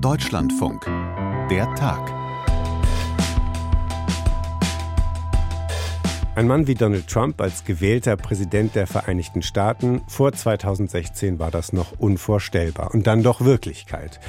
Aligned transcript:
Deutschlandfunk. 0.00 0.84
Der 1.50 1.72
Tag. 1.74 2.12
Ein 6.34 6.46
Mann 6.46 6.68
wie 6.68 6.74
Donald 6.74 7.08
Trump 7.08 7.40
als 7.40 7.64
gewählter 7.64 8.16
Präsident 8.16 8.74
der 8.76 8.86
Vereinigten 8.86 9.42
Staaten, 9.42 10.02
vor 10.06 10.32
2016 10.32 11.40
war 11.40 11.50
das 11.50 11.72
noch 11.72 11.98
unvorstellbar 11.98 12.92
und 12.92 13.08
dann 13.08 13.24
doch 13.24 13.40
Wirklichkeit. 13.40 14.20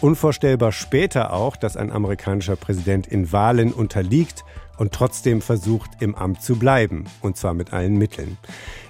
Unvorstellbar 0.00 0.72
später 0.72 1.32
auch, 1.32 1.56
dass 1.56 1.76
ein 1.76 1.92
amerikanischer 1.92 2.56
Präsident 2.56 3.06
in 3.06 3.32
Wahlen 3.32 3.72
unterliegt 3.72 4.44
und 4.78 4.92
trotzdem 4.92 5.42
versucht, 5.42 5.90
im 6.00 6.14
Amt 6.14 6.42
zu 6.42 6.56
bleiben, 6.56 7.04
und 7.20 7.36
zwar 7.36 7.54
mit 7.54 7.72
allen 7.72 7.96
Mitteln. 7.96 8.38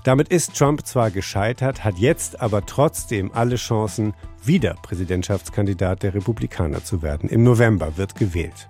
Damit 0.04 0.28
ist 0.28 0.56
Trump 0.56 0.86
zwar 0.86 1.10
gescheitert, 1.10 1.84
hat 1.84 1.98
jetzt 1.98 2.40
aber 2.40 2.64
trotzdem 2.64 3.32
alle 3.32 3.56
Chancen, 3.56 4.14
wieder 4.44 4.74
Präsidentschaftskandidat 4.82 6.02
der 6.02 6.14
Republikaner 6.14 6.84
zu 6.84 7.02
werden. 7.02 7.28
Im 7.28 7.42
November 7.42 7.96
wird 7.96 8.14
gewählt. 8.14 8.68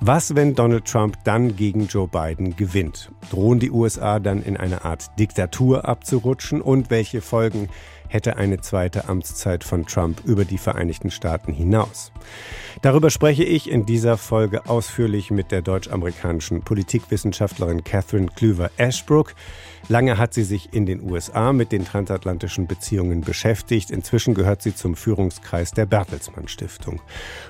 Was, 0.00 0.34
wenn 0.34 0.54
Donald 0.54 0.84
Trump 0.84 1.16
dann 1.24 1.56
gegen 1.56 1.86
Joe 1.86 2.06
Biden 2.06 2.54
gewinnt? 2.56 3.10
Drohen 3.30 3.58
die 3.58 3.70
USA 3.70 4.20
dann 4.20 4.42
in 4.42 4.56
eine 4.56 4.84
Art 4.84 5.18
Diktatur 5.18 5.88
abzurutschen? 5.88 6.60
Und 6.60 6.90
welche 6.90 7.20
Folgen 7.20 7.68
hätte 8.08 8.36
eine 8.36 8.60
zweite 8.60 9.08
Amtszeit 9.08 9.64
von 9.64 9.86
Trump 9.86 10.22
über 10.24 10.44
die 10.44 10.58
Vereinigten 10.58 11.10
Staaten 11.10 11.52
hinaus? 11.52 12.12
Darüber 12.82 13.10
spreche 13.10 13.44
ich 13.44 13.70
in 13.70 13.86
dieser 13.86 14.18
Folge 14.18 14.68
ausführlich 14.68 15.30
mit 15.30 15.50
der 15.50 15.62
deutsch-amerikanischen 15.62 16.62
Politikwissenschaftlerin 16.62 17.84
Catherine 17.84 18.28
Klüver-Ashbrook. 18.36 19.34
Lange 19.88 20.18
hat 20.18 20.34
sie 20.34 20.42
sich 20.42 20.72
in 20.72 20.84
den 20.84 21.00
USA 21.08 21.52
mit 21.52 21.72
den 21.72 21.84
transatlantischen 21.84 22.66
Beziehungen 22.66 23.20
beschäftigt. 23.20 23.90
Inzwischen 23.90 24.34
gehört 24.34 24.60
sie 24.60 24.74
zum 24.74 24.96
Führungskreis 24.96 25.70
der 25.70 25.86
Bertelsmann 25.86 26.48
Stiftung. 26.48 27.00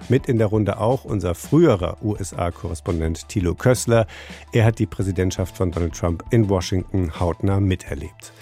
Mit 0.09 0.27
in 0.27 0.39
der 0.39 0.49
Runde 0.49 0.79
auch 0.79 1.05
unser 1.05 1.35
früherer 1.35 1.97
USA-Korrespondent 2.03 3.29
Thilo 3.29 3.55
Kössler. 3.55 4.07
Er 4.53 4.65
hat 4.65 4.79
die 4.79 4.87
Präsidentschaft 4.87 5.57
von 5.57 5.73
Donald 5.73 5.95
Trump 5.95 6.25
in 6.31 6.49
Washington 6.49 7.19
hautnah 7.19 7.59
miterlebt. 7.59 8.33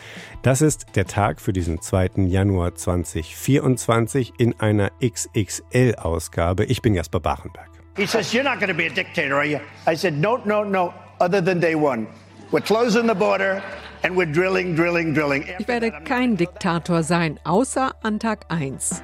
Das 0.45 0.61
ist 0.61 0.95
der 0.95 1.07
Tag 1.07 1.41
für 1.41 1.55
diesen 1.55 1.81
2. 1.81 2.27
Januar 2.27 2.75
2024 2.75 4.35
in 4.37 4.61
einer 4.61 4.91
XXL-Ausgabe. 5.01 6.67
Ich 6.67 6.83
bin 6.83 6.93
Jasper 6.93 7.19
Bachenberg. 7.19 7.71
He 7.97 8.05
says, 8.05 8.35
You're 8.35 8.45
not 8.45 8.61
going 8.61 8.69
to 8.69 8.75
be 8.75 8.85
a 8.85 8.91
dictator, 8.91 9.37
are 9.37 9.47
you? 9.47 9.59
I 9.87 9.97
said, 9.97 10.19
No, 10.19 10.37
no, 10.45 10.63
no, 10.63 10.93
other 11.19 11.43
than 11.43 11.63
day 11.63 11.75
one. 11.75 12.07
We're 12.53 12.61
closing 12.61 13.09
the 13.09 13.15
border 13.15 13.63
and 14.03 14.15
we're 14.19 14.31
drilling, 14.31 14.77
drilling, 14.77 15.15
drilling. 15.15 15.47
Ich 15.59 15.67
werde 15.67 15.91
kein 16.05 16.37
Diktator 16.37 17.03
sein, 17.03 17.41
außer 17.45 17.95
an 18.03 18.19
Tag 18.19 18.45
1. 18.51 19.03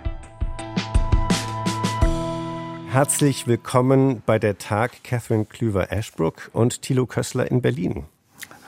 Herzlich 2.92 3.46
willkommen 3.46 4.22
bei 4.26 4.38
der 4.38 4.58
Tag 4.58 5.02
Catherine 5.04 5.46
Klüver-Ashbrook 5.46 6.50
und 6.52 6.82
Thilo 6.82 7.06
Kössler 7.06 7.50
in 7.50 7.62
Berlin. 7.62 8.04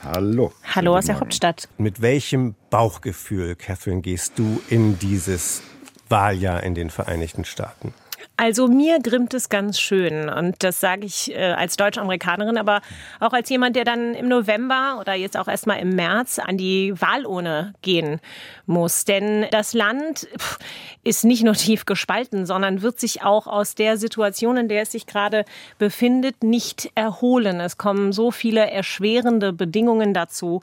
Hallo. 0.03 0.51
Hallo 0.75 0.97
aus 0.97 1.05
der 1.05 1.19
Hauptstadt. 1.19 1.69
Mit 1.77 2.01
welchem 2.01 2.55
Bauchgefühl, 2.69 3.55
Catherine, 3.55 4.01
gehst 4.01 4.37
du 4.37 4.61
in 4.69 4.99
dieses 4.99 5.63
Wahljahr 6.09 6.61
in 6.63 6.75
den 6.75 6.89
Vereinigten 6.89 7.45
Staaten? 7.45 7.93
Also 8.35 8.67
mir 8.67 8.99
grimmt 8.99 9.35
es 9.35 9.47
ganz 9.47 9.79
schön 9.79 10.27
und 10.27 10.63
das 10.63 10.79
sage 10.79 11.05
ich 11.05 11.31
äh, 11.35 11.51
als 11.51 11.77
Deutsch-Amerikanerin, 11.77 12.57
aber 12.57 12.81
auch 13.19 13.31
als 13.31 13.47
jemand, 13.49 13.75
der 13.75 13.83
dann 13.83 14.15
im 14.15 14.27
November 14.27 14.97
oder 14.99 15.13
jetzt 15.13 15.37
auch 15.37 15.47
erstmal 15.47 15.79
im 15.79 15.89
März 15.89 16.39
an 16.39 16.57
die 16.57 16.99
Wahlurne 16.99 17.75
gehen 17.83 18.19
muss. 18.65 19.05
Denn 19.05 19.45
das 19.51 19.73
Land 19.73 20.27
pff, 20.35 20.57
ist 21.03 21.25
nicht 21.25 21.43
nur 21.43 21.53
tief 21.53 21.85
gespalten, 21.85 22.47
sondern 22.47 22.81
wird 22.81 22.99
sich 22.99 23.23
auch 23.23 23.45
aus 23.45 23.75
der 23.75 23.97
Situation, 23.97 24.57
in 24.57 24.67
der 24.67 24.81
es 24.81 24.93
sich 24.93 25.05
gerade 25.05 25.45
befindet, 25.77 26.43
nicht 26.43 26.91
erholen. 26.95 27.59
Es 27.59 27.77
kommen 27.77 28.13
so 28.13 28.31
viele 28.31 28.67
erschwerende 28.71 29.53
Bedingungen 29.53 30.15
dazu, 30.15 30.61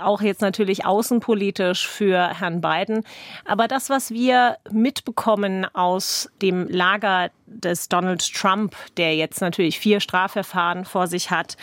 auch 0.00 0.22
jetzt 0.22 0.40
natürlich 0.40 0.86
außenpolitisch 0.86 1.88
für 1.88 2.38
Herrn 2.38 2.60
Biden. 2.60 3.02
Aber 3.44 3.66
das, 3.66 3.90
was 3.90 4.12
wir 4.12 4.56
mitbekommen 4.70 5.66
aus 5.74 6.30
dem 6.40 6.68
Lager, 6.68 6.91
Lager 6.92 7.30
des 7.46 7.88
Donald 7.88 8.34
Trump, 8.34 8.74
der 8.96 9.16
jetzt 9.16 9.40
natürlich 9.40 9.78
vier 9.78 10.00
Strafverfahren 10.00 10.84
vor 10.84 11.06
sich 11.06 11.30
hat, 11.30 11.56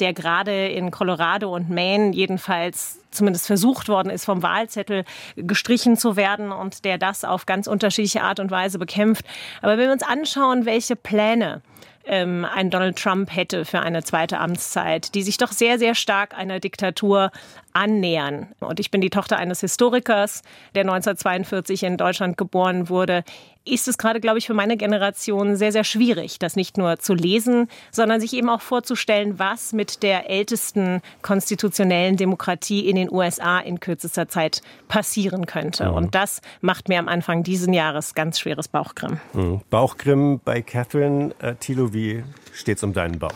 der 0.00 0.12
gerade 0.12 0.68
in 0.68 0.90
Colorado 0.90 1.54
und 1.54 1.70
Maine 1.70 2.12
jedenfalls 2.12 3.00
zumindest 3.10 3.46
versucht 3.46 3.88
worden 3.88 4.10
ist, 4.10 4.24
vom 4.24 4.42
Wahlzettel 4.42 5.04
gestrichen 5.36 5.96
zu 5.96 6.16
werden 6.16 6.52
und 6.52 6.84
der 6.84 6.98
das 6.98 7.24
auf 7.24 7.46
ganz 7.46 7.66
unterschiedliche 7.66 8.22
Art 8.22 8.40
und 8.40 8.50
Weise 8.50 8.78
bekämpft. 8.78 9.24
Aber 9.62 9.78
wenn 9.78 9.86
wir 9.86 9.92
uns 9.92 10.02
anschauen, 10.02 10.66
welche 10.66 10.96
Pläne 10.96 11.62
ähm, 12.04 12.44
ein 12.44 12.70
Donald 12.70 12.96
Trump 12.98 13.34
hätte 13.34 13.64
für 13.64 13.80
eine 13.80 14.04
zweite 14.04 14.38
Amtszeit, 14.38 15.14
die 15.14 15.22
sich 15.22 15.38
doch 15.38 15.52
sehr, 15.52 15.78
sehr 15.78 15.94
stark 15.94 16.36
einer 16.36 16.60
Diktatur 16.60 17.30
annähern. 17.76 18.46
Und 18.58 18.80
ich 18.80 18.90
bin 18.90 19.02
die 19.02 19.10
Tochter 19.10 19.36
eines 19.36 19.60
Historikers, 19.60 20.40
der 20.74 20.82
1942 20.82 21.82
in 21.82 21.98
Deutschland 21.98 22.38
geboren 22.38 22.88
wurde. 22.88 23.22
Ist 23.66 23.86
es 23.86 23.98
gerade, 23.98 24.20
glaube 24.20 24.38
ich, 24.38 24.46
für 24.46 24.54
meine 24.54 24.78
Generation 24.78 25.56
sehr, 25.56 25.72
sehr 25.72 25.84
schwierig, 25.84 26.38
das 26.38 26.56
nicht 26.56 26.78
nur 26.78 26.98
zu 27.00 27.12
lesen, 27.12 27.68
sondern 27.90 28.20
sich 28.20 28.32
eben 28.32 28.48
auch 28.48 28.62
vorzustellen, 28.62 29.38
was 29.38 29.74
mit 29.74 30.02
der 30.02 30.30
ältesten 30.30 31.02
konstitutionellen 31.20 32.16
Demokratie 32.16 32.88
in 32.88 32.96
den 32.96 33.12
USA 33.12 33.58
in 33.58 33.78
kürzester 33.78 34.28
Zeit 34.28 34.62
passieren 34.88 35.44
könnte. 35.44 35.88
Mhm. 35.88 35.94
Und 35.94 36.14
das 36.14 36.40
macht 36.62 36.88
mir 36.88 36.98
am 36.98 37.08
Anfang 37.08 37.42
dieses 37.42 37.66
Jahres 37.74 38.14
ganz 38.14 38.38
schweres 38.38 38.68
Bauchgrimm. 38.68 39.20
Mhm. 39.34 39.60
Bauchgrimm 39.68 40.40
bei 40.42 40.62
Catherine. 40.62 41.34
Äh, 41.40 41.56
Thilo, 41.56 41.92
wie 41.92 42.24
steht 42.54 42.78
es 42.78 42.84
um 42.84 42.94
deinen 42.94 43.18
Bauch? 43.18 43.34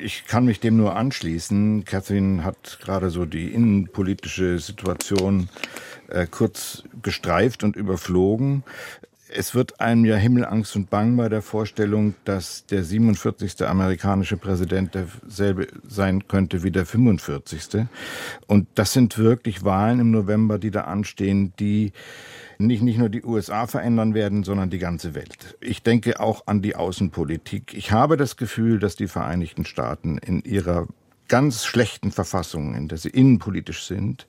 Ich 0.00 0.26
kann 0.26 0.44
mich 0.44 0.60
dem 0.60 0.76
nur 0.76 0.96
anschließen. 0.96 1.84
Catherine 1.84 2.44
hat 2.44 2.78
gerade 2.82 3.10
so 3.10 3.24
die 3.24 3.52
innenpolitische 3.52 4.58
Situation 4.58 5.48
äh, 6.08 6.26
kurz 6.30 6.84
gestreift 7.02 7.64
und 7.64 7.74
überflogen. 7.74 8.62
Es 9.30 9.54
wird 9.54 9.80
einem 9.80 10.04
ja 10.04 10.16
Himmelangst 10.16 10.74
und 10.76 10.88
Bang 10.88 11.16
bei 11.16 11.28
der 11.28 11.42
Vorstellung, 11.42 12.14
dass 12.24 12.64
der 12.66 12.82
47. 12.82 13.66
amerikanische 13.66 14.36
Präsident 14.36 14.94
derselbe 14.94 15.66
sein 15.86 16.28
könnte 16.28 16.62
wie 16.62 16.70
der 16.70 16.86
45. 16.86 17.86
Und 18.46 18.68
das 18.74 18.92
sind 18.92 19.18
wirklich 19.18 19.64
Wahlen 19.64 20.00
im 20.00 20.10
November, 20.12 20.58
die 20.58 20.70
da 20.70 20.82
anstehen, 20.82 21.52
die 21.58 21.92
nicht, 22.58 22.82
nicht 22.82 22.98
nur 22.98 23.08
die 23.08 23.24
USA 23.24 23.66
verändern 23.66 24.14
werden, 24.14 24.44
sondern 24.44 24.70
die 24.70 24.78
ganze 24.78 25.14
Welt. 25.14 25.56
Ich 25.60 25.82
denke 25.82 26.20
auch 26.20 26.46
an 26.46 26.60
die 26.60 26.76
Außenpolitik. 26.76 27.74
Ich 27.74 27.92
habe 27.92 28.16
das 28.16 28.36
Gefühl, 28.36 28.78
dass 28.78 28.96
die 28.96 29.08
Vereinigten 29.08 29.64
Staaten 29.64 30.18
in 30.18 30.42
ihrer 30.42 30.86
ganz 31.28 31.64
schlechten 31.64 32.10
Verfassung, 32.10 32.74
in 32.74 32.88
der 32.88 32.98
sie 32.98 33.10
innenpolitisch 33.10 33.84
sind, 33.84 34.26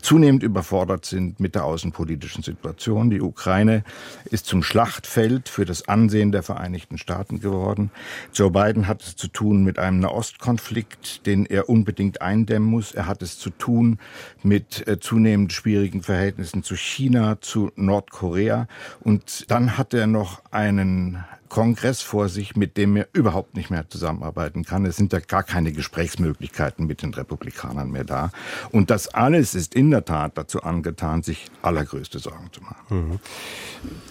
zunehmend 0.00 0.42
überfordert 0.42 1.04
sind 1.04 1.40
mit 1.40 1.54
der 1.54 1.64
außenpolitischen 1.64 2.42
Situation. 2.42 3.10
Die 3.10 3.20
Ukraine 3.20 3.84
ist 4.30 4.46
zum 4.46 4.62
Schlachtfeld 4.62 5.48
für 5.48 5.64
das 5.64 5.88
Ansehen 5.88 6.32
der 6.32 6.42
Vereinigten 6.42 6.98
Staaten 6.98 7.40
geworden. 7.40 7.90
Joe 8.34 8.50
Biden 8.50 8.86
hat 8.88 9.02
es 9.02 9.16
zu 9.16 9.28
tun 9.28 9.64
mit 9.64 9.78
einem 9.78 10.00
Nahostkonflikt, 10.00 11.26
den 11.26 11.46
er 11.46 11.68
unbedingt 11.68 12.22
eindämmen 12.22 12.68
muss. 12.68 12.92
Er 12.92 13.06
hat 13.06 13.22
es 13.22 13.38
zu 13.38 13.50
tun 13.50 13.98
mit 14.42 14.86
äh, 14.86 14.98
zunehmend 15.00 15.52
schwierigen 15.52 16.02
Verhältnissen 16.02 16.62
zu 16.62 16.76
China, 16.76 17.40
zu 17.40 17.70
Nordkorea. 17.76 18.68
Und 19.00 19.50
dann 19.50 19.76
hat 19.76 19.94
er 19.94 20.06
noch 20.06 20.42
einen 20.50 21.24
Kongress 21.50 22.00
vor 22.00 22.30
sich, 22.30 22.56
mit 22.56 22.78
dem 22.78 22.96
er 22.96 23.08
überhaupt 23.12 23.54
nicht 23.54 23.70
mehr 23.70 23.86
zusammenarbeiten 23.90 24.64
kann. 24.64 24.86
Es 24.86 24.96
sind 24.96 25.12
ja 25.12 25.18
gar 25.18 25.42
keine 25.42 25.72
Gesprächsmöglichkeiten 25.72 26.86
mit 26.86 27.02
den 27.02 27.12
Republikanern 27.12 27.90
mehr 27.90 28.04
da. 28.04 28.30
Und 28.70 28.88
das 28.88 29.08
alles 29.08 29.54
ist 29.54 29.74
in 29.74 29.90
der 29.90 30.06
Tat 30.06 30.38
dazu 30.38 30.62
angetan, 30.62 31.22
sich 31.22 31.46
allergrößte 31.60 32.18
Sorgen 32.18 32.50
zu 32.52 32.62
machen. 32.62 32.86
Mhm. 32.88 33.18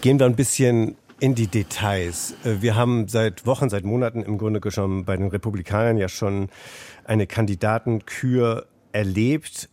Gehen 0.02 0.20
wir 0.20 0.28
ein 0.28 0.36
bisschen 0.36 0.98
in 1.20 1.34
die 1.34 1.48
Details. 1.48 2.36
Äh, 2.44 2.62
wir 2.62 2.76
haben 2.76 3.08
seit 3.08 3.46
Wochen, 3.46 3.70
seit 3.70 3.86
Monaten 3.86 4.22
im 4.22 4.38
Grunde 4.38 4.60
schon 4.70 5.06
bei 5.06 5.18
den 5.18 5.30
Republikanern 5.30 5.98
ja 5.98 6.10
schon 6.10 6.50
eine 7.06 7.26
Kandidatenkür 7.26 8.68
erlebt. 8.92 9.70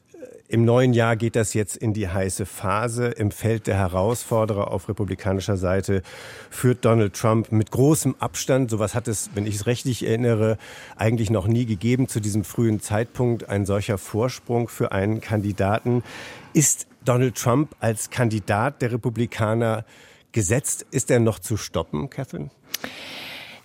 Im 0.49 0.65
neuen 0.65 0.93
Jahr 0.93 1.17
geht 1.17 1.35
das 1.35 1.55
jetzt 1.55 1.77
in 1.77 1.93
die 1.93 2.09
heiße 2.09 2.47
Phase. 2.47 3.07
Im 3.07 3.33
Feld 3.33 3.67
der 3.67 3.77
Herausforderer 3.77 4.71
auf 4.71 4.89
republikanischer 4.89 5.57
Seite 5.57 6.03
führt 6.51 6.85
Donald 6.85 7.15
Trump 7.15 7.51
mit 7.51 7.73
großem 7.73 8.15
Abstand, 8.21 8.71
sowas 8.71 8.95
hat 8.95 9.09
es, 9.09 9.31
wenn 9.35 9.45
ich 9.45 9.57
es 9.57 9.67
rechtlich 9.67 10.07
erinnere, 10.07 10.57
eigentlich 10.95 11.31
noch 11.31 11.49
nie 11.49 11.67
gegeben 11.67 12.07
zu 12.07 12.21
diesem 12.21 12.45
frühen 12.45 12.81
Zeitpunkt, 12.81 13.49
ein 13.49 13.67
solcher 13.67 13.99
Vorsprung 13.99 14.69
für 14.69 14.93
einen 14.93 15.21
Kandidaten. 15.21 16.05
Ist 16.53 16.87
Donald 17.05 17.35
Trump 17.35 17.75
als 17.81 18.11
Kandidat 18.11 18.83
der 18.83 18.93
Republikaner 18.93 19.85
gesetzt? 20.31 20.87
Ist 20.93 21.11
er 21.11 21.19
noch 21.19 21.41
zu 21.41 21.57
stoppen, 21.57 22.09
Catherine? 22.09 22.51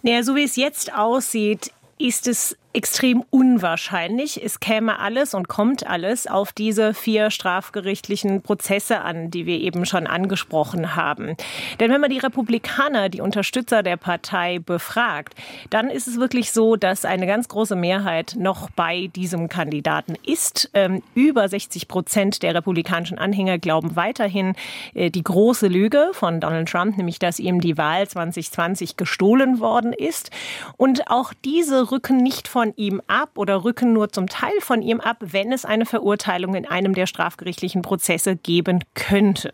Naja, 0.01 0.24
so 0.24 0.36
wie 0.36 0.44
es 0.44 0.56
jetzt 0.56 0.92
aussieht, 0.95 1.72
ist 2.01 2.27
es 2.27 2.57
extrem 2.74 3.24
unwahrscheinlich. 3.30 4.44
Es 4.44 4.59
käme 4.59 5.00
alles 5.00 5.33
und 5.33 5.48
kommt 5.48 5.86
alles 5.86 6.27
auf 6.27 6.53
diese 6.53 6.94
vier 6.94 7.30
strafgerichtlichen 7.30 8.42
Prozesse 8.42 9.01
an, 9.01 9.30
die 9.30 9.45
wir 9.45 9.59
eben 9.59 9.86
schon 9.86 10.07
angesprochen 10.07 10.95
haben. 10.95 11.36
Denn 11.80 11.92
wenn 11.92 12.01
man 12.01 12.09
die 12.09 12.19
Republikaner, 12.19 13.09
die 13.09 13.21
Unterstützer 13.21 13.83
der 13.83 13.98
Partei, 13.98 14.59
befragt, 14.59 15.36
dann 15.69 15.89
ist 15.89 16.07
es 16.07 16.18
wirklich 16.18 16.51
so, 16.51 16.75
dass 16.75 17.06
eine 17.06 17.27
ganz 17.27 17.48
große 17.48 17.75
Mehrheit 17.75 18.36
noch 18.38 18.69
bei 18.69 19.07
diesem 19.07 19.50
Kandidaten 19.50 20.15
ist. 20.25 20.69
Ähm, 20.74 21.03
über 21.13 21.48
60 21.48 21.88
Prozent 21.88 22.44
der 22.44 22.56
republikanischen 22.56 23.18
Anhänger 23.18 23.57
glauben 23.57 23.95
weiterhin 23.95 24.53
äh, 24.94 25.09
die 25.09 25.24
große 25.24 25.68
Lüge 25.68 26.12
von 26.13 26.39
Donald 26.39 26.69
Trump, 26.69 26.98
nämlich 26.98 27.19
dass 27.19 27.39
ihm 27.39 27.59
die 27.59 27.77
Wahl 27.77 28.07
2020 28.07 28.98
gestohlen 28.98 29.59
worden 29.59 29.94
ist. 29.94 30.31
Und 30.77 31.09
auch 31.09 31.33
diese 31.44 31.91
rücken 31.92 32.18
nicht 32.18 32.48
von 32.48 32.74
ihm 32.76 33.02
ab 33.08 33.32
oder 33.36 33.64
rücken 33.64 33.94
nur 33.94 34.12
zum 34.12 34.28
Teil 34.28 34.60
von 34.60 34.82
ihm 34.82 35.00
ab, 35.00 35.18
wenn 35.20 35.52
es 35.52 35.66
eine 35.66 35.86
Verurteilung 35.86 36.56
in 36.56 36.66
einem 36.66 36.94
der 36.94 37.06
strafgerichtlichen 37.06 37.82
Prozesse 37.82 38.36
geben 38.36 38.84
könnte. 38.94 39.54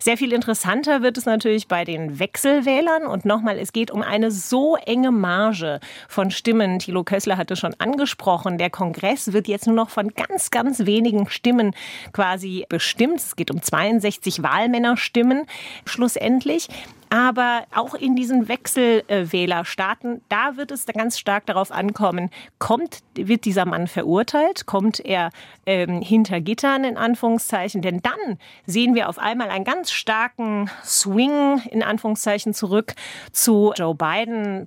Sehr 0.00 0.16
viel 0.16 0.32
interessanter 0.32 1.02
wird 1.02 1.18
es 1.18 1.26
natürlich 1.26 1.68
bei 1.68 1.84
den 1.84 2.18
Wechselwählern. 2.18 3.06
Und 3.06 3.24
nochmal, 3.24 3.58
es 3.58 3.72
geht 3.72 3.90
um 3.90 4.02
eine 4.02 4.30
so 4.30 4.76
enge 4.76 5.12
Marge 5.12 5.80
von 6.08 6.30
Stimmen. 6.30 6.78
Thilo 6.78 7.04
Kössler 7.04 7.36
hatte 7.36 7.56
schon 7.56 7.74
angesprochen. 7.78 8.58
Der 8.58 8.70
Kongress 8.70 9.32
wird 9.32 9.48
jetzt 9.48 9.66
nur 9.66 9.76
noch 9.76 9.90
von 9.90 10.08
ganz, 10.14 10.50
ganz 10.50 10.86
wenigen 10.86 11.28
Stimmen 11.28 11.74
quasi 12.12 12.66
bestimmt. 12.68 13.20
Es 13.20 13.36
geht 13.36 13.50
um 13.50 13.62
62 13.62 14.42
Wahlmännerstimmen 14.42 15.46
schlussendlich. 15.84 16.68
Aber 17.08 17.64
auch 17.74 17.94
in 17.94 18.16
diesen 18.16 18.48
Wechselwählerstaaten, 18.48 20.22
da 20.28 20.56
wird 20.56 20.70
es 20.70 20.86
ganz 20.86 21.18
stark 21.18 21.46
darauf 21.46 21.70
ankommen, 21.70 22.30
kommt, 22.58 23.00
wird 23.14 23.44
dieser 23.44 23.64
Mann 23.64 23.86
verurteilt, 23.86 24.66
kommt 24.66 25.00
er 25.00 25.30
ähm, 25.66 26.00
hinter 26.00 26.40
Gittern 26.40 26.84
in 26.84 26.96
Anführungszeichen, 26.96 27.82
denn 27.82 28.00
dann 28.02 28.38
sehen 28.66 28.94
wir 28.94 29.08
auf 29.08 29.18
einmal 29.18 29.50
einen 29.50 29.64
ganz 29.64 29.92
starken 29.92 30.70
Swing 30.84 31.62
in 31.70 31.82
Anführungszeichen 31.82 32.54
zurück 32.54 32.94
zu 33.30 33.72
Joe 33.76 33.94
Biden. 33.94 34.66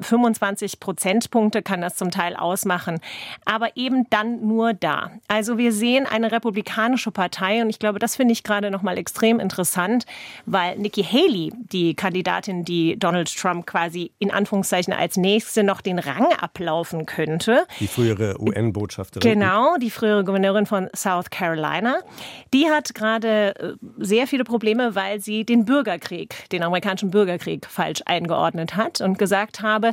25 0.00 0.80
Prozentpunkte 0.80 1.62
kann 1.62 1.80
das 1.80 1.96
zum 1.96 2.10
Teil 2.10 2.34
ausmachen, 2.36 3.00
aber 3.44 3.76
eben 3.76 4.08
dann 4.10 4.46
nur 4.46 4.72
da. 4.72 5.10
Also 5.28 5.58
wir 5.58 5.72
sehen 5.72 6.06
eine 6.06 6.32
republikanische 6.32 7.10
Partei 7.10 7.60
und 7.62 7.68
ich 7.68 7.78
glaube, 7.78 7.98
das 7.98 8.16
finde 8.16 8.32
ich 8.32 8.42
gerade 8.42 8.70
noch 8.70 8.82
mal 8.82 8.96
extrem 8.96 9.40
interessant, 9.40 10.06
weil 10.46 10.78
Nikki 10.78 11.02
Haley 11.02 11.52
die 11.58 11.94
Kandidatin, 11.94 12.64
die 12.64 12.98
Donald 12.98 13.34
Trump 13.34 13.66
quasi 13.66 14.12
in 14.18 14.30
Anführungszeichen 14.30 14.92
als 14.92 15.16
nächste 15.16 15.62
noch 15.62 15.80
den 15.80 15.98
Rang 15.98 16.32
ablaufen 16.40 17.06
könnte. 17.06 17.66
Die 17.80 17.86
frühere 17.86 18.40
UN-Botschafterin. 18.40 19.32
Genau, 19.32 19.76
die 19.76 19.90
frühere 19.90 20.24
Gouverneurin 20.24 20.66
von 20.66 20.88
South 20.94 21.30
Carolina. 21.30 21.98
Die 22.54 22.68
hat 22.68 22.94
gerade 22.94 23.54
äh, 23.56 23.72
sehr 23.98 24.26
viele 24.26 24.44
Probleme, 24.44 24.94
weil 24.94 25.20
sie 25.20 25.44
den 25.44 25.64
Bürgerkrieg, 25.64 26.48
den 26.50 26.62
amerikanischen 26.62 27.10
Bürgerkrieg 27.10 27.66
falsch 27.66 28.02
eingeordnet 28.06 28.76
hat 28.76 29.00
und 29.00 29.18
gesagt 29.18 29.60
habe, 29.60 29.92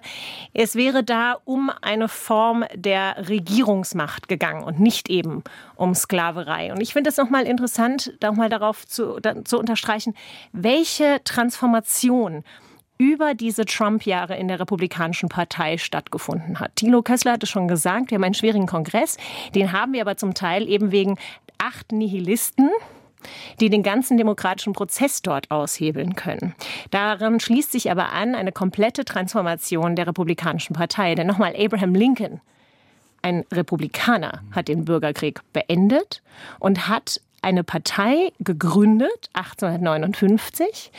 es 0.54 0.76
wäre 0.76 1.04
da 1.04 1.38
um 1.46 1.72
eine 1.82 2.08
Form 2.08 2.64
der 2.74 3.28
Regierungsmacht 3.28 4.28
gegangen 4.28 4.64
und 4.64 4.80
nicht 4.80 5.10
eben 5.10 5.44
um 5.76 5.94
Sklaverei. 5.94 6.72
Und 6.72 6.82
ich 6.82 6.94
finde 6.94 7.10
es 7.10 7.18
nochmal 7.18 7.46
interessant, 7.46 8.14
nochmal 8.22 8.50
darauf 8.50 8.86
zu, 8.88 9.20
zu 9.44 9.60
unterstreichen, 9.60 10.14
welche 10.54 11.22
Transformation 11.24 11.55
über 12.98 13.34
diese 13.34 13.66
Trump-Jahre 13.66 14.38
in 14.38 14.48
der 14.48 14.60
Republikanischen 14.60 15.30
Partei 15.30 15.78
stattgefunden 15.78 16.60
hat. 16.60 16.76
Thilo 16.76 17.02
Kessler 17.02 17.34
hatte 17.34 17.48
schon 17.48 17.68
gesagt, 17.68 18.12
wir 18.12 18.16
haben 18.16 18.24
einen 18.24 18.34
schwierigen 18.34 18.68
Kongress. 18.68 19.18
Den 19.54 19.72
haben 19.72 19.94
wir 19.94 20.02
aber 20.02 20.18
zum 20.18 20.34
Teil 20.34 20.68
eben 20.68 20.92
wegen 20.92 21.18
acht 21.58 21.92
Nihilisten, 21.92 22.70
die 23.60 23.70
den 23.70 23.84
ganzen 23.84 24.18
demokratischen 24.18 24.74
Prozess 24.74 25.22
dort 25.22 25.52
aushebeln 25.52 26.16
können. 26.16 26.56
Daran 26.92 27.40
schließt 27.40 27.72
sich 27.72 27.92
aber 27.92 28.14
an 28.14 28.36
eine 28.36 28.52
komplette 28.52 29.04
Transformation 29.04 29.96
der 29.96 30.08
Republikanischen 30.08 30.74
Partei. 30.74 31.16
Denn 31.16 31.28
nochmal, 31.28 31.54
Abraham 31.58 31.96
Lincoln 31.96 32.40
ein 33.26 33.44
Republikaner 33.52 34.44
hat 34.52 34.68
den 34.68 34.86
Bürgerkrieg 34.86 35.42
beendet 35.52 36.22
und 36.60 36.88
hat 36.88 37.22
eine 37.46 37.64
Partei 37.64 38.34
gegründet, 38.40 39.30
1859, 39.34 40.92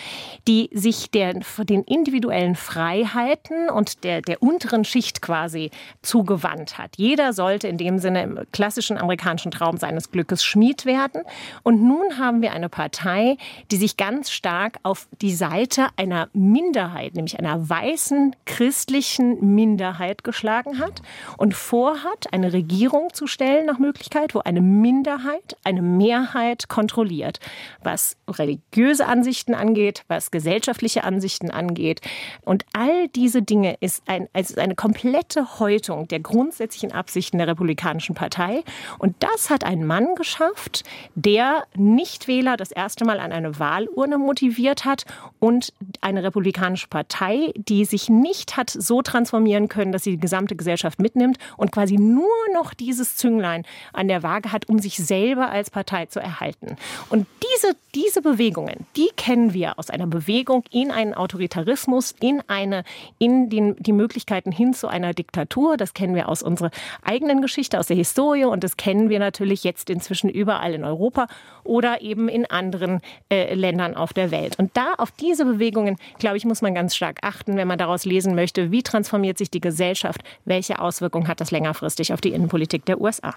die 0.47 0.71
sich 0.73 1.11
der, 1.11 1.41
den 1.59 1.83
individuellen 1.83 2.55
Freiheiten 2.55 3.69
und 3.69 4.05
der, 4.05 4.23
der 4.23 4.41
unteren 4.41 4.85
Schicht 4.85 5.21
quasi 5.21 5.73
zugewandt 6.03 6.79
hat. 6.79 6.97
Jeder 6.99 7.33
sollte 7.33 7.67
in 7.67 7.79
dem 7.79 7.99
Sinne 7.99 8.23
im 8.23 8.39
klassischen 8.53 8.97
amerikanischen 8.97 9.51
Traum 9.51 9.77
seines 9.77 10.13
Glückes 10.13 10.45
Schmied 10.45 10.87
werden. 10.87 11.23
Und 11.65 11.83
nun 11.83 12.17
haben 12.17 12.43
wir 12.43 12.53
eine 12.53 12.69
Partei, 12.69 13.39
die 13.73 13.77
sich 13.77 13.97
ganz 13.97 14.31
stark 14.31 14.79
auf 14.85 15.09
die 15.21 15.35
Seite 15.35 15.89
einer 15.97 16.29
Minderheit, 16.33 17.15
nämlich 17.15 17.41
einer 17.41 17.69
weißen 17.69 18.37
christlichen 18.45 19.57
Minderheit 19.57 20.23
geschlagen 20.23 20.79
hat 20.79 21.03
und 21.39 21.55
vorhat, 21.55 22.33
eine 22.33 22.53
Regierung 22.53 23.13
zu 23.13 23.27
stellen 23.27 23.67
nach 23.67 23.81
Möglichkeit, 23.81 24.37
wo 24.37 24.39
eine 24.41 24.61
Minderheit 24.61 25.57
eine 25.65 25.83
Mehrheit 25.83 26.36
Mehrheit 26.37 26.69
kontrolliert, 26.69 27.41
was 27.83 28.17
religiöse 28.29 29.07
Ansichten 29.07 29.55
angeht, 29.55 30.05
was 30.09 30.31
gesellschaftliche 30.31 31.05
Ansichten 31.05 31.51
angeht. 31.51 32.01
Und 32.43 32.65
all 32.73 33.09
diese 33.09 33.43
Dinge 33.43 33.77
ist 33.81 34.03
ein, 34.07 34.29
also 34.33 34.61
eine 34.61 34.75
komplette 34.75 35.59
Häutung 35.59 36.09
der 36.09 36.21
grundsätzlichen 36.21 36.93
Absichten 36.93 37.39
der 37.39 37.49
Republikanischen 37.49 38.15
Partei. 38.15 38.63
Und 38.99 39.17
das 39.21 39.51
hat 39.51 39.65
ein 39.65 39.87
Mann 39.87 40.15
geschafft, 40.15 40.85
der 41.15 41.65
Nichtwähler 41.75 42.57
das 42.57 42.71
erste 42.71 43.05
Mal 43.05 43.21
an 43.21 43.33
eine 43.33 43.59
Wahlurne 43.59 44.19
motiviert 44.19 44.85
hat 44.85 45.05
und 45.39 45.73
eine 46.01 46.23
republikanische 46.23 46.89
Partei, 46.89 47.53
die 47.57 47.85
sich 47.85 48.09
nicht 48.09 48.57
hat 48.57 48.71
so 48.71 49.03
transformieren 49.03 49.69
können, 49.69 49.93
dass 49.93 50.05
sie 50.05 50.13
die 50.13 50.21
gesamte 50.21 50.57
Gesellschaft 50.57 51.01
mitnimmt 51.01 51.39
und 51.57 51.73
quasi 51.73 51.97
nur 51.97 52.27
noch 52.53 52.75
dieses 52.75 53.17
Zünglein 53.17 53.65
an 53.93 54.09
der 54.09 54.23
Waage 54.23 54.53
hat, 54.53 54.69
um 54.69 54.79
sich 54.79 54.97
selber 54.97 55.51
als 55.51 55.71
Partei 55.71 56.07
zu 56.07 56.21
erhalten. 56.27 56.77
Und 57.09 57.27
diese, 57.55 57.75
diese 57.95 58.21
Bewegungen, 58.21 58.87
die 58.97 59.09
kennen 59.17 59.55
wir 59.55 59.79
aus 59.79 59.89
einer 59.89 60.07
Bewegung 60.07 60.65
in 60.71 60.91
einen 60.91 61.15
Autoritarismus, 61.15 62.15
in 62.21 62.43
eine, 62.49 62.85
in 63.19 63.49
den, 63.49 63.77
die 63.77 63.93
Möglichkeiten 63.93 64.53
hin 64.53 64.75
zu 64.75 64.89
einer 64.89 65.15
Diktatur. 65.15 65.77
Das 65.77 65.95
kennen 65.95 66.15
wir 66.15 66.29
aus 66.29 66.43
unserer 66.43 66.71
eigenen 67.03 67.41
Geschichte, 67.41 67.79
aus 67.79 67.87
der 67.87 67.97
Historie 67.97 68.45
und 68.45 68.65
das 68.65 68.77
kennen 68.77 69.09
wir 69.09 69.19
natürlich 69.19 69.65
jetzt 69.65 69.89
inzwischen 69.89 70.29
überall 70.29 70.75
in 70.75 70.85
Europa 70.85 71.29
oder 71.63 72.03
eben 72.03 72.29
in 72.29 72.47
anderen 72.47 73.01
äh, 73.31 73.55
Ländern 73.55 73.95
auf 73.95 74.13
der 74.13 74.31
Welt. 74.31 74.59
Und 74.59 74.77
da 74.77 74.95
auf 74.99 75.11
diese 75.13 75.45
Bewegungen, 75.45 75.97
glaube 76.19 76.37
ich, 76.37 76.45
muss 76.45 76.63
man 76.63 76.75
ganz 76.75 76.95
stark 76.95 77.19
achten, 77.23 77.57
wenn 77.57 77.69
man 77.69 77.79
daraus 77.79 78.05
lesen 78.05 78.35
möchte, 78.35 78.71
wie 78.73 78.83
transformiert 78.83 79.39
sich 79.39 79.51
die 79.51 79.61
Gesellschaft, 79.61 80.23
welche 80.45 80.81
Auswirkungen 80.81 81.29
hat 81.29 81.41
das 81.41 81.51
längerfristig 81.51 82.13
auf 82.13 82.21
die 82.21 82.31
Innenpolitik 82.31 82.85
der 82.85 83.01
USA. 83.01 83.35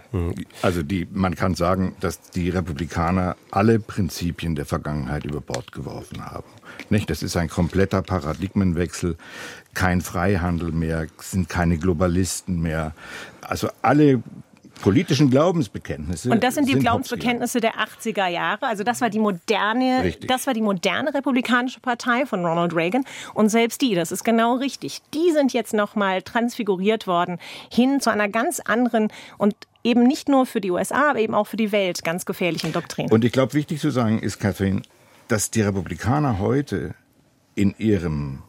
Also 0.61 0.83
die, 0.83 1.07
man 1.11 1.35
kann 1.35 1.55
sagen, 1.55 1.95
dass 1.99 2.21
die 2.31 2.49
Republik 2.49 2.68
Republikaner 2.69 3.35
alle 3.51 3.79
Prinzipien 3.79 4.55
der 4.55 4.65
Vergangenheit 4.65 5.25
über 5.25 5.41
Bord 5.41 5.71
geworfen 5.71 6.23
haben. 6.25 6.47
Nicht? 6.89 7.09
Das 7.09 7.23
ist 7.23 7.35
ein 7.35 7.49
kompletter 7.49 8.01
Paradigmenwechsel, 8.01 9.17
kein 9.73 10.01
Freihandel 10.01 10.71
mehr, 10.71 11.07
sind 11.19 11.49
keine 11.49 11.77
Globalisten 11.77 12.61
mehr. 12.61 12.93
Also 13.41 13.69
alle 13.81 14.21
politischen 14.81 15.29
Glaubensbekenntnisse. 15.29 16.29
Und 16.29 16.43
das 16.43 16.55
sind 16.55 16.67
die 16.67 16.73
sind 16.73 16.81
Glaubensbekenntnisse 16.81 17.59
der 17.59 17.73
80er 17.75 18.27
Jahre. 18.27 18.67
Also 18.67 18.83
das 18.83 19.01
war 19.01 19.09
die 19.09 19.19
moderne, 19.19 20.03
richtig. 20.03 20.27
das 20.27 20.47
war 20.47 20.53
die 20.53 20.61
moderne 20.61 21.13
republikanische 21.13 21.79
Partei 21.79 22.25
von 22.25 22.45
Ronald 22.45 22.75
Reagan. 22.75 23.05
Und 23.33 23.49
selbst 23.49 23.81
die, 23.81 23.95
das 23.95 24.11
ist 24.11 24.23
genau 24.23 24.55
richtig, 24.55 25.01
die 25.13 25.31
sind 25.31 25.53
jetzt 25.53 25.73
nochmal 25.73 26.21
transfiguriert 26.21 27.07
worden 27.07 27.39
hin 27.71 27.99
zu 27.99 28.09
einer 28.09 28.29
ganz 28.29 28.59
anderen 28.59 29.09
und 29.37 29.55
eben 29.83 30.03
nicht 30.03 30.29
nur 30.29 30.45
für 30.45 30.61
die 30.61 30.71
USA, 30.71 31.11
aber 31.11 31.19
eben 31.19 31.33
auch 31.33 31.47
für 31.47 31.57
die 31.57 31.71
Welt 31.71 32.03
ganz 32.03 32.25
gefährlichen 32.25 32.73
Doktrin. 32.73 33.09
Und 33.09 33.23
ich 33.23 33.31
glaube, 33.31 33.53
wichtig 33.53 33.79
zu 33.79 33.91
sagen 33.91 34.19
ist, 34.19 34.39
Catherine, 34.39 34.81
dass 35.27 35.51
die 35.51 35.61
Republikaner 35.61 36.39
heute 36.39 36.95
in 37.55 37.75
ihrem 37.77 38.43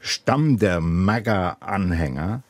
Stamm 0.00 0.58
der 0.58 0.80
MAGA-Anhänger 0.80 2.42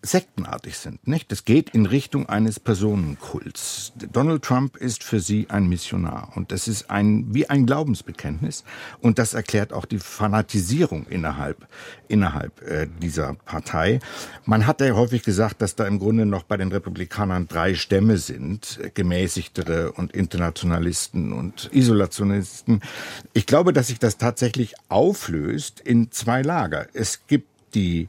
sektenartig 0.00 0.78
sind. 0.78 1.08
Nicht? 1.08 1.32
Das 1.32 1.44
geht 1.44 1.70
in 1.70 1.84
Richtung 1.84 2.28
eines 2.28 2.60
Personenkults. 2.60 3.92
Donald 4.12 4.42
Trump 4.42 4.76
ist 4.76 5.02
für 5.02 5.18
sie 5.18 5.46
ein 5.50 5.68
Missionar 5.68 6.32
und 6.36 6.52
das 6.52 6.68
ist 6.68 6.88
ein 6.88 7.34
wie 7.34 7.50
ein 7.50 7.66
Glaubensbekenntnis 7.66 8.62
und 9.00 9.18
das 9.18 9.34
erklärt 9.34 9.72
auch 9.72 9.86
die 9.86 9.98
Fanatisierung 9.98 11.06
innerhalb 11.08 11.66
innerhalb 12.06 12.62
äh, 12.62 12.86
dieser 13.02 13.34
Partei. 13.34 13.98
Man 14.44 14.66
hat 14.68 14.80
ja 14.80 14.94
häufig 14.94 15.24
gesagt, 15.24 15.60
dass 15.62 15.74
da 15.74 15.86
im 15.86 15.98
Grunde 15.98 16.26
noch 16.26 16.44
bei 16.44 16.56
den 16.56 16.70
Republikanern 16.70 17.48
drei 17.48 17.74
Stämme 17.74 18.18
sind: 18.18 18.78
gemäßigtere 18.94 19.92
und 19.92 20.12
Internationalisten 20.12 21.32
und 21.32 21.70
Isolationisten. 21.72 22.82
Ich 23.32 23.46
glaube, 23.46 23.72
dass 23.72 23.88
sich 23.88 23.98
das 23.98 24.16
tatsächlich 24.16 24.74
auflöst 24.88 25.80
in 25.80 26.12
zwei 26.12 26.42
Lager. 26.42 26.86
Es 26.94 27.26
gibt 27.26 27.48
die 27.74 28.08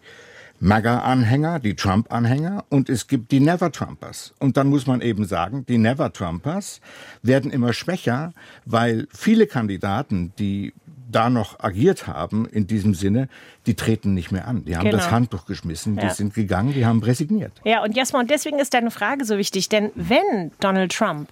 MAGA-Anhänger, 0.59 1.59
die 1.59 1.75
Trump-Anhänger 1.75 2.65
und 2.69 2.89
es 2.89 3.07
gibt 3.07 3.31
die 3.31 3.39
Never-Trumpers. 3.39 4.33
Und 4.39 4.57
dann 4.57 4.67
muss 4.67 4.87
man 4.87 5.01
eben 5.01 5.25
sagen, 5.25 5.65
die 5.67 5.77
Never-Trumpers 5.77 6.81
werden 7.21 7.51
immer 7.51 7.73
schwächer, 7.73 8.33
weil 8.65 9.07
viele 9.11 9.47
Kandidaten, 9.47 10.33
die 10.37 10.73
da 11.11 11.29
noch 11.29 11.59
agiert 11.59 12.07
haben 12.07 12.45
in 12.45 12.67
diesem 12.67 12.93
Sinne, 12.93 13.29
die 13.65 13.73
treten 13.73 14.13
nicht 14.13 14.31
mehr 14.31 14.47
an. 14.47 14.65
Die 14.65 14.77
haben 14.77 14.85
genau. 14.85 14.97
das 14.97 15.11
Handtuch 15.11 15.45
geschmissen, 15.45 15.95
die 15.95 16.05
ja. 16.05 16.13
sind 16.13 16.33
gegangen, 16.33 16.73
die 16.73 16.85
haben 16.85 17.01
resigniert. 17.01 17.53
Ja, 17.63 17.83
und 17.83 17.95
Jasma, 17.95 18.19
und 18.19 18.29
deswegen 18.29 18.59
ist 18.59 18.73
deine 18.73 18.91
Frage 18.91 19.25
so 19.25 19.37
wichtig, 19.37 19.69
denn 19.69 19.91
wenn 19.95 20.51
Donald 20.59 20.91
Trump 20.93 21.31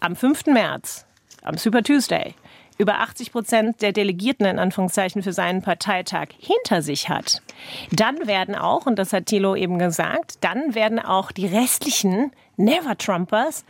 am 0.00 0.14
5. 0.14 0.46
März, 0.46 1.04
am 1.42 1.56
Super 1.56 1.82
Tuesday, 1.82 2.34
über 2.78 3.00
80 3.00 3.32
Prozent 3.32 3.82
der 3.82 3.92
Delegierten 3.92 4.46
in 4.46 4.58
Anführungszeichen 4.58 5.22
für 5.22 5.32
seinen 5.32 5.62
Parteitag 5.62 6.28
hinter 6.38 6.80
sich 6.80 7.08
hat, 7.08 7.42
dann 7.90 8.26
werden 8.26 8.54
auch, 8.54 8.86
und 8.86 8.98
das 8.98 9.12
hat 9.12 9.26
Thilo 9.26 9.54
eben 9.54 9.78
gesagt, 9.78 10.36
dann 10.42 10.74
werden 10.74 10.98
auch 11.00 11.32
die 11.32 11.46
restlichen 11.46 12.32
Never-Trumpers 12.56 13.64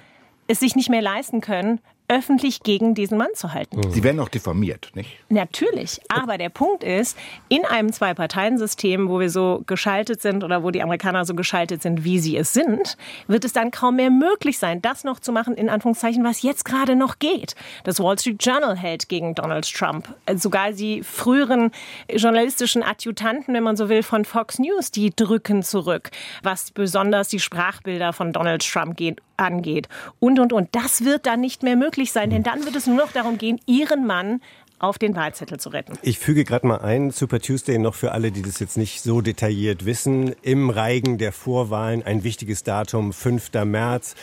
es 0.49 0.61
sich 0.61 0.75
nicht 0.75 0.89
mehr 0.89 1.03
leisten 1.03 1.41
können, 1.41 1.81
öffentlich 2.09 2.63
gegen 2.63 2.95
diesen 2.95 3.19
Mann 3.19 3.29
zu 3.35 3.53
halten. 3.53 3.81
Sie 3.91 4.03
werden 4.03 4.19
auch 4.21 4.29
diffamiert, 4.29 4.91
nicht? 4.95 5.11
Natürlich. 5.29 6.01
Aber 6.09 6.39
der 6.39 6.49
Punkt 6.49 6.83
ist, 6.83 7.17
in 7.49 7.65
einem 7.65 7.93
Zwei-Parteien-System, 7.93 9.09
wo 9.09 9.21
wir 9.21 9.31
so 9.31 9.63
geschaltet 9.67 10.23
sind 10.23 10.43
oder 10.43 10.63
wo 10.63 10.71
die 10.71 10.83
Amerikaner 10.83 11.25
so 11.25 11.35
geschaltet 11.35 11.83
sind, 11.83 12.05
wie 12.05 12.19
sie 12.19 12.37
es 12.37 12.53
sind, 12.53 12.97
wird 13.27 13.45
es 13.45 13.53
dann 13.53 13.71
kaum 13.71 13.97
mehr 13.97 14.11
möglich 14.11 14.59
sein, 14.59 14.81
das 14.81 15.05
noch 15.05 15.21
zu 15.21 15.33
machen, 15.33 15.55
in 15.55 15.69
Anführungszeichen, 15.69 16.25
was 16.25 16.43
jetzt 16.43 16.65
gerade 16.65 16.97
noch 16.97 17.19
geht. 17.19 17.55
Das 17.85 18.01
Wall 18.01 18.19
Street 18.19 18.45
Journal 18.45 18.77
hält 18.77 19.09
gegen 19.09 19.35
Donald 19.35 19.71
Trump. 19.71 20.15
Sogar 20.35 20.73
die 20.73 21.03
früheren 21.03 21.71
journalistischen 22.11 22.83
Adjutanten, 22.83 23.55
wenn 23.55 23.63
man 23.63 23.77
so 23.77 23.89
will, 23.89 24.03
von 24.03 24.25
Fox 24.25 24.59
News, 24.59 24.91
die 24.91 25.15
drücken 25.15 25.63
zurück, 25.63 26.11
was 26.43 26.71
besonders 26.71 27.29
die 27.29 27.41
Sprachbilder 27.41 28.13
von 28.13 28.33
Donald 28.33 28.67
Trump 28.67 28.97
geht 28.97 29.21
angeht. 29.39 29.89
Und, 30.19 30.39
und, 30.39 30.53
und. 30.53 30.69
Das 30.73 31.05
wird 31.05 31.27
dann 31.27 31.41
nicht 31.41 31.63
mehr 31.63 31.77
möglich 31.77 32.13
sein, 32.13 32.31
denn 32.31 32.43
dann 32.43 32.65
wird 32.65 32.77
es 32.77 32.87
nur 32.87 32.97
noch 32.97 33.13
darum 33.13 33.39
gehen, 33.39 33.61
Ihren 33.67 34.07
Mann 34.07 34.41
auf 34.79 34.99
den 34.99 35.17
Wahlzettel 35.17 35.59
zu 35.59 35.71
retten. 35.71 35.99
Ich 36.03 36.19
füge 36.19 36.45
gerade 36.45 36.67
mal 36.67 36.79
ein, 36.79 37.11
Super 37.11 37.41
Tuesday 37.41 37.79
noch 37.79 37.95
für 37.95 38.13
alle, 38.13 38.31
die 38.31 38.43
das 38.43 38.61
jetzt 38.61 38.77
nicht 38.77 39.03
so 39.03 39.21
detailliert 39.21 39.85
wissen. 39.85 40.35
Im 40.43 40.71
Reigen 40.71 41.19
der 41.19 41.33
Vorwahlen 41.33 42.03
ein 42.03 42.23
wichtiges 42.23 42.63
Datum, 42.63 43.13
5. 43.13 43.51
März. 43.65 44.15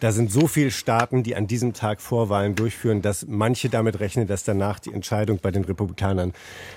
Da 0.00 0.12
sind 0.12 0.30
so 0.30 0.46
viele 0.46 0.70
Staaten, 0.70 1.22
die 1.22 1.34
an 1.34 1.46
diesem 1.46 1.72
Tag 1.72 2.00
Vorwahlen 2.00 2.54
durchführen, 2.54 3.00
dass 3.00 3.26
manche 3.26 3.68
damit 3.68 4.00
rechnen, 4.00 4.26
dass 4.26 4.44
danach 4.44 4.80
die 4.80 4.92
Entscheidung 4.92 5.38
bei 5.40 5.50
den 5.50 5.64
Republikanern 5.64 6.34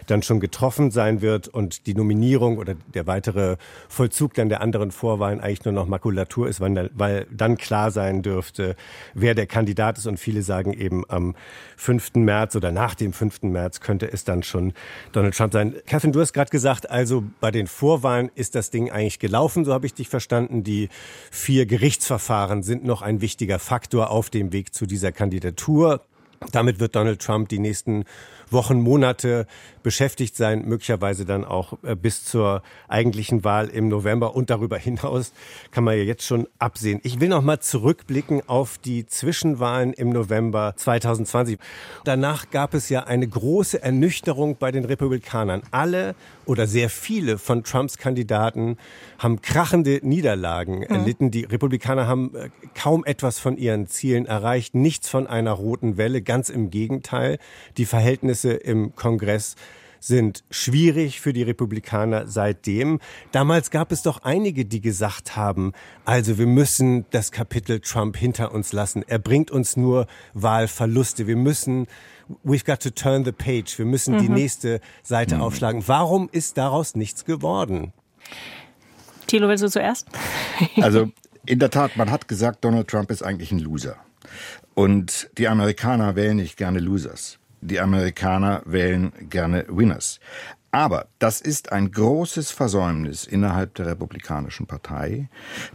dann 0.07 0.21
schon 0.21 0.39
getroffen 0.39 0.91
sein 0.91 1.21
wird 1.21 1.47
und 1.47 1.87
die 1.87 1.93
Nominierung 1.93 2.57
oder 2.57 2.75
der 2.93 3.07
weitere 3.07 3.57
Vollzug 3.89 4.33
dann 4.35 4.49
der 4.49 4.61
anderen 4.61 4.91
Vorwahlen 4.91 5.41
eigentlich 5.41 5.65
nur 5.65 5.73
noch 5.73 5.87
Makulatur 5.87 6.47
ist, 6.47 6.61
weil 6.61 7.27
dann 7.31 7.57
klar 7.57 7.91
sein 7.91 8.21
dürfte, 8.21 8.75
wer 9.13 9.35
der 9.35 9.47
Kandidat 9.47 9.97
ist. 9.97 10.07
Und 10.07 10.19
viele 10.19 10.41
sagen 10.41 10.71
eben 10.71 11.03
am 11.09 11.35
5. 11.77 12.15
März 12.15 12.55
oder 12.55 12.71
nach 12.71 12.95
dem 12.95 13.11
5. 13.11 13.24
März 13.51 13.79
könnte 13.79 14.11
es 14.11 14.23
dann 14.23 14.43
schon 14.43 14.73
Donald 15.11 15.35
Trump 15.35 15.53
sein. 15.53 15.75
Catherine, 15.85 16.13
du 16.13 16.21
hast 16.21 16.33
gerade 16.33 16.49
gesagt, 16.49 16.89
also 16.89 17.23
bei 17.39 17.51
den 17.51 17.67
Vorwahlen 17.67 18.31
ist 18.35 18.55
das 18.55 18.69
Ding 18.69 18.91
eigentlich 18.91 19.19
gelaufen, 19.19 19.65
so 19.65 19.73
habe 19.73 19.85
ich 19.85 19.93
dich 19.93 20.09
verstanden. 20.09 20.63
Die 20.63 20.89
vier 21.31 21.65
Gerichtsverfahren 21.65 22.63
sind 22.63 22.83
noch 22.83 23.01
ein 23.01 23.21
wichtiger 23.21 23.59
Faktor 23.59 24.09
auf 24.11 24.29
dem 24.29 24.51
Weg 24.53 24.73
zu 24.73 24.85
dieser 24.85 25.11
Kandidatur. 25.11 26.01
Damit 26.51 26.79
wird 26.79 26.95
Donald 26.95 27.21
Trump 27.21 27.49
die 27.49 27.59
nächsten 27.59 28.05
Wochen, 28.51 28.81
Monate 28.81 29.47
beschäftigt 29.83 30.35
sein, 30.35 30.65
möglicherweise 30.65 31.25
dann 31.25 31.45
auch 31.45 31.73
äh, 31.83 31.95
bis 31.95 32.25
zur 32.25 32.63
eigentlichen 32.87 33.43
Wahl 33.43 33.67
im 33.67 33.87
November 33.87 34.35
und 34.35 34.49
darüber 34.49 34.77
hinaus 34.77 35.31
kann 35.71 35.83
man 35.83 35.95
ja 35.95 36.03
jetzt 36.03 36.23
schon 36.23 36.47
absehen. 36.57 36.99
Ich 37.03 37.19
will 37.19 37.29
noch 37.29 37.43
mal 37.43 37.59
zurückblicken 37.59 38.41
auf 38.47 38.79
die 38.79 39.05
Zwischenwahlen 39.05 39.93
im 39.93 40.09
November 40.09 40.73
2020. 40.75 41.59
Danach 42.03 42.49
gab 42.49 42.73
es 42.73 42.89
ja 42.89 43.03
eine 43.03 43.27
große 43.27 43.81
Ernüchterung 43.81 44.57
bei 44.57 44.71
den 44.71 44.85
Republikanern. 44.85 45.61
Alle 45.69 46.15
oder 46.45 46.65
sehr 46.65 46.89
viele 46.89 47.37
von 47.37 47.63
Trumps 47.63 47.97
Kandidaten 47.97 48.77
haben 49.19 49.41
krachende 49.41 49.99
Niederlagen 50.01 50.79
mhm. 50.79 50.83
erlitten. 50.83 51.31
Die 51.31 51.43
Republikaner 51.43 52.07
haben 52.07 52.33
äh, 52.35 52.49
kaum 52.73 53.05
etwas 53.05 53.37
von 53.37 53.57
ihren 53.57 53.87
Zielen 53.87 54.25
erreicht, 54.25 54.73
nichts 54.73 55.09
von 55.09 55.27
einer 55.27 55.51
roten 55.51 55.97
Welle, 55.97 56.23
ganz 56.23 56.49
im 56.49 56.71
Gegenteil. 56.71 57.37
Die 57.77 57.85
Verhältnisse 57.85 58.34
im 58.43 58.95
Kongress 58.95 59.55
sind 60.05 60.43
schwierig 60.51 61.19
für 61.19 61.33
die 61.33 61.41
Republikaner 61.41 62.27
seitdem. 62.27 62.99
Damals 63.31 63.71
gab 63.71 63.91
es 63.91 64.03
doch 64.03 64.23
einige, 64.23 64.65
die 64.65 64.81
gesagt 64.81 65.35
haben, 65.35 65.73
also 66.05 66.37
wir 66.37 66.45
müssen 66.45 67.05
das 67.09 67.31
Kapitel 67.31 67.79
Trump 67.79 68.15
hinter 68.15 68.51
uns 68.53 68.71
lassen. 68.71 69.03
Er 69.07 69.19
bringt 69.19 69.49
uns 69.49 69.77
nur 69.77 70.05
Wahlverluste. 70.33 71.27
Wir 71.27 71.35
müssen 71.35 71.87
We've 72.43 72.65
got 72.65 72.79
to 72.81 72.89
turn 72.89 73.23
the 73.23 73.31
page. 73.31 73.77
Wir 73.77 73.85
müssen 73.85 74.15
mhm. 74.15 74.19
die 74.19 74.29
nächste 74.29 74.81
Seite 75.03 75.35
mhm. 75.35 75.41
aufschlagen. 75.41 75.83
Warum 75.87 76.29
ist 76.31 76.57
daraus 76.57 76.95
nichts 76.95 77.25
geworden? 77.25 77.93
Thilo, 79.27 79.47
willst 79.47 79.63
du 79.63 79.69
zuerst? 79.69 80.07
Also 80.81 81.11
in 81.45 81.59
der 81.59 81.69
Tat, 81.69 81.97
man 81.97 82.09
hat 82.09 82.27
gesagt, 82.27 82.63
Donald 82.63 82.87
Trump 82.87 83.11
ist 83.11 83.21
eigentlich 83.21 83.51
ein 83.51 83.59
Loser. 83.59 83.97
Und 84.73 85.29
die 85.37 85.47
Amerikaner 85.47 86.15
wählen 86.15 86.37
nicht 86.37 86.57
gerne 86.57 86.79
Losers 86.79 87.39
die 87.65 87.79
Amerikaner 87.79 88.61
wählen 88.65 89.11
gerne 89.29 89.65
Winners. 89.67 90.19
Aber 90.71 91.07
das 91.19 91.39
ist 91.39 91.71
ein 91.71 91.91
großes 91.91 92.51
Versäumnis 92.51 93.25
innerhalb 93.25 93.75
der 93.75 93.85
Republikanischen 93.85 94.67
Partei, 94.67 95.29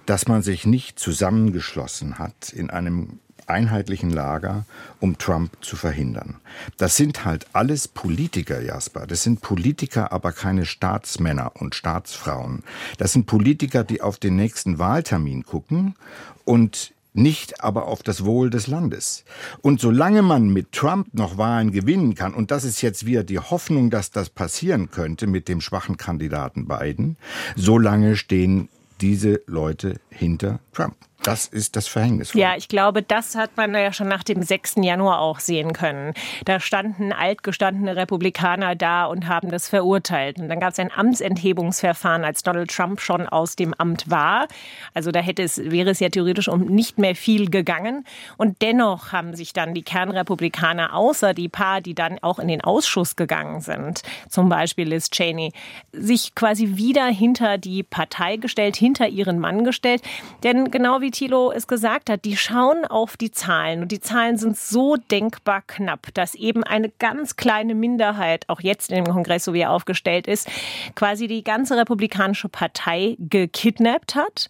dass 0.05 0.29
man 0.29 0.43
sich 0.43 0.67
nicht 0.67 0.99
zusammengeschlossen 0.99 2.19
hat 2.19 2.53
in 2.53 2.69
einem 2.69 3.19
einheitlichen 3.47 4.11
Lager, 4.11 4.65
um 5.01 5.19
Trump 5.19 5.53
zu 5.63 5.77
verhindern. 5.77 6.37
Das 6.77 6.97
sind 6.97 7.25
halt 7.25 7.47
alles 7.53 7.89
Politiker, 7.89 8.61
Jasper. 8.63 9.07
Das 9.07 9.23
sind 9.23 9.41
Politiker, 9.41 10.13
aber 10.13 10.33
keine 10.33 10.67
Staatsmänner 10.67 11.53
und 11.57 11.75
Staatsfrauen. 11.75 12.63
Das 12.99 13.13
sind 13.13 13.27
Politiker, 13.27 13.85
die 13.85 14.03
auf 14.03 14.19
den 14.19 14.37
nächsten 14.37 14.79
Wahltermin 14.79 15.45
gucken 15.45 15.97
und 16.45 16.93
nicht 17.13 17.63
aber 17.63 17.87
auf 17.87 18.03
das 18.03 18.25
Wohl 18.25 18.51
des 18.51 18.67
Landes. 18.67 19.25
Und 19.63 19.81
solange 19.81 20.23
man 20.23 20.49
mit 20.49 20.73
Trump 20.73 21.09
noch 21.13 21.39
Wahlen 21.39 21.73
gewinnen 21.73 22.15
kann, 22.15 22.35
und 22.35 22.51
das 22.51 22.65
ist 22.65 22.83
jetzt 22.83 23.07
wieder 23.07 23.25
die 23.25 23.39
Hoffnung, 23.39 23.91
dass 23.91 24.11
das 24.11 24.31
passieren 24.31 24.91
könnte 24.91 25.27
mit 25.27 25.49
dem 25.49 25.61
schwachen 25.61 25.97
Kandidaten 25.97 26.69
Biden, 26.69 27.17
solange 27.57 28.17
stehen 28.17 28.69
diese 29.01 29.41
Leute 29.47 29.95
hinter 30.11 30.61
Trump. 30.73 30.97
Das 31.23 31.47
ist 31.47 31.77
das 31.77 31.87
Verhängnis. 31.87 32.33
Ja, 32.33 32.55
ich 32.57 32.69
glaube, 32.69 33.03
das 33.03 33.35
hat 33.35 33.57
man 33.57 33.75
ja 33.75 33.93
schon 33.93 34.09
nach 34.09 34.25
dem 34.25 34.43
6. 34.43 34.77
Januar 34.77 35.21
auch 35.21 35.39
sehen 35.39 35.73
können. 35.73 36.15
Da 36.47 36.61
standen 36.61 37.13
altgestandene 37.13 37.95
Republikaner 37.95 38.75
da 38.75 39.05
und 39.05 39.29
haben 39.29 39.51
das 39.51 39.69
verurteilt. 39.69 40.39
Und 40.39 40.49
dann 40.49 40.61
gab 40.61 40.73
es 40.73 40.79
ein 40.79 40.91
Amtsenthebungsverfahren, 40.91 42.25
als 42.25 42.43
Donald 42.43 42.71
Trump 42.71 43.01
schon 43.01 43.29
aus 43.29 43.55
dem 43.55 43.75
Amt 43.75 44.11
war. 44.11 44.49
Also 44.95 45.11
da 45.11 45.21
hätte 45.21 45.43
es, 45.43 45.59
wäre 45.59 45.91
es 45.91 46.01
ja 46.01 46.09
theoretisch 46.09 46.49
um 46.49 46.65
nicht 46.65 46.99
mehr 46.99 47.15
viel 47.15 47.51
gegangen. 47.51 48.05
Und 48.39 48.63
dennoch 48.63 49.13
haben 49.13 49.37
sich 49.37 49.53
dann 49.53 49.75
die 49.75 49.83
Kernrepublikaner, 49.83 50.95
außer 50.95 51.35
die 51.35 51.49
paar, 51.49 51.83
die 51.83 51.95
dann 51.95 52.19
auch 52.23 52.39
in 52.39 52.49
den 52.49 52.63
Ausschuss 52.63 53.17
gegangen 53.17 53.61
sind, 53.61 54.03
zum 54.29 54.49
Beispiel 54.49 54.89
Liz 54.89 55.11
Cheney, 55.11 55.53
sich 55.93 56.35
quasi 56.35 56.77
wieder 56.77 57.07
hinter 57.07 57.59
die 57.59 57.83
Partei 57.83 58.37
gestellt, 58.37 58.77
hinter 58.77 59.09
ihren 59.09 59.39
Mann 59.39 59.65
gestellt. 59.65 60.03
Denn 60.43 60.71
genau 60.71 61.03
wie 61.03 61.10
wie 61.11 61.27
Thilo 61.27 61.51
es 61.51 61.67
gesagt 61.67 62.09
hat, 62.09 62.25
die 62.25 62.37
schauen 62.37 62.85
auf 62.85 63.17
die 63.17 63.33
Zahlen 63.33 63.83
und 63.83 63.91
die 63.91 63.99
Zahlen 63.99 64.37
sind 64.37 64.57
so 64.57 64.95
denkbar 64.97 65.63
knapp, 65.67 66.15
dass 66.15 66.37
eben 66.37 66.63
eine 66.63 66.89
ganz 66.89 67.35
kleine 67.35 67.75
Minderheit, 67.75 68.49
auch 68.49 68.61
jetzt 68.61 68.93
im 68.93 69.05
Kongress, 69.05 69.45
so 69.45 69.53
wie 69.53 69.63
er 69.63 69.73
aufgestellt 69.73 70.29
ist, 70.29 70.49
quasi 70.95 71.27
die 71.27 71.43
ganze 71.43 71.77
Republikanische 71.77 72.49
Partei 72.49 73.17
gekidnappt 73.19 74.15
hat. 74.15 74.49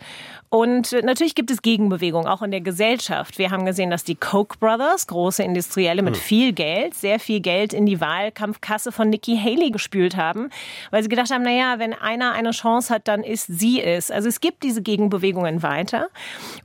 Und 0.50 0.92
natürlich 1.04 1.36
gibt 1.36 1.50
es 1.50 1.62
Gegenbewegungen, 1.62 2.26
auch 2.26 2.42
in 2.42 2.50
der 2.50 2.60
Gesellschaft. 2.60 3.38
Wir 3.38 3.52
haben 3.52 3.64
gesehen, 3.64 3.88
dass 3.88 4.02
die 4.02 4.16
Koch 4.16 4.56
Brothers, 4.58 5.06
große 5.06 5.42
Industrielle 5.44 6.02
mit 6.02 6.16
hm. 6.16 6.22
viel 6.22 6.52
Geld, 6.52 6.94
sehr 6.94 7.20
viel 7.20 7.40
Geld 7.40 7.72
in 7.72 7.86
die 7.86 8.00
Wahlkampfkasse 8.00 8.92
von 8.92 9.08
Nikki 9.08 9.38
Haley 9.38 9.70
gespült 9.70 10.16
haben, 10.16 10.50
weil 10.90 11.02
sie 11.02 11.08
gedacht 11.08 11.30
haben, 11.30 11.44
naja, 11.44 11.78
wenn 11.78 11.94
einer 11.94 12.32
eine 12.32 12.50
Chance 12.50 12.92
hat, 12.92 13.06
dann 13.08 13.22
ist 13.22 13.46
sie 13.46 13.80
es. 13.80 14.10
Also 14.10 14.28
es 14.28 14.40
gibt 14.40 14.62
diese 14.64 14.82
Gegenbewegungen 14.82 15.62
weiter. 15.62 16.08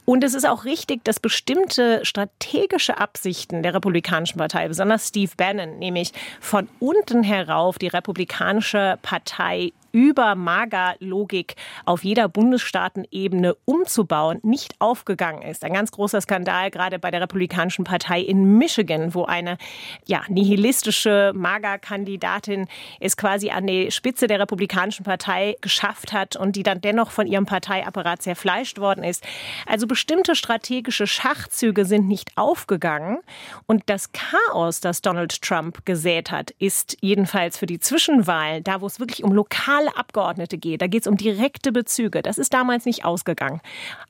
Und 0.06 0.24
es 0.24 0.34
ist 0.34 0.48
auch 0.48 0.66
richtig, 0.66 1.04
dass 1.04 1.20
bestimmte 1.20 2.04
strategische 2.04 2.98
Absichten 2.98 3.64
der 3.64 3.74
Republikanischen 3.74 4.38
Partei, 4.38 4.68
besonders 4.68 5.08
Steve 5.08 5.32
Bannon, 5.38 5.80
nämlich 5.80 6.12
von 6.40 6.68
unten 6.80 7.24
herauf 7.24 7.78
die 7.78 7.88
Republikanische 7.88 8.98
Partei 9.02 9.72
über 9.96 10.36
MAGA-Logik 10.36 11.56
auf 11.86 12.04
jeder 12.04 12.28
Bundesstaatenebene 12.28 13.56
umzubauen, 13.64 14.42
nicht 14.44 14.76
aufgegangen 14.80 15.42
ist. 15.42 15.64
Ein 15.64 15.72
ganz 15.72 15.92
großer 15.92 16.20
Skandal 16.20 16.70
gerade 16.70 17.00
bei 17.00 17.12
der 17.12 17.22
Republikanischen 17.22 17.86
Partei 17.86 18.20
in 18.20 18.58
Michigan, 18.58 19.14
wo 19.14 19.24
eine 19.24 19.58
ja, 20.06 20.24
nihilistische 20.28 21.32
MAGA-Kandidatin 21.34 22.68
es 23.00 23.16
quasi 23.16 23.52
an 23.52 23.68
die 23.68 23.90
Spitze 23.90 24.28
der 24.28 24.42
Republikanischen 24.42 25.06
Partei 25.06 25.56
geschafft 25.62 26.12
hat 26.12 26.36
und 26.36 26.58
die 26.58 26.64
dann 26.64 26.82
dennoch 26.82 27.12
von 27.12 27.26
ihrem 27.26 27.46
Parteiapparat 27.46 28.22
zerfleischt 28.22 28.80
worden 28.80 29.06
ist. 29.06 29.24
Also 29.66 29.88
bestimmte 29.88 30.36
strategische 30.36 31.08
Schachzüge 31.08 31.86
sind 31.86 32.10
nicht 32.10 32.32
aufgegangen 32.36 33.20
und 33.66 33.84
das 33.86 34.12
Chaos, 34.12 34.82
das 34.82 35.02
Donald 35.02 35.42
Trump 35.42 35.86
gesät 35.86 36.32
hat, 36.32 36.52
ist 36.60 36.98
jedenfalls 37.00 37.58
für 37.58 37.66
die 37.66 37.80
Zwischenwahlen, 37.80 38.62
da 38.62 38.82
wo 38.82 38.88
es 38.88 39.00
wirklich 39.00 39.24
um 39.24 39.32
lokale 39.32 39.85
Abgeordnete 39.90 40.58
geht, 40.58 40.82
da 40.82 40.88
geht 40.88 41.02
es 41.02 41.08
um 41.08 41.18
direkte 41.18 41.72
Bezüge. 41.72 42.22
Das 42.22 42.38
ist 42.38 42.54
damals 42.54 42.86
nicht 42.86 43.06
ausgegangen. 43.06 43.62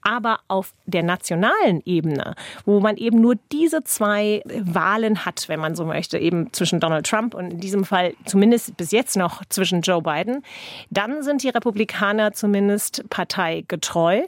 Aber 0.01 0.39
auf 0.47 0.73
der 0.85 1.03
nationalen 1.03 1.81
Ebene, 1.85 2.35
wo 2.65 2.79
man 2.79 2.97
eben 2.97 3.21
nur 3.21 3.35
diese 3.51 3.83
zwei 3.83 4.41
Wahlen 4.45 5.25
hat, 5.25 5.47
wenn 5.47 5.59
man 5.59 5.75
so 5.75 5.85
möchte, 5.85 6.17
eben 6.17 6.53
zwischen 6.53 6.79
Donald 6.79 7.07
Trump 7.07 7.33
und 7.33 7.51
in 7.51 7.59
diesem 7.59 7.85
Fall 7.85 8.13
zumindest 8.25 8.77
bis 8.77 8.91
jetzt 8.91 9.17
noch 9.17 9.43
zwischen 9.49 9.81
Joe 9.81 10.01
Biden, 10.01 10.43
dann 10.89 11.23
sind 11.23 11.43
die 11.43 11.49
Republikaner 11.49 12.33
zumindest 12.33 13.03
parteigetreu. 13.09 14.21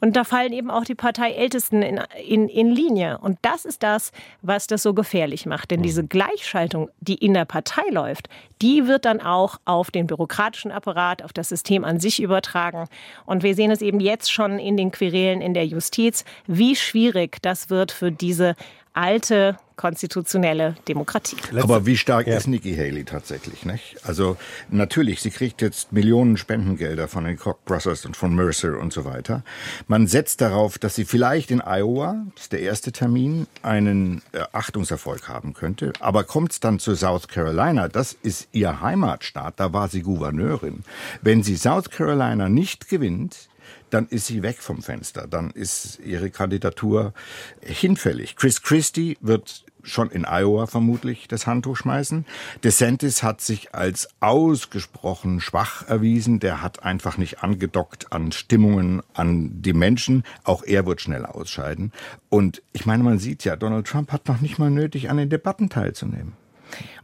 Und 0.00 0.16
da 0.16 0.24
fallen 0.24 0.52
eben 0.52 0.70
auch 0.70 0.84
die 0.84 0.94
Parteiältesten 0.94 1.82
in, 1.82 2.00
in, 2.26 2.48
in 2.48 2.70
Linie. 2.70 3.18
Und 3.18 3.38
das 3.42 3.64
ist 3.64 3.82
das, 3.82 4.12
was 4.42 4.66
das 4.66 4.82
so 4.82 4.94
gefährlich 4.94 5.46
macht. 5.46 5.70
Denn 5.70 5.82
diese 5.82 6.06
Gleichschaltung, 6.06 6.90
die 7.00 7.14
in 7.14 7.34
der 7.34 7.44
Partei 7.44 7.82
läuft, 7.90 8.28
die 8.62 8.86
wird 8.86 9.04
dann 9.04 9.20
auch 9.20 9.58
auf 9.64 9.90
den 9.90 10.06
bürokratischen 10.06 10.72
Apparat, 10.72 11.22
auf 11.22 11.32
das 11.32 11.48
System 11.48 11.84
an 11.84 12.00
sich 12.00 12.22
übertragen. 12.22 12.86
Und 13.26 13.42
wir 13.42 13.54
sehen 13.54 13.70
es 13.70 13.82
eben 13.82 14.00
jetzt 14.00 14.32
schon 14.32 14.58
in 14.58 14.76
den 14.76 14.90
Querelen 14.90 15.40
in 15.40 15.54
der 15.54 15.66
Justiz, 15.66 16.24
wie 16.46 16.76
schwierig 16.76 17.38
das 17.42 17.70
wird 17.70 17.92
für 17.92 18.10
diese 18.10 18.56
alte 18.92 19.56
konstitutionelle 19.80 20.76
Demokratie. 20.88 21.38
Aber 21.56 21.86
wie 21.86 21.96
stark 21.96 22.26
ja. 22.26 22.36
ist 22.36 22.46
Nikki 22.46 22.76
Haley 22.76 23.04
tatsächlich? 23.04 23.64
Nicht? 23.64 23.96
Also 24.04 24.36
natürlich, 24.68 25.22
sie 25.22 25.30
kriegt 25.30 25.62
jetzt 25.62 25.90
Millionen 25.90 26.36
Spendengelder 26.36 27.08
von 27.08 27.24
den 27.24 27.38
Koch 27.38 27.56
Brothers 27.64 28.04
und 28.04 28.14
von 28.14 28.34
Mercer 28.34 28.78
und 28.78 28.92
so 28.92 29.06
weiter. 29.06 29.42
Man 29.88 30.06
setzt 30.06 30.42
darauf, 30.42 30.78
dass 30.78 30.96
sie 30.96 31.06
vielleicht 31.06 31.50
in 31.50 31.62
Iowa, 31.62 32.26
das 32.34 32.42
ist 32.42 32.52
der 32.52 32.60
erste 32.60 32.92
Termin, 32.92 33.46
einen 33.62 34.20
äh, 34.32 34.42
Achtungserfolg 34.52 35.28
haben 35.28 35.54
könnte. 35.54 35.94
Aber 36.00 36.24
kommt 36.24 36.52
es 36.52 36.60
dann 36.60 36.78
zu 36.78 36.94
South 36.94 37.28
Carolina, 37.28 37.88
das 37.88 38.12
ist 38.12 38.48
ihr 38.52 38.82
Heimatstaat, 38.82 39.54
da 39.56 39.72
war 39.72 39.88
sie 39.88 40.02
Gouverneurin. 40.02 40.84
Wenn 41.22 41.42
sie 41.42 41.56
South 41.56 41.88
Carolina 41.88 42.50
nicht 42.50 42.90
gewinnt, 42.90 43.48
dann 43.90 44.06
ist 44.08 44.26
sie 44.26 44.42
weg 44.42 44.58
vom 44.58 44.82
Fenster. 44.82 45.26
Dann 45.26 45.50
ist 45.50 45.98
ihre 46.04 46.30
Kandidatur 46.30 47.12
hinfällig. 47.60 48.36
Chris 48.36 48.62
Christie 48.62 49.16
wird 49.20 49.64
schon 49.82 50.10
in 50.10 50.24
Iowa 50.24 50.66
vermutlich 50.66 51.28
das 51.28 51.46
Handtuch 51.46 51.76
schmeißen. 51.76 52.26
DeSantis 52.64 53.22
hat 53.22 53.40
sich 53.40 53.74
als 53.74 54.08
ausgesprochen 54.20 55.40
schwach 55.40 55.88
erwiesen. 55.88 56.40
Der 56.40 56.62
hat 56.62 56.82
einfach 56.82 57.18
nicht 57.18 57.42
angedockt 57.42 58.12
an 58.12 58.32
Stimmungen, 58.32 59.02
an 59.14 59.62
die 59.62 59.72
Menschen. 59.72 60.24
Auch 60.44 60.62
er 60.62 60.86
wird 60.86 61.00
schnell 61.00 61.26
ausscheiden. 61.26 61.92
Und 62.28 62.62
ich 62.72 62.86
meine, 62.86 63.02
man 63.02 63.18
sieht 63.18 63.44
ja, 63.44 63.56
Donald 63.56 63.86
Trump 63.86 64.12
hat 64.12 64.28
noch 64.28 64.40
nicht 64.40 64.58
mal 64.58 64.70
nötig, 64.70 65.10
an 65.10 65.16
den 65.16 65.30
Debatten 65.30 65.68
teilzunehmen. 65.68 66.34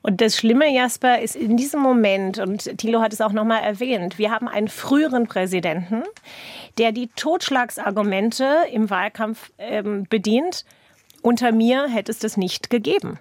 Und 0.03 0.21
das 0.21 0.37
Schlimme, 0.37 0.73
Jasper, 0.73 1.21
ist 1.21 1.37
in 1.37 1.57
diesem 1.57 1.81
Moment, 1.81 2.39
und 2.39 2.79
Thilo 2.79 3.01
hat 3.01 3.13
es 3.13 3.21
auch 3.21 3.33
nochmal 3.33 3.63
erwähnt, 3.63 4.19
wir 4.19 4.31
haben 4.31 4.49
einen 4.49 4.69
früheren 4.69 5.27
Präsidenten, 5.27 6.03
der 6.79 6.93
die 6.93 7.09
Totschlagsargumente 7.17 8.47
im 8.73 8.91
Wahlkampf 8.91 9.51
ähm, 9.59 10.07
bedient. 10.09 10.65
Unter 11.27 11.51
mir 11.51 11.89
hätte 11.89 12.13
es 12.13 12.21
das 12.21 12.37
nicht 12.37 12.71
gegeben. 12.71 13.19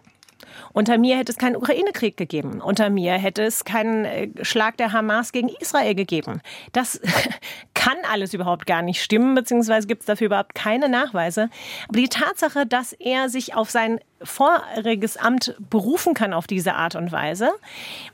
Unter 0.74 1.00
mir 1.00 1.18
hätte 1.18 1.32
es 1.32 1.40
keinen 1.40 1.56
Ukraine-Krieg 1.56 2.16
gegeben. 2.16 2.62
Unter 2.62 2.92
mir 2.92 3.14
hätte 3.14 3.42
es 3.42 3.66
keinen 3.66 4.06
äh, 4.06 4.30
Schlag 4.44 4.78
der 4.78 4.94
Hamas 4.94 5.32
gegen 5.32 5.50
Israel 5.50 5.96
gegeben. 5.96 6.42
Das 6.72 7.02
kann 7.74 7.98
alles 8.12 8.36
überhaupt 8.36 8.68
gar 8.68 8.84
nicht 8.84 9.02
stimmen, 9.02 9.34
beziehungsweise 9.34 9.88
gibt 9.88 10.02
es 10.02 10.06
dafür 10.06 10.28
überhaupt 10.28 10.54
keine 10.54 10.88
Nachweise. 10.88 11.50
Aber 11.88 11.98
die 11.98 12.08
Tatsache, 12.08 12.68
dass 12.68 12.94
er 12.94 13.28
sich 13.28 13.56
auf 13.56 13.72
sein 13.72 14.00
voriges 14.24 15.18
Amt 15.18 15.56
berufen 15.70 16.14
kann 16.14 16.34
auf 16.34 16.48
diese 16.48 16.76
Art 16.76 16.96
und 16.96 17.12
Weise, 17.12 17.50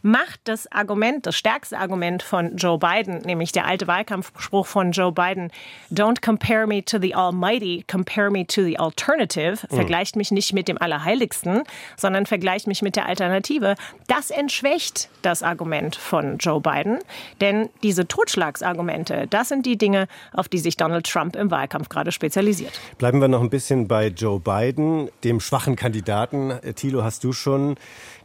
macht 0.01 0.39
das 0.46 0.72
Argument, 0.72 1.25
das 1.25 1.36
stärkste 1.36 1.77
Argument 1.77 2.24
von 2.24 2.58
Joe 2.58 2.79
Biden, 2.79 3.20
nämlich 3.20 3.51
der 3.51 3.65
alte 3.65 3.88
Wahlkampfspruch 3.88 4.65
von 4.65 4.91
Joe 4.91 5.12
Biden, 5.12 5.51
Don't 5.91 6.21
compare 6.21 6.65
me 6.65 6.84
to 6.84 6.97
the 6.99 7.13
Almighty, 7.13 7.86
compare 7.89 8.32
me 8.32 8.45
to 8.47 8.63
the 8.63 8.80
alternative, 8.80 9.60
mhm. 9.69 9.76
vergleicht 9.76 10.15
mich 10.15 10.32
nicht 10.32 10.54
mit 10.54 10.67
dem 10.67 10.82
Allerheiligsten, 10.82 11.63
sondern 11.97 12.26
vergleicht 12.26 12.67
mich 12.67 12.82
mit 12.82 12.95
der 12.95 13.06
Alternative. 13.06 13.76
Das 14.08 14.32
entschwächt 14.32 15.10
das 15.21 15.43
Argument 15.43 15.95
von 15.95 16.38
Joe 16.38 16.60
Biden, 16.60 16.99
denn 17.41 17.69
diese 17.84 18.08
Totschlagsargumente, 18.08 19.28
das 19.30 19.49
sind 19.49 19.65
die 19.67 19.78
Dinge, 19.78 20.08
auf 20.34 20.49
die 20.49 20.58
sich 20.58 20.78
Donald 20.78 21.06
Trump 21.06 21.36
im 21.36 21.52
Wahlkampf 21.52 21.89
gerade 21.89 22.12
spezialisiert. 22.12 22.80
Bleiben 22.97 23.21
wir 23.21 23.28
noch 23.28 23.41
ein 23.41 23.52
bisschen 23.52 23.88
bei 23.88 24.08
Joe 24.08 24.39
Biden, 24.39 25.10
dem 25.23 25.39
schwachen 25.39 25.76
Kandidaten 25.76 25.90
Kandidaten. 25.91 26.51
Äh, 26.51 26.73
Thilo, 26.73 27.04
hast 27.04 27.25
du 27.25 27.34
schon 27.34 27.75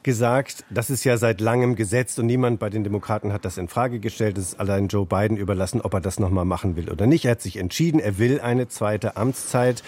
gesagt, 0.05 0.65
das 0.71 0.89
ist 0.89 1.03
ja 1.03 1.17
seit 1.17 1.41
langem 1.41 1.75
gesetzt 1.75 2.17
und 2.21 2.27
niemand 2.27 2.61
bei 2.61 2.71
den 2.71 2.85
Demokraten 2.85 3.33
hat 3.33 3.45
das 3.45 3.59
in 3.59 3.67
Frage 3.67 3.99
gestellt. 3.99 4.39
Es 4.39 4.53
ist 4.53 4.61
allein 4.61 4.87
Joe 4.87 5.05
Biden 5.05 5.37
überlassen, 5.37 5.81
ob 5.81 5.95
er 5.95 6.01
das 6.01 6.21
nochmal 6.21 6.45
machen 6.45 6.77
will 6.77 6.89
oder 6.91 7.09
nicht. 7.09 7.25
Er 7.25 7.33
hat 7.33 7.43
sich 7.43 7.57
entschieden, 7.57 7.99
er 7.99 8.19
will 8.19 8.41
eine 8.41 8.69
zweite 8.69 9.17
Amtszeit. 9.17 9.83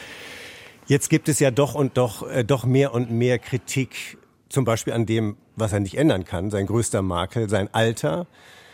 Jetzt 0.88 1.08
gibt 1.08 1.28
es 1.28 1.38
ja 1.38 1.52
doch 1.52 1.76
und 1.76 1.96
doch, 1.96 2.28
äh, 2.28 2.44
doch 2.44 2.64
mehr 2.64 2.92
und 2.94 3.12
mehr 3.12 3.38
Kritik, 3.38 4.18
zum 4.48 4.64
Beispiel 4.64 4.92
an 4.92 5.06
dem, 5.06 5.36
was 5.54 5.72
er 5.72 5.78
nicht 5.78 5.96
ändern 5.96 6.24
kann, 6.24 6.50
sein 6.50 6.66
größter 6.66 7.02
Makel, 7.02 7.48
sein 7.48 7.72
Alter 7.72 8.26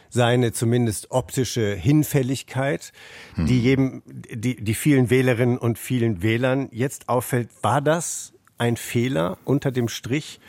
seine 0.08 0.52
zumindest 0.52 1.10
optische 1.10 1.74
Hinfälligkeit, 1.74 2.92
hm. 3.34 3.46
die 3.46 3.60
jedem, 3.60 4.02
die, 4.06 4.54
die 4.62 4.74
vielen 4.74 5.10
Wählerinnen 5.10 5.58
und 5.58 5.76
vielen 5.76 6.22
Wählern 6.22 6.68
jetzt 6.70 7.08
auffällt. 7.08 7.48
War 7.62 7.80
das 7.80 8.33
ein 8.58 8.76
Fehler 8.76 9.38
unter 9.44 9.70
dem 9.70 9.88
Strich 9.88 10.40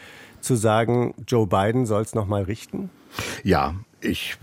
zu 0.41 0.55
sagen, 0.55 1.13
Joe 1.27 1.47
Biden 1.47 1.85
soll 1.85 2.03
es 2.03 2.13
noch 2.13 2.27
mal 2.27 2.43
richten? 2.43 2.89
Ja, 3.43 3.75
ich 4.01 4.37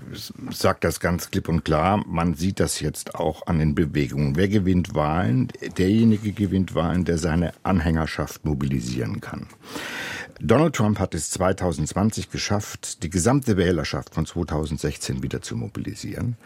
sage 0.51 0.79
das 0.81 0.99
ganz 0.99 1.31
klipp 1.31 1.49
und 1.49 1.65
klar. 1.65 2.05
Man 2.07 2.35
sieht 2.35 2.59
das 2.59 2.81
jetzt 2.81 3.15
auch 3.15 3.47
an 3.47 3.59
den 3.59 3.75
Bewegungen. 3.75 4.37
Wer 4.37 4.49
gewinnt 4.49 4.95
Wahlen? 4.95 5.49
Derjenige 5.79 6.33
gewinnt 6.33 6.75
Wahlen, 6.75 7.05
der 7.05 7.19
seine 7.19 7.53
Anhängerschaft 7.63 8.45
mobilisieren 8.45 9.21
kann. 9.21 9.47
Donald 10.41 10.75
Trump 10.75 10.99
hat 10.99 11.15
es 11.15 11.31
2020 11.31 12.31
geschafft, 12.31 13.05
die 13.05 13.11
gesamte 13.11 13.57
Wählerschaft 13.57 14.13
von 14.13 14.27
2016 14.27 15.23
wieder 15.23 15.41
zu 15.41 15.55
mobilisieren. 15.55 16.37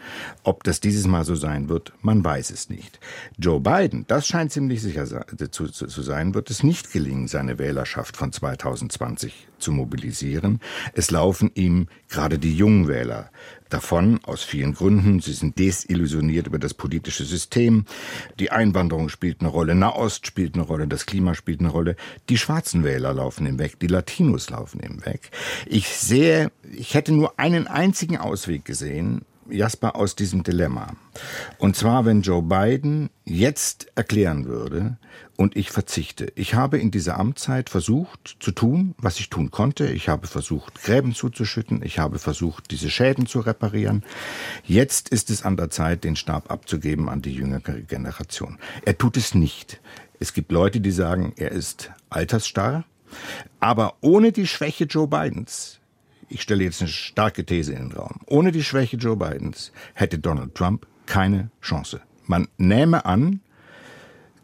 Ob 0.43 0.63
das 0.63 0.79
dieses 0.79 1.07
Mal 1.07 1.25
so 1.25 1.33
sein 1.33 1.67
wird, 1.67 1.93
man 2.01 2.23
weiß 2.23 2.51
es 2.51 2.69
nicht. 2.69 2.99
Joe 3.39 3.59
Biden, 3.59 4.05
das 4.07 4.27
scheint 4.27 4.51
ziemlich 4.51 4.83
sicher 4.83 5.07
zu, 5.07 5.67
zu, 5.69 5.87
zu 5.87 6.01
sein, 6.03 6.35
wird 6.35 6.51
es 6.51 6.61
nicht 6.61 6.91
gelingen, 6.91 7.27
seine 7.27 7.57
Wählerschaft 7.57 8.17
von 8.17 8.31
2020 8.31 9.47
zu 9.57 9.71
mobilisieren. 9.71 10.59
Es 10.93 11.09
laufen 11.09 11.49
ihm 11.55 11.87
gerade 12.17 12.39
die 12.39 12.57
jungen 12.57 12.87
Wähler 12.87 13.29
davon, 13.69 14.19
aus 14.23 14.43
vielen 14.43 14.73
Gründen. 14.73 15.19
Sie 15.19 15.33
sind 15.33 15.59
desillusioniert 15.59 16.47
über 16.47 16.57
das 16.57 16.73
politische 16.73 17.25
System. 17.25 17.85
Die 18.39 18.49
Einwanderung 18.49 19.09
spielt 19.09 19.41
eine 19.41 19.49
Rolle, 19.49 19.75
Nahost 19.75 20.25
spielt 20.25 20.55
eine 20.55 20.63
Rolle, 20.63 20.87
das 20.87 21.05
Klima 21.05 21.35
spielt 21.35 21.59
eine 21.59 21.69
Rolle. 21.69 21.95
Die 22.29 22.39
schwarzen 22.39 22.83
Wähler 22.83 23.13
laufen 23.13 23.45
ihm 23.45 23.59
weg, 23.59 23.79
die 23.79 23.87
Latinos 23.87 24.49
laufen 24.49 24.81
ihm 24.81 25.05
weg. 25.05 25.29
Ich 25.67 25.89
sehe, 25.89 26.51
ich 26.75 26.95
hätte 26.95 27.13
nur 27.13 27.39
einen 27.39 27.67
einzigen 27.67 28.17
Ausweg 28.17 28.65
gesehen, 28.65 29.21
Jasper, 29.47 29.95
aus 29.95 30.15
diesem 30.15 30.41
Dilemma. 30.41 30.87
Und 31.59 31.75
zwar, 31.75 32.03
wenn 32.05 32.21
Joe 32.21 32.41
Biden 32.41 33.11
jetzt 33.25 33.87
erklären 33.95 34.45
würde, 34.45 34.97
und 35.37 35.55
ich 35.55 35.71
verzichte. 35.71 36.31
Ich 36.35 36.55
habe 36.55 36.77
in 36.77 36.91
dieser 36.91 37.17
Amtszeit 37.17 37.69
versucht 37.69 38.35
zu 38.39 38.51
tun, 38.51 38.95
was 38.97 39.19
ich 39.19 39.29
tun 39.29 39.51
konnte. 39.51 39.87
Ich 39.87 40.09
habe 40.09 40.27
versucht, 40.27 40.83
Gräben 40.83 41.13
zuzuschütten. 41.13 41.81
Ich 41.83 41.99
habe 41.99 42.19
versucht, 42.19 42.71
diese 42.71 42.89
Schäden 42.89 43.27
zu 43.27 43.39
reparieren. 43.39 44.03
Jetzt 44.65 45.09
ist 45.09 45.29
es 45.29 45.43
an 45.43 45.55
der 45.55 45.69
Zeit, 45.69 46.03
den 46.03 46.15
Stab 46.15 46.51
abzugeben 46.51 47.07
an 47.07 47.21
die 47.21 47.33
jüngere 47.33 47.79
Generation. 47.81 48.57
Er 48.83 48.97
tut 48.97 49.15
es 49.15 49.33
nicht. 49.33 49.79
Es 50.19 50.33
gibt 50.33 50.51
Leute, 50.51 50.81
die 50.81 50.91
sagen, 50.91 51.33
er 51.37 51.51
ist 51.51 51.91
altersstarr. 52.09 52.83
Aber 53.61 53.95
ohne 54.01 54.33
die 54.33 54.47
Schwäche 54.47 54.83
Joe 54.83 55.07
Bidens 55.07 55.79
ich 56.29 56.41
stelle 56.41 56.63
jetzt 56.63 56.81
eine 56.81 56.89
starke 56.89 57.45
These 57.45 57.73
in 57.73 57.89
den 57.89 57.97
Raum. 57.97 58.19
Ohne 58.25 58.51
die 58.51 58.63
Schwäche 58.63 58.97
Joe 58.97 59.15
Bidens 59.15 59.71
hätte 59.93 60.19
Donald 60.19 60.55
Trump 60.55 60.85
keine 61.05 61.49
Chance. 61.61 62.01
Man 62.25 62.47
nähme 62.57 63.05
an, 63.05 63.39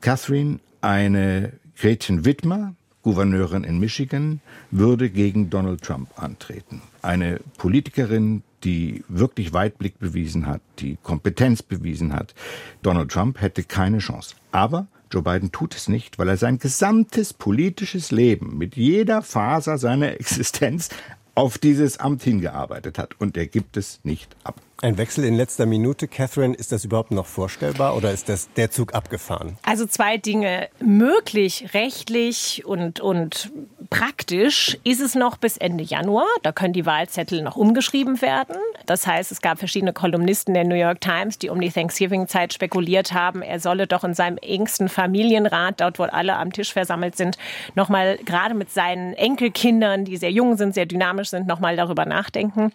Catherine 0.01 0.59
eine 0.83 1.53
Gretchen 1.75 2.25
Wittmer 2.25 2.75
Gouverneurin 3.03 3.65
in 3.65 3.79
Michigan, 3.79 4.41
würde 4.71 5.09
gegen 5.09 5.49
Donald 5.49 5.81
Trump 5.81 6.09
antreten. 6.15 6.81
Eine 7.01 7.41
Politikerin, 7.57 8.43
die 8.63 9.03
wirklich 9.09 9.51
Weitblick 9.51 9.99
bewiesen 9.99 10.47
hat, 10.47 10.61
die 10.79 10.97
Kompetenz 11.03 11.61
bewiesen 11.61 12.13
hat. 12.13 12.33
Donald 12.81 13.11
Trump 13.11 13.41
hätte 13.41 13.63
keine 13.63 13.97
Chance. 13.97 14.35
Aber 14.53 14.87
Joe 15.11 15.21
Biden 15.21 15.51
tut 15.51 15.75
es 15.75 15.89
nicht, 15.89 16.17
weil 16.17 16.29
er 16.29 16.37
sein 16.37 16.59
gesamtes 16.59 17.33
politisches 17.33 18.11
Leben 18.11 18.57
mit 18.57 18.77
jeder 18.77 19.21
Faser 19.21 19.77
seiner 19.77 20.13
Existenz 20.19 20.89
auf 21.35 21.57
dieses 21.57 21.97
Amt 21.97 22.23
hingearbeitet 22.23 22.97
hat. 22.97 23.19
Und 23.19 23.35
er 23.35 23.47
gibt 23.47 23.75
es 23.75 23.99
nicht 24.03 24.35
ab. 24.45 24.61
Ein 24.83 24.97
Wechsel 24.97 25.23
in 25.23 25.35
letzter 25.35 25.65
Minute, 25.65 26.09
Catherine, 26.09 26.53
ist 26.53 26.73
das 26.73 26.83
überhaupt 26.83 27.11
noch 27.11 27.25
vorstellbar 27.25 27.95
oder 27.95 28.11
ist 28.11 28.27
das 28.27 28.51
der 28.57 28.69
Zug 28.69 28.93
abgefahren? 28.93 29.57
Also 29.63 29.85
zwei 29.85 30.17
Dinge. 30.17 30.67
Möglich, 30.81 31.73
rechtlich 31.73 32.65
und, 32.65 32.99
und 32.99 33.49
praktisch 33.89 34.77
ist 34.83 34.99
es 34.99 35.15
noch 35.15 35.37
bis 35.37 35.55
Ende 35.55 35.85
Januar. 35.85 36.27
Da 36.41 36.51
können 36.51 36.73
die 36.73 36.85
Wahlzettel 36.85 37.43
noch 37.43 37.55
umgeschrieben 37.55 38.21
werden. 38.21 38.57
Das 38.85 39.07
heißt, 39.07 39.31
es 39.31 39.39
gab 39.39 39.59
verschiedene 39.59 39.93
Kolumnisten 39.93 40.53
der 40.53 40.65
New 40.65 40.75
York 40.75 40.99
Times, 40.99 41.37
die 41.37 41.47
um 41.47 41.61
die 41.61 41.71
Thanksgiving-Zeit 41.71 42.51
spekuliert 42.51 43.13
haben, 43.13 43.41
er 43.41 43.61
solle 43.61 43.87
doch 43.87 44.03
in 44.03 44.13
seinem 44.13 44.37
engsten 44.39 44.89
Familienrat, 44.89 45.79
dort 45.79 45.97
wo 45.97 46.03
alle 46.03 46.35
am 46.35 46.51
Tisch 46.51 46.73
versammelt 46.73 47.15
sind, 47.15 47.37
nochmal 47.75 48.17
gerade 48.25 48.53
mit 48.53 48.69
seinen 48.69 49.13
Enkelkindern, 49.13 50.03
die 50.03 50.17
sehr 50.17 50.31
jung 50.31 50.57
sind, 50.57 50.73
sehr 50.73 50.87
dynamisch 50.87 51.29
sind, 51.29 51.47
nochmal 51.47 51.77
darüber 51.77 52.05
nachdenken. 52.05 52.73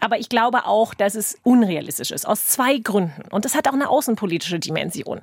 Aber 0.00 0.18
ich 0.18 0.28
glaube 0.28 0.66
auch, 0.66 0.92
dass 0.92 1.14
es 1.14 1.37
unrealistisch 1.42 2.10
ist. 2.10 2.26
Aus 2.26 2.46
zwei 2.46 2.78
Gründen. 2.78 3.22
Und 3.30 3.44
das 3.44 3.54
hat 3.54 3.68
auch 3.68 3.72
eine 3.72 3.88
außenpolitische 3.88 4.58
Dimension. 4.58 5.20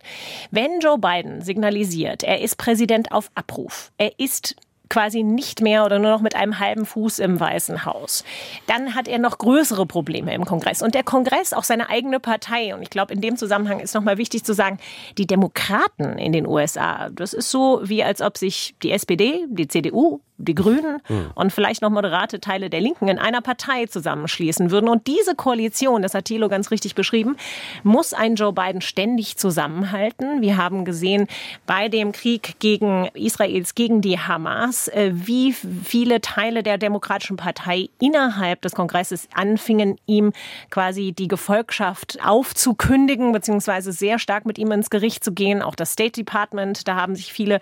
Wenn 0.51 0.79
Joe 0.79 0.97
Biden 0.97 1.41
signalisiert, 1.41 2.23
er 2.23 2.41
ist 2.41 2.57
Präsident 2.57 3.11
auf 3.11 3.31
Abruf, 3.35 3.91
er 3.97 4.19
ist 4.19 4.55
quasi 4.89 5.23
nicht 5.23 5.61
mehr 5.61 5.85
oder 5.85 5.99
nur 5.99 6.11
noch 6.11 6.21
mit 6.21 6.35
einem 6.35 6.59
halben 6.59 6.85
Fuß 6.85 7.19
im 7.19 7.39
Weißen 7.39 7.85
Haus. 7.85 8.23
Dann 8.67 8.95
hat 8.95 9.07
er 9.07 9.19
noch 9.19 9.37
größere 9.37 9.85
Probleme 9.85 10.33
im 10.33 10.45
Kongress. 10.45 10.81
Und 10.81 10.95
der 10.95 11.03
Kongress, 11.03 11.53
auch 11.53 11.63
seine 11.63 11.89
eigene 11.89 12.19
Partei, 12.19 12.73
und 12.75 12.81
ich 12.81 12.89
glaube, 12.89 13.13
in 13.13 13.21
dem 13.21 13.37
Zusammenhang 13.37 13.79
ist 13.79 13.93
nochmal 13.93 14.17
wichtig 14.17 14.43
zu 14.43 14.53
sagen, 14.53 14.77
die 15.17 15.27
Demokraten 15.27 16.17
in 16.17 16.31
den 16.31 16.47
USA, 16.47 17.09
das 17.09 17.33
ist 17.33 17.51
so, 17.51 17.81
wie 17.83 18.03
als 18.03 18.21
ob 18.21 18.37
sich 18.37 18.75
die 18.83 18.91
SPD, 18.91 19.45
die 19.49 19.67
CDU, 19.67 20.21
die 20.37 20.55
Grünen 20.55 21.01
mhm. 21.07 21.31
und 21.35 21.53
vielleicht 21.53 21.81
noch 21.81 21.89
moderate 21.89 22.39
Teile 22.39 22.69
der 22.69 22.81
Linken 22.81 23.07
in 23.07 23.19
einer 23.19 23.41
Partei 23.41 23.85
zusammenschließen 23.85 24.69
würden. 24.69 24.89
Und 24.89 25.07
diese 25.07 25.35
Koalition, 25.35 26.01
das 26.01 26.13
hat 26.13 26.25
Thilo 26.25 26.49
ganz 26.49 26.71
richtig 26.71 26.95
beschrieben, 26.95 27.37
muss 27.83 28.13
ein 28.13 28.35
Joe 28.35 28.51
Biden 28.51 28.81
ständig 28.81 29.37
zusammenhalten. 29.37 30.41
Wir 30.41 30.57
haben 30.57 30.83
gesehen 30.83 31.27
bei 31.65 31.87
dem 31.87 32.11
Krieg 32.11 32.55
gegen 32.59 33.07
Israels, 33.13 33.75
gegen 33.75 34.01
die 34.01 34.19
Hamas, 34.19 34.87
äh, 34.89 35.11
wie 35.13 35.53
viele 35.53 36.21
Teile 36.21 36.63
der 36.63 36.77
Demokratischen 36.77 37.37
Partei 37.37 37.89
innerhalb 37.99 38.61
des 38.61 38.73
Kongresses 38.73 39.29
anfingen, 39.33 39.97
ihm 40.05 40.33
quasi 40.69 41.13
die 41.13 41.27
Gefolgschaft 41.27 42.17
aufzukündigen, 42.23 43.31
beziehungsweise 43.31 43.91
sehr 43.91 44.19
stark 44.19 44.45
mit 44.45 44.57
ihm 44.57 44.71
ins 44.71 44.89
Gericht 44.89 45.23
zu 45.23 45.31
gehen. 45.31 45.61
Auch 45.61 45.75
das 45.75 45.93
State 45.93 46.13
Department, 46.13 46.87
da 46.87 46.95
haben 46.95 47.15
sich 47.15 47.31
viele 47.31 47.59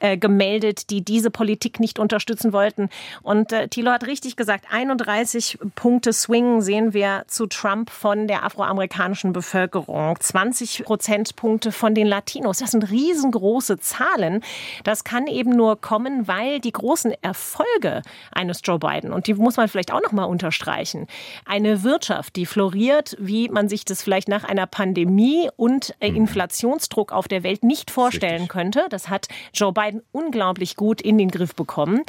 äh, 0.00 0.16
gemeldet, 0.16 0.90
die 0.90 1.02
diese 1.04 1.30
Politik 1.30 1.80
nicht 1.80 1.98
unterstützen 2.10 2.52
wollten. 2.52 2.88
Und 3.22 3.52
äh, 3.52 3.68
Thilo 3.68 3.92
hat 3.92 4.06
richtig 4.06 4.36
gesagt, 4.36 4.66
31 4.70 5.58
Punkte 5.76 6.12
Swing 6.12 6.60
sehen 6.60 6.92
wir 6.92 7.22
zu 7.28 7.46
Trump 7.46 7.90
von 7.90 8.26
der 8.26 8.44
afroamerikanischen 8.44 9.32
Bevölkerung, 9.32 10.18
20 10.18 10.84
Prozentpunkte 10.84 11.70
von 11.70 11.94
den 11.94 12.06
Latinos. 12.06 12.58
Das 12.58 12.72
sind 12.72 12.90
riesengroße 12.90 13.78
Zahlen. 13.78 14.42
Das 14.82 15.04
kann 15.04 15.28
eben 15.28 15.50
nur 15.50 15.80
kommen, 15.80 16.26
weil 16.26 16.58
die 16.58 16.72
großen 16.72 17.12
Erfolge 17.22 18.02
eines 18.32 18.60
Joe 18.64 18.78
Biden, 18.78 19.12
und 19.12 19.28
die 19.28 19.34
muss 19.34 19.56
man 19.56 19.68
vielleicht 19.68 19.92
auch 19.92 20.02
noch 20.02 20.12
mal 20.12 20.24
unterstreichen, 20.24 21.06
eine 21.44 21.84
Wirtschaft, 21.84 22.34
die 22.36 22.46
floriert, 22.46 23.16
wie 23.20 23.48
man 23.48 23.68
sich 23.68 23.84
das 23.84 24.02
vielleicht 24.02 24.28
nach 24.28 24.44
einer 24.44 24.66
Pandemie 24.66 25.48
und 25.56 25.94
äh, 26.00 26.10
mhm. 26.10 26.16
Inflationsdruck 26.16 27.12
auf 27.12 27.28
der 27.28 27.44
Welt 27.44 27.62
nicht 27.62 27.90
vorstellen 27.90 28.48
könnte. 28.48 28.86
Das 28.90 29.08
hat 29.08 29.28
Joe 29.54 29.72
Biden 29.72 30.02
unglaublich 30.10 30.74
gut 30.76 31.00
in 31.00 31.18
den 31.18 31.30
Griff 31.30 31.54
bekommen. 31.54 31.99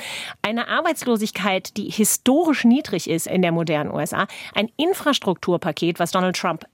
Eine 0.41 0.67
Arbeitslosigkeit, 0.67 1.77
die 1.77 1.89
historisch 1.89 2.63
niedrig 2.63 3.09
ist 3.09 3.27
in 3.27 3.41
der 3.41 3.51
modernen 3.51 3.91
USA. 3.91 4.27
Ein 4.53 4.69
Infrastrukturpaket, 4.77 5.99
was 5.99 6.11
Donald 6.11 6.35
Trump 6.35 6.65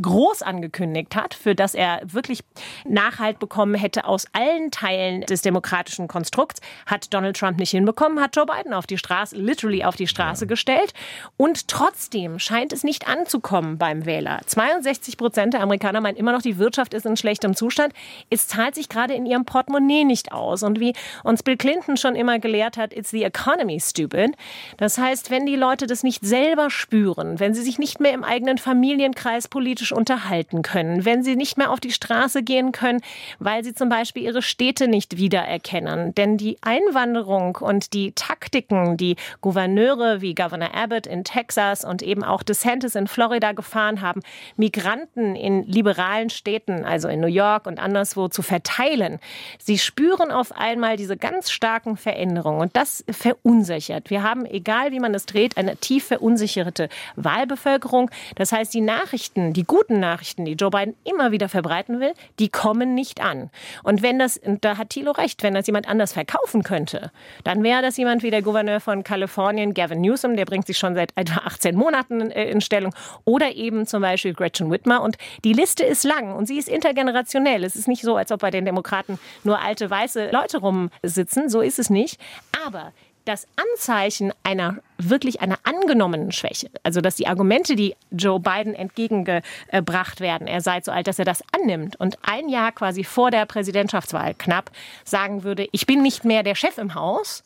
groß 0.00 0.42
angekündigt 0.42 1.14
hat, 1.14 1.34
für 1.34 1.54
das 1.54 1.74
er 1.74 2.00
wirklich 2.04 2.40
Nachhalt 2.86 3.38
bekommen 3.38 3.74
hätte 3.74 4.06
aus 4.06 4.24
allen 4.32 4.70
Teilen 4.70 5.20
des 5.22 5.42
demokratischen 5.42 6.08
Konstrukts, 6.08 6.60
hat 6.86 7.12
Donald 7.12 7.36
Trump 7.36 7.58
nicht 7.58 7.70
hinbekommen, 7.70 8.20
hat 8.20 8.34
Joe 8.36 8.46
Biden 8.46 8.72
auf 8.72 8.86
die 8.86 8.96
Straße, 8.96 9.36
literally 9.36 9.84
auf 9.84 9.96
die 9.96 10.06
Straße 10.06 10.44
ja. 10.44 10.48
gestellt. 10.48 10.94
Und 11.36 11.68
trotzdem 11.68 12.38
scheint 12.38 12.72
es 12.72 12.84
nicht 12.84 13.06
anzukommen 13.06 13.76
beim 13.76 14.06
Wähler. 14.06 14.40
62 14.46 15.18
Prozent 15.18 15.52
der 15.52 15.60
Amerikaner 15.60 16.00
meinen 16.00 16.16
immer 16.16 16.32
noch, 16.32 16.42
die 16.42 16.56
Wirtschaft 16.56 16.94
ist 16.94 17.04
in 17.04 17.18
schlechtem 17.18 17.54
Zustand. 17.54 17.92
Es 18.30 18.48
zahlt 18.48 18.74
sich 18.74 18.88
gerade 18.88 19.12
in 19.12 19.26
ihrem 19.26 19.44
Portemonnaie 19.44 20.04
nicht 20.04 20.32
aus. 20.32 20.62
Und 20.62 20.80
wie 20.80 20.94
uns 21.22 21.42
Bill 21.42 21.58
Clinton 21.58 21.98
schon 21.98 22.16
immer 22.16 22.38
gelehrt 22.38 22.78
hat, 22.78 22.94
it's 22.96 23.10
the 23.10 23.24
economy 23.24 23.78
stupid. 23.78 24.36
Das 24.78 24.96
heißt, 24.96 25.30
wenn 25.30 25.44
die 25.44 25.56
Leute 25.56 25.86
das 25.86 26.02
nicht 26.02 26.24
selber 26.24 26.70
spüren, 26.70 27.38
wenn 27.38 27.52
sie 27.52 27.62
sich 27.62 27.78
nicht 27.78 28.00
mehr 28.00 28.12
im 28.12 28.24
eigenen 28.24 28.56
Familienkreis 28.56 29.49
politisch 29.50 29.92
unterhalten 29.92 30.62
können, 30.62 31.04
wenn 31.04 31.22
sie 31.22 31.36
nicht 31.36 31.58
mehr 31.58 31.70
auf 31.70 31.80
die 31.80 31.92
Straße 31.92 32.42
gehen 32.42 32.72
können, 32.72 33.00
weil 33.38 33.64
sie 33.64 33.74
zum 33.74 33.88
Beispiel 33.88 34.22
ihre 34.22 34.42
Städte 34.42 34.88
nicht 34.88 35.16
wiedererkennen. 35.16 36.14
Denn 36.14 36.36
die 36.36 36.56
Einwanderung 36.62 37.56
und 37.56 37.92
die 37.92 38.12
Taktiken, 38.12 38.96
die 38.96 39.16
Gouverneure 39.40 40.20
wie 40.20 40.34
Governor 40.34 40.74
Abbott 40.74 41.06
in 41.06 41.24
Texas 41.24 41.84
und 41.84 42.02
eben 42.02 42.22
auch 42.22 42.42
DeSantis 42.42 42.94
in 42.94 43.06
Florida 43.06 43.52
gefahren 43.52 44.00
haben, 44.00 44.22
Migranten 44.56 45.34
in 45.36 45.64
liberalen 45.64 46.30
Städten, 46.30 46.84
also 46.84 47.08
in 47.08 47.20
New 47.20 47.26
York 47.26 47.66
und 47.66 47.78
anderswo, 47.78 48.28
zu 48.28 48.42
verteilen. 48.42 49.18
Sie 49.58 49.78
spüren 49.78 50.30
auf 50.30 50.56
einmal 50.56 50.96
diese 50.96 51.16
ganz 51.16 51.50
starken 51.50 51.96
Veränderungen 51.96 52.60
und 52.60 52.76
das 52.76 53.04
verunsichert. 53.10 54.10
Wir 54.10 54.22
haben, 54.22 54.46
egal 54.46 54.92
wie 54.92 55.00
man 55.00 55.14
es 55.14 55.26
dreht, 55.26 55.56
eine 55.56 55.76
tief 55.76 56.06
verunsicherte 56.06 56.88
Wahlbevölkerung. 57.16 58.10
Das 58.36 58.52
heißt, 58.52 58.72
die 58.72 58.80
Nachrichten, 58.80 59.39
Nachrichten, 59.40 59.52
die 59.52 59.64
guten 59.64 60.00
Nachrichten, 60.00 60.44
die 60.44 60.52
Joe 60.52 60.70
Biden 60.70 60.94
immer 61.04 61.32
wieder 61.32 61.48
verbreiten 61.48 62.00
will, 62.00 62.12
die 62.38 62.48
kommen 62.48 62.94
nicht 62.94 63.20
an. 63.20 63.50
Und 63.82 64.02
wenn 64.02 64.18
das, 64.18 64.36
und 64.36 64.64
da 64.64 64.76
hat 64.76 64.90
Thilo 64.90 65.12
recht, 65.12 65.42
wenn 65.42 65.54
das 65.54 65.66
jemand 65.66 65.88
anders 65.88 66.12
verkaufen 66.12 66.62
könnte, 66.62 67.10
dann 67.44 67.62
wäre 67.62 67.82
das 67.82 67.96
jemand 67.96 68.22
wie 68.22 68.30
der 68.30 68.42
Gouverneur 68.42 68.80
von 68.80 69.02
Kalifornien, 69.02 69.74
Gavin 69.74 70.00
Newsom, 70.00 70.36
der 70.36 70.44
bringt 70.44 70.66
sich 70.66 70.78
schon 70.78 70.94
seit 70.94 71.12
etwa 71.16 71.40
18 71.46 71.76
Monaten 71.76 72.30
äh, 72.30 72.50
in 72.50 72.60
Stellung, 72.60 72.94
oder 73.24 73.52
eben 73.54 73.86
zum 73.86 74.02
Beispiel 74.02 74.34
Gretchen 74.34 74.70
Whitmer. 74.70 75.02
Und 75.02 75.16
die 75.44 75.52
Liste 75.52 75.84
ist 75.84 76.04
lang 76.04 76.34
und 76.34 76.46
sie 76.46 76.58
ist 76.58 76.68
intergenerationell. 76.68 77.64
Es 77.64 77.76
ist 77.76 77.88
nicht 77.88 78.02
so, 78.02 78.16
als 78.16 78.32
ob 78.32 78.40
bei 78.40 78.50
den 78.50 78.64
Demokraten 78.64 79.18
nur 79.44 79.60
alte 79.60 79.88
weiße 79.90 80.30
Leute 80.30 80.58
rumsitzen. 80.58 81.48
So 81.48 81.60
ist 81.60 81.78
es 81.78 81.90
nicht. 81.90 82.20
Aber 82.66 82.92
das 83.24 83.46
Anzeichen 83.56 84.32
einer 84.42 84.76
wirklich 84.98 85.40
einer 85.40 85.58
angenommenen 85.64 86.32
Schwäche, 86.32 86.70
also 86.82 87.00
dass 87.00 87.16
die 87.16 87.26
Argumente, 87.26 87.76
die 87.76 87.94
Joe 88.10 88.40
Biden 88.40 88.74
entgegengebracht 88.74 90.20
werden, 90.20 90.46
er 90.46 90.60
sei 90.60 90.80
so 90.82 90.92
alt, 90.92 91.06
dass 91.06 91.18
er 91.18 91.24
das 91.24 91.42
annimmt 91.52 91.96
und 91.96 92.18
ein 92.22 92.48
Jahr 92.48 92.72
quasi 92.72 93.04
vor 93.04 93.30
der 93.30 93.46
Präsidentschaftswahl 93.46 94.34
knapp 94.34 94.70
sagen 95.04 95.42
würde, 95.42 95.68
ich 95.72 95.86
bin 95.86 96.02
nicht 96.02 96.24
mehr 96.24 96.42
der 96.42 96.54
Chef 96.54 96.78
im 96.78 96.94
Haus, 96.94 97.42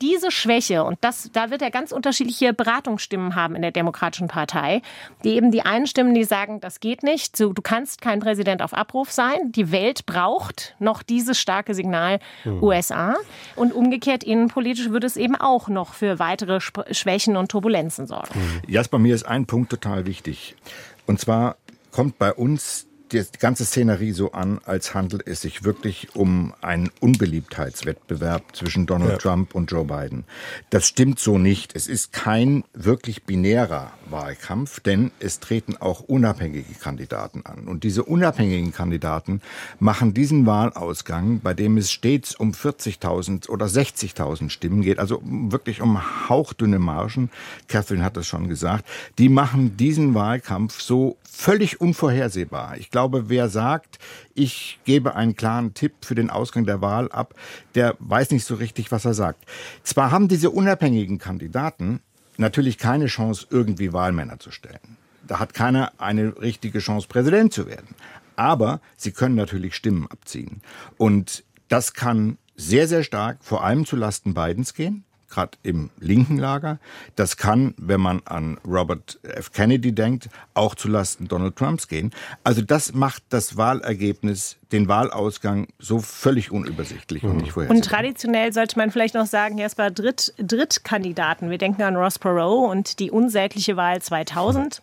diese 0.00 0.30
Schwäche, 0.30 0.84
und 0.84 0.98
das, 1.00 1.30
da 1.32 1.50
wird 1.50 1.62
er 1.62 1.70
ganz 1.70 1.92
unterschiedliche 1.92 2.52
Beratungsstimmen 2.52 3.34
haben 3.34 3.54
in 3.54 3.62
der 3.62 3.70
Demokratischen 3.70 4.28
Partei, 4.28 4.82
die 5.24 5.30
eben 5.30 5.50
die 5.50 5.62
einen 5.62 5.86
Stimmen, 5.86 6.14
die 6.14 6.24
sagen, 6.24 6.60
das 6.60 6.80
geht 6.80 7.02
nicht, 7.02 7.38
du, 7.38 7.52
du 7.52 7.62
kannst 7.62 8.00
kein 8.00 8.20
Präsident 8.20 8.62
auf 8.62 8.74
Abruf 8.74 9.10
sein, 9.10 9.52
die 9.52 9.70
Welt 9.72 10.06
braucht 10.06 10.74
noch 10.78 11.02
dieses 11.02 11.38
starke 11.38 11.74
Signal 11.74 12.20
mhm. 12.44 12.62
USA 12.62 13.16
und 13.56 13.72
umgekehrt 13.72 14.24
innenpolitisch 14.24 14.90
würde 14.90 15.06
es 15.06 15.16
eben 15.16 15.36
auch 15.36 15.68
noch 15.68 15.94
für 15.94 16.18
weitere 16.18 16.60
Schwächen 16.60 17.36
und 17.36 17.50
Turbulenzen 17.50 18.06
sorgen. 18.06 18.28
Mhm. 18.34 18.62
Jasper, 18.70 18.98
mir 18.98 19.14
ist 19.14 19.26
ein 19.26 19.46
Punkt 19.46 19.70
total 19.70 20.06
wichtig. 20.06 20.56
Und 21.06 21.20
zwar 21.20 21.56
kommt 21.90 22.18
bei 22.18 22.32
uns 22.32 22.87
die 23.12 23.24
ganze 23.38 23.64
Szenerie 23.64 24.12
so 24.12 24.32
an, 24.32 24.60
als 24.64 24.94
handelt 24.94 25.26
es 25.26 25.40
sich 25.40 25.64
wirklich 25.64 26.14
um 26.14 26.54
einen 26.60 26.90
Unbeliebtheitswettbewerb 27.00 28.54
zwischen 28.54 28.86
Donald 28.86 29.12
ja. 29.12 29.18
Trump 29.18 29.54
und 29.54 29.70
Joe 29.70 29.84
Biden. 29.84 30.24
Das 30.70 30.86
stimmt 30.86 31.18
so 31.18 31.38
nicht. 31.38 31.74
Es 31.74 31.86
ist 31.86 32.12
kein 32.12 32.64
wirklich 32.72 33.24
binärer 33.24 33.92
Wahlkampf, 34.10 34.80
denn 34.80 35.10
es 35.20 35.40
treten 35.40 35.76
auch 35.76 36.00
unabhängige 36.00 36.74
Kandidaten 36.74 37.44
an. 37.44 37.68
Und 37.68 37.84
diese 37.84 38.04
unabhängigen 38.04 38.72
Kandidaten 38.72 39.40
machen 39.78 40.14
diesen 40.14 40.46
Wahlausgang, 40.46 41.40
bei 41.40 41.54
dem 41.54 41.76
es 41.76 41.90
stets 41.90 42.34
um 42.34 42.52
40.000 42.52 43.48
oder 43.48 43.66
60.000 43.66 44.50
Stimmen 44.50 44.82
geht, 44.82 44.98
also 44.98 45.22
wirklich 45.24 45.80
um 45.80 46.28
hauchdünne 46.28 46.78
Margen, 46.78 47.30
Catherine 47.68 48.04
hat 48.04 48.16
das 48.16 48.26
schon 48.26 48.48
gesagt, 48.48 48.84
die 49.18 49.28
machen 49.28 49.76
diesen 49.76 50.14
Wahlkampf 50.14 50.80
so 50.80 51.16
völlig 51.22 51.80
unvorhersehbar. 51.80 52.76
Ich 52.78 52.90
glaube, 52.90 52.97
wer 53.28 53.48
sagt, 53.48 53.98
ich 54.34 54.78
gebe 54.84 55.14
einen 55.14 55.36
klaren 55.36 55.74
Tipp 55.74 55.92
für 56.02 56.14
den 56.14 56.30
Ausgang 56.30 56.66
der 56.66 56.80
Wahl 56.80 57.10
ab, 57.10 57.34
der 57.74 57.96
weiß 57.98 58.30
nicht 58.30 58.44
so 58.44 58.54
richtig, 58.54 58.92
was 58.92 59.04
er 59.04 59.14
sagt. 59.14 59.44
Zwar 59.82 60.10
haben 60.10 60.28
diese 60.28 60.50
unabhängigen 60.50 61.18
Kandidaten 61.18 62.00
natürlich 62.36 62.78
keine 62.78 63.06
Chance, 63.06 63.46
irgendwie 63.50 63.92
Wahlmänner 63.92 64.38
zu 64.38 64.50
stellen. 64.50 64.96
Da 65.26 65.38
hat 65.38 65.54
keiner 65.54 65.92
eine 65.98 66.40
richtige 66.40 66.78
Chance, 66.78 67.08
Präsident 67.08 67.52
zu 67.52 67.66
werden. 67.66 67.94
Aber 68.36 68.80
sie 68.96 69.12
können 69.12 69.34
natürlich 69.34 69.74
Stimmen 69.74 70.06
abziehen. 70.08 70.62
Und 70.96 71.44
das 71.68 71.92
kann 71.92 72.38
sehr, 72.56 72.88
sehr 72.88 73.02
stark 73.02 73.38
vor 73.40 73.64
allem 73.64 73.84
zu 73.84 73.96
Lasten 73.96 74.34
Bidens 74.34 74.74
gehen 74.74 75.04
gerade 75.28 75.58
im 75.62 75.90
linken 75.98 76.38
Lager. 76.38 76.78
Das 77.16 77.36
kann, 77.36 77.74
wenn 77.76 78.00
man 78.00 78.22
an 78.24 78.58
Robert 78.66 79.18
F. 79.22 79.52
Kennedy 79.52 79.92
denkt, 79.92 80.28
auch 80.54 80.74
zulasten 80.74 81.28
Donald 81.28 81.56
Trumps 81.56 81.88
gehen. 81.88 82.12
Also 82.44 82.62
das 82.62 82.94
macht 82.94 83.22
das 83.28 83.56
Wahlergebnis, 83.56 84.56
den 84.72 84.88
Wahlausgang 84.88 85.68
so 85.78 86.00
völlig 86.00 86.50
unübersichtlich 86.50 87.22
mhm. 87.22 87.30
und 87.30 87.36
nicht 87.38 87.52
vorhersehbar. 87.52 87.76
Und 87.76 87.84
traditionell 87.84 88.52
sollte 88.52 88.78
man 88.78 88.90
vielleicht 88.90 89.14
noch 89.14 89.26
sagen, 89.26 89.58
erst 89.58 89.76
bei 89.76 89.90
Dritt, 89.90 90.34
Drittkandidaten. 90.38 91.50
Wir 91.50 91.58
denken 91.58 91.82
an 91.82 91.96
Ross 91.96 92.18
Perot 92.18 92.70
und 92.70 92.98
die 92.98 93.10
unsägliche 93.10 93.76
Wahl 93.76 94.00
2000 94.02 94.82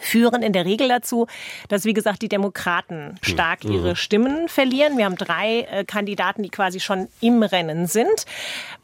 führen 0.00 0.42
in 0.42 0.52
der 0.52 0.64
Regel 0.64 0.88
dazu, 0.88 1.26
dass, 1.68 1.84
wie 1.84 1.92
gesagt, 1.92 2.22
die 2.22 2.28
Demokraten 2.28 3.14
stark 3.22 3.64
mhm. 3.64 3.72
ihre 3.72 3.96
Stimmen 3.96 4.48
verlieren. 4.48 4.98
Wir 4.98 5.04
haben 5.04 5.16
drei 5.16 5.60
äh, 5.70 5.84
Kandidaten, 5.84 6.42
die 6.42 6.50
quasi 6.50 6.80
schon 6.80 7.08
im 7.20 7.42
Rennen 7.42 7.86
sind. 7.86 8.26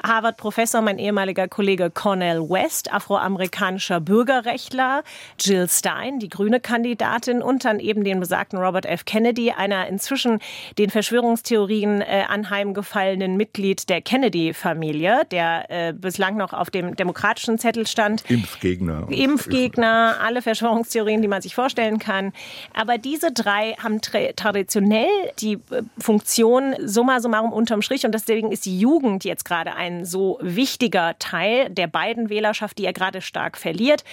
Harvard-Professor, 0.02 0.82
mein 0.82 0.98
ehemaliger 0.98 1.48
Kollege 1.48 1.90
Cornel 1.90 2.48
West, 2.48 2.92
afroamerikanischer 2.92 4.00
Bürgerrechtler, 4.00 5.02
Jill 5.40 5.68
Stein, 5.68 6.18
die 6.18 6.28
grüne 6.28 6.60
Kandidatin 6.60 7.42
und 7.42 7.64
dann 7.64 7.80
eben 7.80 8.04
den 8.04 8.20
besagten 8.20 8.58
Robert 8.58 8.86
F. 8.86 9.04
Kennedy, 9.04 9.50
einer 9.50 9.86
inzwischen 9.86 10.38
den 10.78 10.90
Verschwörungstheorien 10.90 12.02
äh, 12.02 12.24
anheimgefallenen 12.28 13.36
Mitglied 13.36 13.88
der 13.88 14.02
Kennedy-Familie, 14.02 15.22
der 15.30 15.70
äh, 15.70 15.92
bislang 15.92 16.36
noch 16.36 16.52
auf 16.52 16.70
dem 16.70 16.94
demokratischen 16.94 17.58
Zettel 17.58 17.86
stand. 17.86 18.28
Impfgegner. 18.30 19.06
Impfgegner, 19.10 20.16
alle 20.20 20.42
Verschwörungstheorien 20.42 21.05
Verschwörungstheorien, 21.06 21.22
die 21.22 21.28
man 21.28 21.42
sich 21.42 21.54
vorstellen 21.54 21.98
kann. 21.98 22.32
Aber 22.74 22.98
diese 22.98 23.32
drei 23.32 23.74
haben 23.82 24.00
tra 24.00 24.18
traditionell 24.34 25.06
die 25.38 25.54
äh, 25.54 25.82
Funktion 25.98 26.74
summa 26.84 27.20
summarum 27.20 27.52
unterm 27.52 27.82
Strich 27.82 28.04
und 28.04 28.12
deswegen 28.12 28.52
ist 28.52 28.66
die 28.66 28.78
Jugend 28.78 29.24
jetzt 29.24 29.44
gerade 29.44 29.74
ein 29.74 30.04
so 30.04 30.38
wichtiger 30.40 31.14
Teil 31.18 31.70
der 31.70 31.86
beiden 31.86 32.28
Wählerschaft, 32.28 32.78
die 32.78 32.84
er 32.84 32.92
gerade 32.92 33.20
stark 33.20 33.56
verliert, 33.56 34.04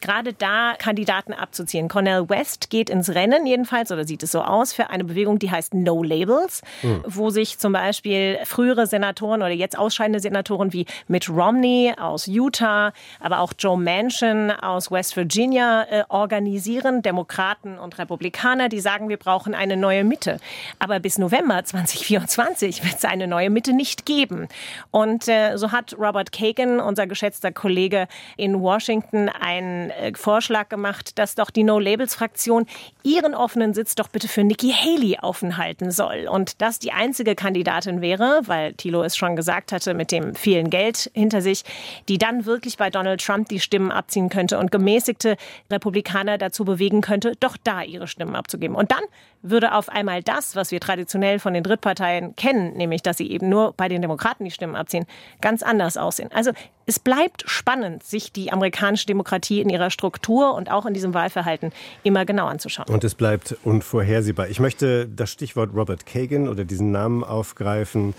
gerade 0.00 0.32
da 0.32 0.74
Kandidaten 0.78 1.32
abzuziehen. 1.32 1.88
Cornel 1.88 2.28
West 2.28 2.70
geht 2.70 2.90
ins 2.90 3.10
Rennen 3.10 3.46
jedenfalls 3.46 3.90
oder 3.90 4.04
sieht 4.04 4.22
es 4.22 4.32
so 4.32 4.42
aus 4.42 4.72
für 4.72 4.90
eine 4.90 5.04
Bewegung, 5.04 5.38
die 5.38 5.50
heißt 5.50 5.74
No 5.74 6.02
Labels, 6.02 6.62
hm. 6.82 7.02
wo 7.06 7.30
sich 7.30 7.58
zum 7.58 7.72
Beispiel 7.72 8.38
frühere 8.44 8.86
Senatoren 8.86 9.42
oder 9.42 9.50
jetzt 9.50 9.78
ausscheidende 9.78 10.20
Senatoren 10.20 10.72
wie 10.72 10.86
Mitt 11.08 11.28
Romney 11.28 11.94
aus 11.98 12.26
Utah, 12.26 12.92
aber 13.20 13.40
auch 13.40 13.52
Joe 13.58 13.78
Manchin 13.78 14.50
aus 14.50 14.90
West 14.90 15.16
Virginia 15.16 15.84
äh, 15.84 16.04
organisieren 16.08 16.41
organisieren, 16.42 17.02
Demokraten 17.02 17.78
und 17.78 17.98
Republikaner, 17.98 18.68
die 18.68 18.80
sagen, 18.80 19.08
wir 19.08 19.16
brauchen 19.16 19.54
eine 19.54 19.76
neue 19.76 20.02
Mitte. 20.02 20.38
Aber 20.80 20.98
bis 20.98 21.16
November 21.18 21.62
2024 21.64 22.82
wird 22.84 22.96
es 22.96 23.04
eine 23.04 23.28
neue 23.28 23.48
Mitte 23.48 23.72
nicht 23.72 24.06
geben. 24.06 24.48
Und 24.90 25.28
äh, 25.28 25.56
so 25.56 25.70
hat 25.70 25.96
Robert 25.98 26.32
Kagan, 26.32 26.80
unser 26.80 27.06
geschätzter 27.06 27.52
Kollege 27.52 28.08
in 28.36 28.60
Washington, 28.60 29.28
einen 29.28 29.90
äh, 29.90 30.12
Vorschlag 30.14 30.68
gemacht, 30.68 31.16
dass 31.18 31.36
doch 31.36 31.50
die 31.50 31.62
No-Labels-Fraktion 31.62 32.66
ihren 33.04 33.34
offenen 33.34 33.72
Sitz 33.72 33.94
doch 33.94 34.08
bitte 34.08 34.26
für 34.26 34.42
Nikki 34.42 34.72
Haley 34.72 35.18
offen 35.22 35.56
halten 35.56 35.92
soll. 35.92 36.26
Und 36.28 36.60
das 36.60 36.80
die 36.80 36.92
einzige 36.92 37.36
Kandidatin 37.36 38.00
wäre, 38.00 38.40
weil 38.46 38.72
Thilo 38.74 39.04
es 39.04 39.16
schon 39.16 39.36
gesagt 39.36 39.70
hatte, 39.70 39.94
mit 39.94 40.10
dem 40.10 40.34
vielen 40.34 40.70
Geld 40.70 41.08
hinter 41.14 41.40
sich, 41.40 41.62
die 42.08 42.18
dann 42.18 42.46
wirklich 42.46 42.76
bei 42.76 42.90
Donald 42.90 43.24
Trump 43.24 43.48
die 43.48 43.60
Stimmen 43.60 43.92
abziehen 43.92 44.28
könnte 44.28 44.58
und 44.58 44.72
gemäßigte 44.72 45.36
Republikaner 45.70 46.31
Wähler 46.32 46.38
dazu 46.38 46.64
bewegen 46.64 47.00
könnte, 47.00 47.34
doch 47.40 47.56
da 47.62 47.82
ihre 47.82 48.06
Stimmen 48.06 48.34
abzugeben. 48.34 48.76
Und 48.76 48.90
dann 48.90 49.02
würde 49.42 49.74
auf 49.74 49.88
einmal 49.88 50.22
das, 50.22 50.56
was 50.56 50.70
wir 50.70 50.80
traditionell 50.80 51.38
von 51.38 51.52
den 51.52 51.62
Drittparteien 51.62 52.36
kennen, 52.36 52.76
nämlich 52.76 53.02
dass 53.02 53.18
sie 53.18 53.30
eben 53.30 53.48
nur 53.48 53.72
bei 53.72 53.88
den 53.88 54.00
Demokraten 54.00 54.44
die 54.44 54.50
Stimmen 54.50 54.76
abziehen, 54.76 55.04
ganz 55.40 55.62
anders 55.62 55.96
aussehen. 55.96 56.30
Also 56.32 56.52
es 56.86 56.98
bleibt 56.98 57.44
spannend, 57.46 58.02
sich 58.02 58.32
die 58.32 58.52
amerikanische 58.52 59.06
Demokratie 59.06 59.60
in 59.60 59.68
ihrer 59.68 59.90
Struktur 59.90 60.54
und 60.54 60.70
auch 60.70 60.86
in 60.86 60.94
diesem 60.94 61.14
Wahlverhalten 61.14 61.72
immer 62.02 62.24
genau 62.24 62.46
anzuschauen. 62.46 62.88
Und 62.88 63.04
es 63.04 63.14
bleibt 63.14 63.56
unvorhersehbar. 63.64 64.48
Ich 64.48 64.60
möchte 64.60 65.08
das 65.08 65.30
Stichwort 65.30 65.70
Robert 65.74 66.06
Kagan 66.06 66.48
oder 66.48 66.64
diesen 66.64 66.90
Namen 66.90 67.24
aufgreifen 67.24 68.14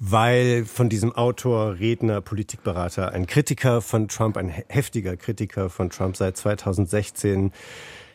weil 0.00 0.64
von 0.64 0.88
diesem 0.88 1.12
Autor, 1.12 1.78
Redner, 1.78 2.20
Politikberater, 2.20 3.12
ein 3.12 3.26
Kritiker 3.26 3.80
von 3.82 4.08
Trump, 4.08 4.36
ein 4.36 4.48
heftiger 4.48 5.16
Kritiker 5.16 5.70
von 5.70 5.90
Trump 5.90 6.16
seit 6.16 6.36
2016, 6.36 7.52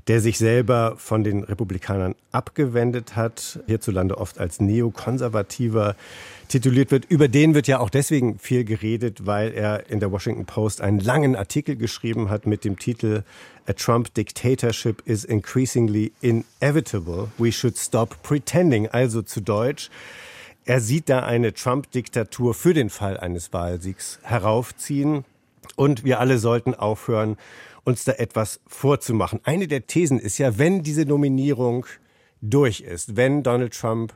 der 0.08 0.20
sich 0.20 0.38
selber 0.38 0.96
von 0.98 1.24
den 1.24 1.44
Republikanern 1.44 2.16
abgewendet 2.32 3.16
hat, 3.16 3.60
hierzulande 3.68 4.18
oft 4.18 4.38
als 4.38 4.60
neokonservativer 4.60 5.96
tituliert 6.50 6.92
wird. 6.92 7.06
Über 7.06 7.30
den 7.30 7.54
wird 7.54 7.68
ja 7.68 7.80
auch 7.80 7.90
deswegen 7.90 8.38
viel 8.38 8.66
geredet, 8.66 9.26
weil 9.26 9.54
er 9.54 9.90
in 9.90 10.00
der 10.02 10.12
Washington 10.12 10.46
Post 10.46 10.82
einen 10.82 11.00
langen 11.00 11.36
Artikel 11.36 11.78
geschrieben 11.78 12.30
hat 12.30 12.46
mit 12.46 12.66
dem 12.66 12.78
Titel 12.78 13.24
A 13.66 13.74
Trump 13.74 14.14
dictatorship 14.14 15.02
is 15.06 15.24
increasingly 15.24 16.12
inevitable. 16.22 17.30
We 17.38 17.52
should 17.52 17.78
stop 17.78 18.22
pretending. 18.24 18.90
Also 18.90 19.22
zu 19.22 19.40
Deutsch. 19.40 19.90
Er 20.66 20.80
sieht 20.80 21.10
da 21.10 21.20
eine 21.20 21.54
Trump-Diktatur 21.54 22.54
für 22.54 22.74
den 22.74 22.90
Fall 22.90 23.18
eines 23.18 23.52
Wahlsiegs 23.52 24.20
heraufziehen. 24.24 25.26
Und 25.76 26.04
wir 26.06 26.20
alle 26.20 26.38
sollten 26.38 26.74
aufhören, 26.74 27.38
uns 27.84 28.06
da 28.06 28.14
etwas 28.14 28.62
vorzumachen. 28.68 29.42
Eine 29.44 29.68
der 29.68 29.88
Thesen 29.88 30.20
ist 30.20 30.38
ja, 30.38 30.58
wenn 30.58 30.84
diese 30.84 31.06
Nominierung 31.06 31.86
durch 32.42 32.82
ist, 32.82 33.18
wenn 33.18 33.44
Donald 33.44 33.74
Trump 33.74 34.14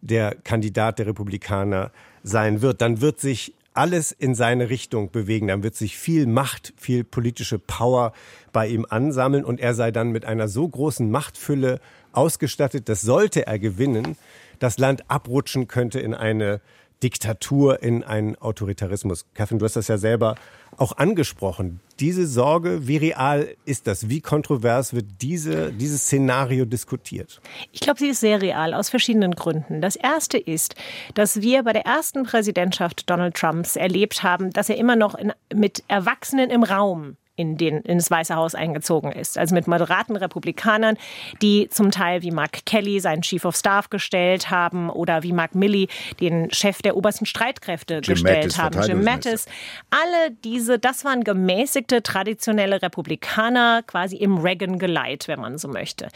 der 0.00 0.36
Kandidat 0.44 0.98
der 0.98 1.06
Republikaner 1.06 1.90
sein 2.22 2.62
wird, 2.62 2.80
dann 2.80 3.00
wird 3.00 3.20
sich 3.20 3.54
alles 3.74 4.12
in 4.12 4.34
seine 4.34 4.70
Richtung 4.70 5.10
bewegen. 5.10 5.48
Dann 5.48 5.62
wird 5.62 5.74
sich 5.74 5.96
viel 5.96 6.26
Macht, 6.26 6.72
viel 6.76 7.02
politische 7.02 7.58
Power 7.58 8.12
bei 8.52 8.68
ihm 8.68 8.86
ansammeln 8.88 9.44
und 9.44 9.60
er 9.60 9.74
sei 9.74 9.90
dann 9.90 10.10
mit 10.10 10.24
einer 10.24 10.48
so 10.48 10.68
großen 10.68 11.10
Machtfülle 11.10 11.80
ausgestattet, 12.12 12.88
das 12.88 13.02
sollte 13.02 13.46
er 13.46 13.58
gewinnen, 13.58 14.16
das 14.60 14.78
Land 14.78 15.10
abrutschen 15.10 15.66
könnte 15.66 15.98
in 15.98 16.14
eine 16.14 16.60
Diktatur, 17.02 17.82
in 17.82 18.04
einen 18.04 18.36
Autoritarismus. 18.36 19.24
Katrin, 19.34 19.58
du 19.58 19.64
hast 19.64 19.74
das 19.74 19.88
ja 19.88 19.98
selber 19.98 20.34
auch 20.76 20.96
angesprochen. 20.96 21.80
Diese 21.98 22.26
Sorge, 22.26 22.86
wie 22.86 22.98
real 22.98 23.48
ist 23.64 23.86
das? 23.86 24.08
Wie 24.08 24.20
kontrovers 24.20 24.94
wird 24.94 25.06
diese, 25.20 25.72
dieses 25.72 26.02
Szenario 26.02 26.64
diskutiert? 26.64 27.40
Ich 27.72 27.80
glaube, 27.80 27.98
sie 27.98 28.08
ist 28.08 28.20
sehr 28.20 28.40
real 28.40 28.74
aus 28.74 28.90
verschiedenen 28.90 29.34
Gründen. 29.34 29.80
Das 29.80 29.96
erste 29.96 30.38
ist, 30.38 30.74
dass 31.14 31.40
wir 31.40 31.62
bei 31.62 31.72
der 31.72 31.86
ersten 31.86 32.24
Präsidentschaft 32.24 33.08
Donald 33.08 33.34
Trumps 33.34 33.76
erlebt 33.76 34.22
haben, 34.22 34.50
dass 34.50 34.68
er 34.68 34.76
immer 34.76 34.96
noch 34.96 35.14
in, 35.14 35.32
mit 35.54 35.82
Erwachsenen 35.88 36.50
im 36.50 36.62
Raum 36.62 37.16
in, 37.40 37.56
den, 37.56 37.78
in 37.80 37.98
das 37.98 38.10
Weiße 38.10 38.36
Haus 38.36 38.54
eingezogen 38.54 39.12
ist. 39.12 39.38
Also 39.38 39.54
mit 39.54 39.66
moderaten 39.66 40.16
Republikanern, 40.16 40.96
die 41.40 41.68
zum 41.70 41.90
Teil 41.90 42.22
wie 42.22 42.30
Mark 42.30 42.66
Kelly 42.66 43.00
seinen 43.00 43.22
Chief 43.22 43.44
of 43.44 43.56
Staff 43.56 43.88
gestellt 43.88 44.50
haben 44.50 44.90
oder 44.90 45.22
wie 45.22 45.32
Mark 45.32 45.54
Milley 45.54 45.88
den 46.20 46.52
Chef 46.52 46.82
der 46.82 46.96
obersten 46.96 47.24
Streitkräfte 47.26 47.94
Jim 47.94 48.14
gestellt 48.14 48.56
Mattis, 48.56 48.58
haben. 48.58 48.82
Jim 48.82 49.04
Mattis. 49.04 49.46
Alle 49.90 50.32
diese, 50.44 50.78
das 50.78 51.04
waren 51.04 51.24
gemäßigte, 51.24 52.02
traditionelle 52.02 52.82
Republikaner, 52.82 53.82
quasi 53.86 54.16
im 54.16 54.38
Reagan-Geleit, 54.38 55.26
wenn 55.26 55.40
man 55.40 55.56
so 55.56 55.68
möchte. 55.68 56.08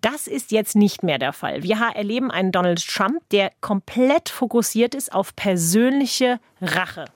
Das 0.00 0.26
ist 0.26 0.50
jetzt 0.50 0.76
nicht 0.76 1.02
mehr 1.02 1.18
der 1.18 1.32
Fall. 1.32 1.62
Wir 1.62 1.76
erleben 1.94 2.30
einen 2.30 2.52
Donald 2.52 2.86
Trump, 2.86 3.20
der 3.30 3.52
komplett 3.60 4.30
fokussiert 4.30 4.94
ist 4.94 5.12
auf 5.12 5.36
persönliche 5.36 6.40
Rache 6.62 7.06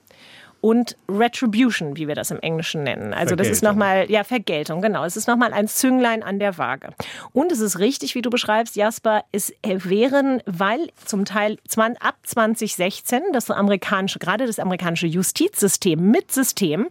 und 0.64 0.96
Retribution, 1.10 1.98
wie 1.98 2.08
wir 2.08 2.14
das 2.14 2.30
im 2.30 2.40
Englischen 2.40 2.84
nennen. 2.84 3.12
Also 3.12 3.36
das 3.36 3.48
ist 3.48 3.62
nochmal, 3.62 4.10
ja, 4.10 4.24
Vergeltung, 4.24 4.80
genau. 4.80 5.04
Es 5.04 5.14
ist 5.14 5.28
nochmal 5.28 5.52
ein 5.52 5.68
Zünglein 5.68 6.22
an 6.22 6.38
der 6.38 6.56
Waage. 6.56 6.94
Und 7.34 7.52
es 7.52 7.60
ist 7.60 7.80
richtig, 7.80 8.14
wie 8.14 8.22
du 8.22 8.30
beschreibst, 8.30 8.74
Jasper, 8.74 9.24
es 9.30 9.52
wären, 9.62 10.40
weil 10.46 10.88
zum 11.04 11.26
Teil 11.26 11.58
ab 12.00 12.16
2016 12.22 13.20
das 13.34 13.50
amerikanische, 13.50 14.18
gerade 14.18 14.46
das 14.46 14.58
amerikanische 14.58 15.06
Justizsystem 15.06 16.10
mit 16.10 16.32
System 16.32 16.88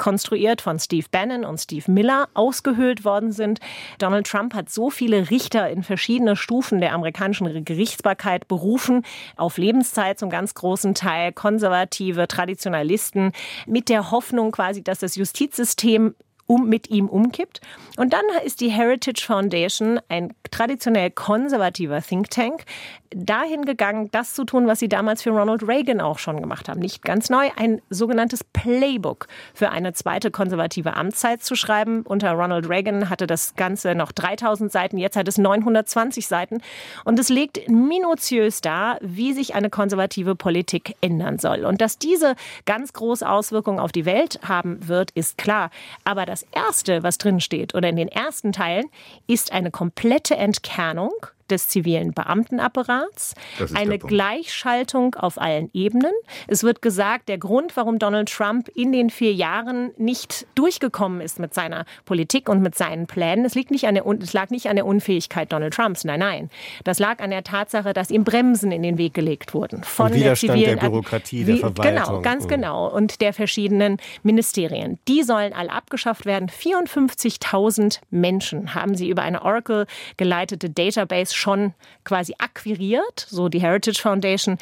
konstruiert 0.00 0.62
von 0.62 0.78
Steve 0.78 1.06
Bannon 1.10 1.44
und 1.44 1.58
Steve 1.58 1.92
Miller, 1.92 2.28
ausgehöhlt 2.32 3.04
worden 3.04 3.32
sind. 3.32 3.60
Donald 3.98 4.26
Trump 4.26 4.54
hat 4.54 4.70
so 4.70 4.88
viele 4.88 5.30
Richter 5.30 5.68
in 5.68 5.82
verschiedene 5.82 6.36
Stufen 6.36 6.80
der 6.80 6.94
amerikanischen 6.94 7.64
Gerichtsbarkeit 7.66 8.48
berufen, 8.48 9.04
auf 9.36 9.58
Lebenszeit 9.58 10.18
zum 10.18 10.30
ganz 10.30 10.54
großen 10.54 10.94
Teil, 10.94 11.32
konservative 11.32 12.26
Traditionalisten, 12.26 13.32
mit 13.66 13.90
der 13.90 14.10
Hoffnung 14.10 14.52
quasi, 14.52 14.82
dass 14.82 15.00
das 15.00 15.16
Justizsystem 15.16 16.14
um, 16.50 16.68
mit 16.68 16.90
ihm 16.90 17.06
umkippt. 17.06 17.60
Und 17.96 18.12
dann 18.12 18.24
ist 18.44 18.60
die 18.60 18.70
Heritage 18.70 19.24
Foundation, 19.24 20.00
ein 20.08 20.34
traditionell 20.50 21.12
konservativer 21.12 22.02
Think 22.02 22.30
Tank, 22.30 22.64
dahin 23.10 23.64
gegangen, 23.64 24.08
das 24.12 24.34
zu 24.34 24.44
tun, 24.44 24.66
was 24.66 24.78
sie 24.78 24.88
damals 24.88 25.22
für 25.22 25.30
Ronald 25.30 25.66
Reagan 25.66 26.00
auch 26.00 26.18
schon 26.18 26.40
gemacht 26.40 26.68
haben. 26.68 26.80
Nicht 26.80 27.02
ganz 27.02 27.28
neu, 27.28 27.50
ein 27.56 27.82
sogenanntes 27.90 28.44
Playbook 28.44 29.26
für 29.52 29.70
eine 29.70 29.92
zweite 29.92 30.30
konservative 30.30 30.96
Amtszeit 30.96 31.42
zu 31.42 31.56
schreiben. 31.56 32.02
Unter 32.02 32.32
Ronald 32.32 32.68
Reagan 32.68 33.10
hatte 33.10 33.26
das 33.26 33.54
Ganze 33.56 33.94
noch 33.94 34.12
3000 34.12 34.70
Seiten, 34.70 34.96
jetzt 34.96 35.16
hat 35.16 35.26
es 35.26 35.38
920 35.38 36.26
Seiten. 36.26 36.62
Und 37.04 37.18
es 37.18 37.28
legt 37.28 37.68
minutiös 37.68 38.60
dar, 38.60 38.98
wie 39.00 39.32
sich 39.32 39.54
eine 39.54 39.70
konservative 39.70 40.36
Politik 40.36 40.96
ändern 41.00 41.38
soll. 41.38 41.64
Und 41.64 41.80
dass 41.80 41.98
diese 41.98 42.36
ganz 42.64 42.92
große 42.92 43.28
Auswirkungen 43.28 43.80
auf 43.80 43.92
die 43.92 44.04
Welt 44.04 44.40
haben 44.46 44.86
wird, 44.86 45.10
ist 45.12 45.36
klar. 45.36 45.70
Aber 46.04 46.26
das 46.26 46.39
Erste, 46.52 47.02
was 47.02 47.18
drin 47.18 47.40
steht, 47.40 47.74
oder 47.74 47.88
in 47.88 47.96
den 47.96 48.08
ersten 48.08 48.52
Teilen, 48.52 48.86
ist 49.26 49.52
eine 49.52 49.70
komplette 49.70 50.36
Entkernung 50.36 51.12
des 51.50 51.68
zivilen 51.68 52.12
Beamtenapparats, 52.12 53.34
eine 53.74 53.98
Gleichschaltung 53.98 55.14
auf 55.14 55.40
allen 55.40 55.70
Ebenen. 55.72 56.12
Es 56.46 56.62
wird 56.62 56.82
gesagt, 56.82 57.28
der 57.28 57.38
Grund, 57.38 57.76
warum 57.76 57.98
Donald 57.98 58.30
Trump 58.30 58.68
in 58.74 58.92
den 58.92 59.10
vier 59.10 59.32
Jahren 59.32 59.92
nicht 59.96 60.46
durchgekommen 60.54 61.20
ist 61.20 61.38
mit 61.38 61.54
seiner 61.54 61.84
Politik 62.04 62.48
und 62.48 62.62
mit 62.62 62.74
seinen 62.74 63.06
Plänen, 63.06 63.44
es, 63.44 63.54
liegt 63.54 63.70
nicht 63.70 63.86
an 63.86 63.94
der, 63.94 64.06
es 64.06 64.32
lag 64.32 64.50
nicht 64.50 64.68
an 64.68 64.76
der 64.76 64.86
Unfähigkeit 64.86 65.52
Donald 65.52 65.74
Trumps, 65.74 66.04
nein, 66.04 66.20
nein. 66.20 66.50
Das 66.84 66.98
lag 66.98 67.20
an 67.20 67.30
der 67.30 67.44
Tatsache, 67.44 67.92
dass 67.92 68.10
ihm 68.10 68.24
Bremsen 68.24 68.72
in 68.72 68.82
den 68.82 68.98
Weg 68.98 69.14
gelegt 69.14 69.54
wurden. 69.54 69.82
Von 69.84 70.12
Widerstand 70.12 70.50
der, 70.50 70.56
zivilen, 70.56 70.78
der 70.78 70.88
Bürokratie, 70.88 71.44
der 71.44 71.56
Verwaltung. 71.56 71.84
Genau, 71.84 72.20
ganz 72.20 72.48
genau. 72.48 72.88
Und 72.88 73.20
der 73.20 73.32
verschiedenen 73.32 73.98
Ministerien. 74.22 74.98
Die 75.08 75.22
sollen 75.22 75.52
alle 75.52 75.70
abgeschafft 75.72 76.26
werden. 76.26 76.48
54.000 76.48 78.00
Menschen 78.10 78.74
haben 78.74 78.94
sie 78.94 79.08
über 79.08 79.22
eine 79.22 79.42
Oracle 79.42 79.86
geleitete 80.16 80.70
Database 80.70 81.34
schon 81.40 81.74
quasi 82.04 82.34
akquiriert, 82.38 83.26
so 83.28 83.48
die 83.48 83.60
Heritage 83.60 84.00
Foundation, 84.00 84.58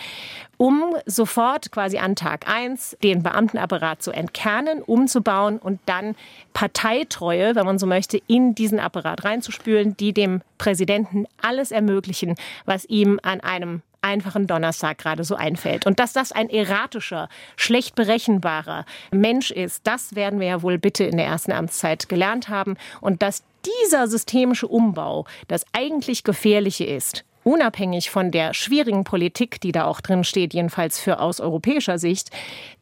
um 0.56 0.96
sofort 1.06 1.70
quasi 1.70 1.98
an 1.98 2.16
Tag 2.16 2.48
1 2.48 2.96
den 3.02 3.22
Beamtenapparat 3.22 4.02
zu 4.02 4.10
entkernen, 4.10 4.82
umzubauen 4.82 5.58
und 5.58 5.80
dann 5.86 6.14
Parteitreue, 6.52 7.54
wenn 7.54 7.66
man 7.66 7.78
so 7.78 7.86
möchte, 7.86 8.20
in 8.26 8.54
diesen 8.54 8.80
Apparat 8.80 9.24
reinzuspülen, 9.24 9.96
die 9.96 10.12
dem 10.12 10.42
Präsidenten 10.58 11.26
alles 11.40 11.70
ermöglichen, 11.70 12.34
was 12.64 12.84
ihm 12.86 13.20
an 13.22 13.40
einem 13.40 13.82
einfachen 14.02 14.46
Donnerstag 14.46 14.98
gerade 14.98 15.24
so 15.24 15.34
einfällt. 15.34 15.87
Und 15.87 16.00
dass 16.00 16.12
das 16.12 16.32
ein 16.32 16.50
erratischer, 16.50 17.28
schlecht 17.56 17.94
berechenbarer 17.94 18.84
Mensch 19.11 19.50
ist, 19.50 19.87
das 19.87 20.14
werden 20.14 20.40
wir 20.40 20.48
ja 20.48 20.62
wohl 20.62 20.78
bitte 20.78 21.04
in 21.04 21.16
der 21.16 21.26
ersten 21.26 21.52
Amtszeit 21.52 22.08
gelernt 22.08 22.48
haben. 22.48 22.76
Und 23.00 23.22
dass 23.22 23.42
dieser 23.66 24.08
systemische 24.08 24.68
Umbau 24.68 25.26
das 25.48 25.64
eigentlich 25.72 26.24
Gefährliche 26.24 26.84
ist, 26.84 27.24
unabhängig 27.48 28.11
von 28.11 28.30
der 28.30 28.52
schwierigen 28.52 29.04
Politik, 29.04 29.58
die 29.62 29.72
da 29.72 29.84
auch 29.84 30.02
drin 30.02 30.22
steht, 30.22 30.52
jedenfalls 30.52 31.00
für 31.00 31.18
aus 31.18 31.40
europäischer 31.40 31.98
Sicht, 31.98 32.30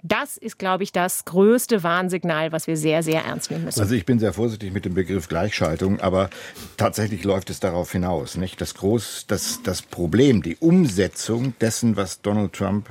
das 0.02 0.37
ist, 0.37 0.59
glaube 0.59 0.83
ich, 0.83 0.90
das 0.90 1.24
größte 1.24 1.85
Warnsignal, 1.85 2.50
was 2.50 2.66
wir 2.66 2.76
sehr, 2.76 3.05
sehr 3.05 3.24
ernst 3.24 3.50
nehmen 3.50 3.64
müssen. 3.64 3.81
Also 3.81 3.94
ich 3.94 4.05
bin 4.05 4.18
sehr 4.18 4.33
vorsichtig 4.33 4.72
mit 4.72 4.85
dem 4.85 4.94
Begriff 4.94 5.29
Gleichschaltung, 5.29 6.00
aber 6.00 6.31
tatsächlich 6.76 7.22
läuft 7.22 7.48
es 7.50 7.61
darauf 7.61 7.92
hinaus. 7.92 8.37
Nicht? 8.37 8.61
Das, 8.61 8.74
Groß, 8.74 9.26
das, 9.29 9.61
das 9.62 9.83
Problem, 9.83 10.42
die 10.42 10.57
Umsetzung 10.57 11.55
dessen, 11.61 11.96
was 11.96 12.20
Donald 12.22 12.52
Trump 12.52 12.88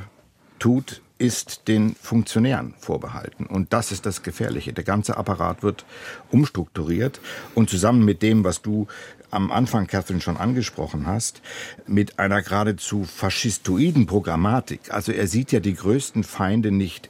tut, 0.59 1.01
ist 1.17 1.67
den 1.67 1.95
Funktionären 1.95 2.73
vorbehalten. 2.77 3.45
Und 3.45 3.71
das 3.71 3.91
ist 3.91 4.05
das 4.05 4.21
Gefährliche. 4.21 4.73
Der 4.73 4.83
ganze 4.83 5.15
Apparat 5.17 5.63
wird 5.63 5.85
umstrukturiert 6.31 7.21
und 7.53 7.69
zusammen 7.69 8.03
mit 8.03 8.21
dem, 8.21 8.43
was 8.43 8.61
du 8.61 8.87
am 9.35 9.51
Anfang, 9.51 9.87
Catherine, 9.87 10.21
schon 10.21 10.37
angesprochen 10.37 11.05
hast, 11.05 11.41
mit 11.85 12.19
einer 12.19 12.41
geradezu 12.41 13.03
faschistoiden 13.03 14.07
Programmatik. 14.07 14.91
Also 14.91 15.11
er 15.11 15.27
sieht 15.27 15.51
ja 15.51 15.59
die 15.59 15.75
größten 15.75 16.23
Feinde 16.23 16.71
nicht 16.71 17.09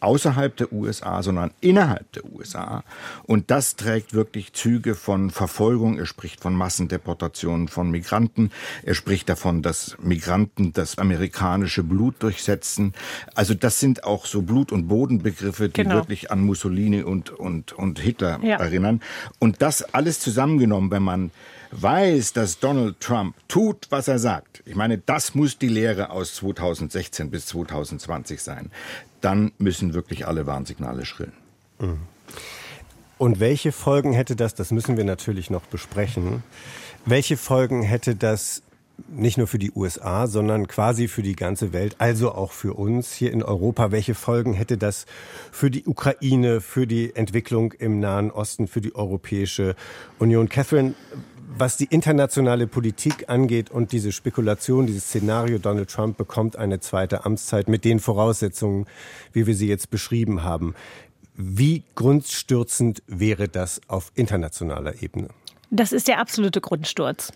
außerhalb 0.00 0.56
der 0.56 0.72
USA, 0.72 1.22
sondern 1.22 1.50
innerhalb 1.60 2.10
der 2.12 2.24
USA. 2.24 2.84
Und 3.24 3.50
das 3.50 3.76
trägt 3.76 4.14
wirklich 4.14 4.52
Züge 4.52 4.94
von 4.94 5.30
Verfolgung. 5.30 5.98
Er 5.98 6.06
spricht 6.06 6.40
von 6.40 6.54
Massendeportationen 6.54 7.68
von 7.68 7.90
Migranten. 7.90 8.50
Er 8.82 8.94
spricht 8.94 9.28
davon, 9.28 9.62
dass 9.62 9.96
Migranten 10.00 10.72
das 10.72 10.98
amerikanische 10.98 11.82
Blut 11.82 12.16
durchsetzen. 12.20 12.92
Also 13.34 13.54
das 13.54 13.80
sind 13.80 14.04
auch 14.04 14.26
so 14.26 14.42
Blut- 14.42 14.72
und 14.72 14.88
Bodenbegriffe, 14.88 15.68
die 15.68 15.82
genau. 15.82 15.96
wirklich 15.96 16.30
an 16.30 16.40
Mussolini 16.40 17.02
und, 17.02 17.30
und, 17.30 17.72
und 17.72 17.98
Hitler 17.98 18.38
ja. 18.42 18.58
erinnern. 18.58 19.00
Und 19.38 19.62
das 19.62 19.82
alles 19.94 20.20
zusammengenommen, 20.20 20.90
wenn 20.90 21.02
man 21.02 21.30
weiß, 21.70 22.32
dass 22.32 22.58
Donald 22.58 23.00
Trump 23.00 23.36
tut, 23.48 23.86
was 23.90 24.08
er 24.08 24.18
sagt, 24.18 24.62
ich 24.66 24.74
meine, 24.74 24.98
das 24.98 25.34
muss 25.34 25.58
die 25.58 25.68
Lehre 25.68 26.10
aus 26.10 26.34
2016 26.36 27.30
bis 27.30 27.46
2020 27.46 28.42
sein, 28.42 28.70
dann 29.20 29.52
müssen 29.58 29.94
wirklich 29.94 30.26
alle 30.26 30.46
Warnsignale 30.46 31.04
schrillen. 31.04 31.32
Mhm. 31.78 32.00
Und 33.18 33.40
welche 33.40 33.72
Folgen 33.72 34.12
hätte 34.12 34.36
das, 34.36 34.54
das 34.54 34.70
müssen 34.70 34.96
wir 34.96 35.04
natürlich 35.04 35.48
noch 35.48 35.62
besprechen, 35.66 36.42
welche 37.06 37.36
Folgen 37.36 37.82
hätte 37.82 38.14
das 38.14 38.62
nicht 39.08 39.38
nur 39.38 39.46
für 39.46 39.58
die 39.58 39.72
USA, 39.72 40.26
sondern 40.26 40.68
quasi 40.68 41.08
für 41.08 41.22
die 41.22 41.36
ganze 41.36 41.72
Welt, 41.72 41.96
also 41.98 42.32
auch 42.32 42.52
für 42.52 42.74
uns 42.74 43.12
hier 43.12 43.32
in 43.32 43.42
Europa. 43.42 43.90
Welche 43.92 44.14
Folgen 44.14 44.54
hätte 44.54 44.78
das 44.78 45.06
für 45.52 45.70
die 45.70 45.84
Ukraine, 45.84 46.60
für 46.60 46.86
die 46.86 47.14
Entwicklung 47.14 47.72
im 47.72 48.00
Nahen 48.00 48.30
Osten, 48.30 48.66
für 48.66 48.80
die 48.80 48.94
Europäische 48.94 49.76
Union? 50.18 50.48
Catherine, 50.48 50.94
was 51.48 51.76
die 51.76 51.86
internationale 51.86 52.66
Politik 52.66 53.28
angeht 53.28 53.70
und 53.70 53.92
diese 53.92 54.12
Spekulation, 54.12 54.86
dieses 54.86 55.04
Szenario, 55.04 55.58
Donald 55.58 55.90
Trump 55.90 56.16
bekommt 56.16 56.56
eine 56.56 56.80
zweite 56.80 57.24
Amtszeit 57.24 57.68
mit 57.68 57.84
den 57.84 58.00
Voraussetzungen, 58.00 58.86
wie 59.32 59.46
wir 59.46 59.54
sie 59.54 59.68
jetzt 59.68 59.90
beschrieben 59.90 60.42
haben. 60.42 60.74
Wie 61.34 61.82
grundstürzend 61.94 63.02
wäre 63.06 63.48
das 63.48 63.80
auf 63.88 64.10
internationaler 64.14 65.02
Ebene? 65.02 65.28
Das 65.70 65.92
ist 65.92 66.08
der 66.08 66.18
absolute 66.18 66.60
Grundsturz. 66.60 67.32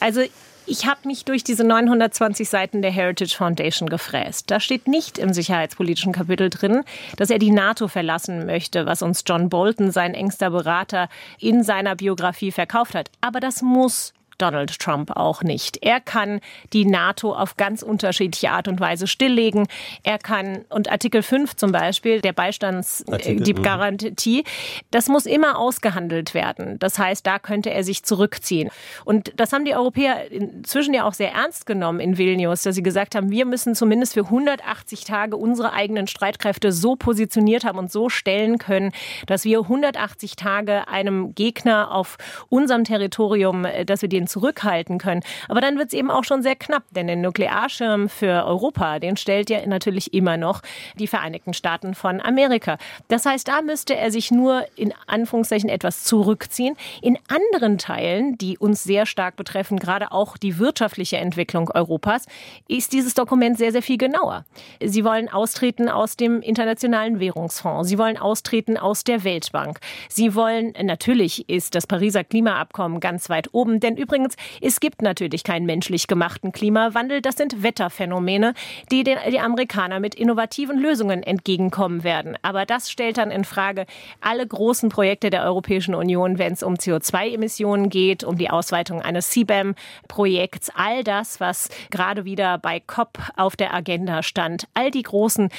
Also 0.00 0.22
ich 0.66 0.86
habe 0.86 1.00
mich 1.04 1.24
durch 1.24 1.44
diese 1.44 1.64
920 1.64 2.48
Seiten 2.48 2.82
der 2.82 2.90
Heritage 2.90 3.36
Foundation 3.36 3.88
gefräst. 3.88 4.50
Da 4.50 4.60
steht 4.60 4.88
nicht 4.88 5.18
im 5.18 5.32
sicherheitspolitischen 5.32 6.12
Kapitel 6.12 6.50
drin, 6.50 6.82
dass 7.16 7.30
er 7.30 7.38
die 7.38 7.50
NATO 7.50 7.88
verlassen 7.88 8.46
möchte, 8.46 8.86
was 8.86 9.02
uns 9.02 9.22
John 9.26 9.48
Bolton, 9.48 9.90
sein 9.90 10.14
engster 10.14 10.50
Berater, 10.50 11.08
in 11.38 11.62
seiner 11.62 11.94
Biografie 11.94 12.52
verkauft 12.52 12.94
hat. 12.94 13.10
Aber 13.20 13.40
das 13.40 13.62
muss 13.62 14.12
Donald 14.38 14.78
Trump 14.78 15.10
auch 15.12 15.42
nicht. 15.42 15.78
Er 15.82 16.00
kann 16.00 16.40
die 16.72 16.84
NATO 16.84 17.34
auf 17.34 17.56
ganz 17.56 17.82
unterschiedliche 17.82 18.50
Art 18.50 18.68
und 18.68 18.80
Weise 18.80 19.06
stilllegen. 19.06 19.66
Er 20.02 20.18
kann, 20.18 20.64
und 20.68 20.90
Artikel 20.90 21.22
5 21.22 21.56
zum 21.56 21.72
Beispiel, 21.72 22.20
der 22.20 22.32
Beistands, 22.32 23.04
Artikel, 23.10 23.42
die 23.42 23.54
mhm. 23.54 24.42
Das 24.90 25.08
muss 25.08 25.26
immer 25.26 25.58
ausgehandelt 25.58 26.34
werden. 26.34 26.78
Das 26.78 26.98
heißt, 26.98 27.26
da 27.26 27.38
könnte 27.38 27.70
er 27.70 27.84
sich 27.84 28.02
zurückziehen. 28.02 28.70
Und 29.04 29.32
das 29.36 29.52
haben 29.52 29.64
die 29.64 29.74
Europäer 29.74 30.30
inzwischen 30.30 30.94
ja 30.94 31.04
auch 31.04 31.14
sehr 31.14 31.32
ernst 31.32 31.66
genommen 31.66 32.00
in 32.00 32.18
Vilnius, 32.18 32.62
dass 32.62 32.74
sie 32.74 32.82
gesagt 32.82 33.14
haben, 33.14 33.30
wir 33.30 33.46
müssen 33.46 33.74
zumindest 33.74 34.14
für 34.14 34.24
180 34.24 35.04
Tage 35.04 35.36
unsere 35.36 35.72
eigenen 35.72 36.06
Streitkräfte 36.06 36.72
so 36.72 36.96
positioniert 36.96 37.64
haben 37.64 37.78
und 37.78 37.90
so 37.90 38.08
stellen 38.08 38.58
können, 38.58 38.92
dass 39.26 39.44
wir 39.44 39.60
180 39.60 40.36
Tage 40.36 40.88
einem 40.88 41.34
Gegner 41.34 41.92
auf 41.92 42.16
unserem 42.48 42.84
Territorium, 42.84 43.64
äh, 43.64 43.84
dass 43.84 44.02
wir 44.02 44.08
den 44.08 44.25
zurückhalten 44.26 44.98
können. 44.98 45.22
Aber 45.48 45.60
dann 45.60 45.78
wird 45.78 45.88
es 45.88 45.94
eben 45.94 46.10
auch 46.10 46.24
schon 46.24 46.42
sehr 46.42 46.56
knapp, 46.56 46.84
denn 46.90 47.06
den 47.06 47.20
Nuklearschirm 47.20 48.08
für 48.08 48.44
Europa, 48.44 48.98
den 48.98 49.16
stellt 49.16 49.50
ja 49.50 49.66
natürlich 49.66 50.12
immer 50.14 50.36
noch 50.36 50.62
die 50.98 51.06
Vereinigten 51.06 51.54
Staaten 51.54 51.94
von 51.94 52.20
Amerika. 52.20 52.78
Das 53.08 53.26
heißt, 53.26 53.48
da 53.48 53.62
müsste 53.62 53.96
er 53.96 54.10
sich 54.10 54.30
nur 54.30 54.64
in 54.76 54.92
Anführungszeichen 55.06 55.68
etwas 55.68 56.04
zurückziehen. 56.04 56.76
In 57.02 57.18
anderen 57.28 57.78
Teilen, 57.78 58.38
die 58.38 58.58
uns 58.58 58.84
sehr 58.84 59.06
stark 59.06 59.36
betreffen, 59.36 59.78
gerade 59.78 60.12
auch 60.12 60.36
die 60.36 60.58
wirtschaftliche 60.58 61.18
Entwicklung 61.18 61.70
Europas, 61.70 62.26
ist 62.68 62.92
dieses 62.92 63.14
Dokument 63.14 63.58
sehr, 63.58 63.72
sehr 63.72 63.82
viel 63.82 63.98
genauer. 63.98 64.44
Sie 64.82 65.04
wollen 65.04 65.28
austreten 65.28 65.88
aus 65.88 66.16
dem 66.16 66.42
Internationalen 66.42 67.20
Währungsfonds. 67.20 67.88
Sie 67.88 67.98
wollen 67.98 68.16
austreten 68.16 68.76
aus 68.76 69.04
der 69.04 69.24
Weltbank. 69.24 69.80
Sie 70.08 70.34
wollen, 70.34 70.72
natürlich 70.82 71.48
ist 71.48 71.74
das 71.74 71.86
Pariser 71.86 72.24
Klimaabkommen 72.24 73.00
ganz 73.00 73.28
weit 73.28 73.52
oben, 73.52 73.80
denn 73.80 73.96
übrigens 73.96 74.15
übrigens, 74.16 74.36
es 74.62 74.80
gibt 74.80 75.02
natürlich 75.02 75.44
keinen 75.44 75.66
menschlich 75.66 76.06
gemachten 76.06 76.52
Klimawandel. 76.52 77.20
Das 77.20 77.36
sind 77.36 77.62
Wetterphänomene, 77.62 78.54
die 78.90 79.04
den, 79.04 79.18
die 79.30 79.40
Amerikaner 79.40 80.00
mit 80.00 80.14
innovativen 80.14 80.78
Lösungen 80.78 81.22
entgegenkommen 81.22 82.02
werden. 82.02 82.36
Aber 82.42 82.64
das 82.64 82.90
stellt 82.90 83.18
dann 83.18 83.30
in 83.30 83.44
Frage 83.44 83.84
alle 84.20 84.46
großen 84.46 84.88
Projekte 84.88 85.28
der 85.28 85.44
Europäischen 85.44 85.94
Union, 85.94 86.38
wenn 86.38 86.54
es 86.54 86.62
um 86.62 86.74
CO2-Emissionen 86.74 87.90
geht, 87.90 88.24
um 88.24 88.38
die 88.38 88.48
Ausweitung 88.48 89.02
eines 89.02 89.30
CBAM-Projekts. 89.30 90.70
All 90.74 91.04
das, 91.04 91.38
was 91.40 91.68
gerade 91.90 92.24
wieder 92.24 92.58
bei 92.58 92.80
COP 92.80 93.18
auf 93.36 93.56
der 93.56 93.74
Agenda 93.74 94.22
stand. 94.22 94.66
All 94.74 94.90
die 94.90 95.02
großen 95.02 95.50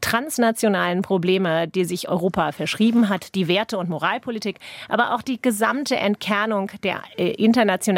transnationalen 0.00 1.02
Probleme, 1.02 1.66
die 1.66 1.84
sich 1.84 2.08
Europa 2.08 2.52
verschrieben 2.52 3.08
hat, 3.08 3.34
die 3.34 3.48
Werte- 3.48 3.78
und 3.78 3.88
Moralpolitik, 3.88 4.58
aber 4.88 5.14
auch 5.14 5.22
die 5.22 5.40
gesamte 5.40 5.96
Entkernung 5.96 6.70
der 6.82 7.02
äh, 7.16 7.30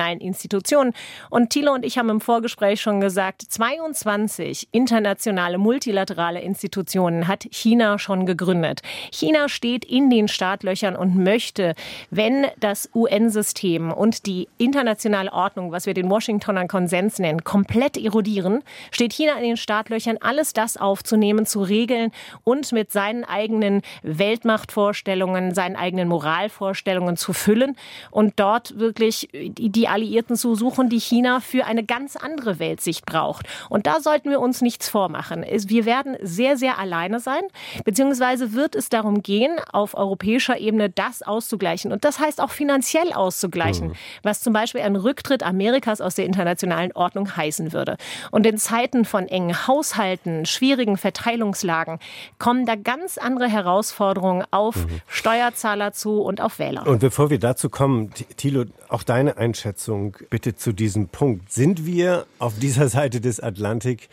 internationalen 0.05 0.21
Institutionen. 0.21 0.93
Und 1.31 1.51
Thilo 1.51 1.73
und 1.73 1.85
ich 1.85 1.99
haben 1.99 2.11
im 2.11 2.21
Vorgespräch 2.21 2.81
schon 2.81 3.01
gesagt, 3.01 3.43
22 3.43 4.69
internationale 4.73 5.59
multilaterale 5.59 6.41
Institutionen 6.41 7.29
hat 7.29 7.47
China 7.51 7.99
schon 7.99 8.27
gegründet. 8.27 8.83
China 9.13 9.49
steht 9.49 9.85
in 9.85 10.11
den 10.11 10.29
Startlöchern 10.29 10.97
und 10.97 11.17
möchte, 11.17 11.75
wenn 12.11 12.47
das 12.61 12.91
UN-System 12.95 13.93
und 13.93 14.27
die 14.27 14.49
internationale 14.59 15.33
Ordnung, 15.33 15.73
was 15.73 15.87
wir 15.87 15.95
den 15.95 16.11
Washingtoner 16.11 16.67
Konsens 16.67 17.19
nennen, 17.19 17.45
komplett 17.45 17.97
erodieren, 17.97 18.63
steht 18.91 19.13
China 19.13 19.35
in 19.37 19.45
den 19.45 19.57
Startlöchern, 19.57 20.19
alles 20.21 20.53
das 20.53 20.77
aufzunehmen, 20.77 21.47
zu 21.47 21.63
regeln 21.63 22.11
und 22.45 22.73
mit 22.73 22.93
seinen 22.93 23.25
eigenen 23.25 23.83
Weltmachtvorstellungen, 24.03 25.55
seinen 25.55 25.77
eigenen 25.77 26.09
Moralvorstellungen 26.09 27.17
zu 27.17 27.33
füllen 27.33 27.77
und 28.11 28.35
dort 28.37 28.79
wirklich 28.79 29.29
die 29.33 29.89
Alliierten 29.95 30.37
zu 30.37 30.57
suchen, 30.57 30.89
die 30.89 30.99
China 30.99 31.39
für 31.39 31.65
eine 31.67 31.85
ganz 31.85 32.17
andere 32.17 32.59
Weltsicht 32.59 33.07
braucht. 33.07 33.47
Und 33.69 33.87
da 33.87 34.01
sollten 34.01 34.29
wir 34.29 34.41
uns 34.41 34.61
nichts 34.61 34.89
vormachen. 34.89 35.45
Wir 35.49 35.85
werden 35.85 36.17
sehr, 36.21 36.57
sehr 36.57 36.79
alleine 36.79 37.21
sein, 37.21 37.43
beziehungsweise 37.85 38.53
wird 38.55 38.75
es 38.75 38.89
darum 38.89 39.23
gehen, 39.23 39.53
auf 39.73 39.95
europäischer 39.95 40.59
Ebene 40.59 40.91
das 40.91 41.23
auszugleichen. 41.23 41.93
Und 41.93 42.05
das 42.05 42.19
heißt 42.19 42.41
auch 42.41 42.51
finanziell 42.51 43.13
auszugleichen, 43.13 43.89
mhm. 43.89 43.95
was 44.25 44.41
zum 44.41 44.53
Beispiel 44.53 44.81
ein 44.81 44.97
Rücktritt 44.97 45.45
Amerikas 45.45 46.01
aus 46.01 46.17
der 46.17 46.27
internationalen 46.27 46.91
Ordnung 46.93 47.37
heißen 47.37 47.73
würde. 47.73 47.97
Und 48.33 48.47
in 48.47 48.59
Zeiten 48.59 49.05
von 49.05 49.29
engen 49.29 49.67
Haushalten, 49.69 50.45
schwierigen 50.45 50.97
Verteilungslagen 50.97 52.01
kommen 52.39 52.67
da 52.67 52.75
ganz 52.75 53.17
andere 53.17 53.47
Herausforderungen 53.49 54.45
auf 54.51 54.75
mhm. 54.75 55.01
Steuerzahler 55.07 55.93
zu 55.93 56.21
und 56.21 56.41
auf 56.41 56.59
Wähler. 56.59 56.85
Und 56.87 56.99
bevor 56.99 57.31
wir 57.31 57.39
dazu 57.39 57.71
kommen, 57.71 58.13
Thilo, 58.37 58.65
auch 58.95 59.03
deine 59.03 59.37
Einschätzung 59.37 60.17
bitte 60.31 60.55
zu 60.55 60.73
diesem 60.73 61.09
Punkt. 61.09 61.53
Sind 61.53 61.85
wir 61.85 62.27
auf 62.39 62.59
dieser 62.61 62.89
Seite 62.89 63.21
des 63.21 63.41
Atlantik 63.41 64.09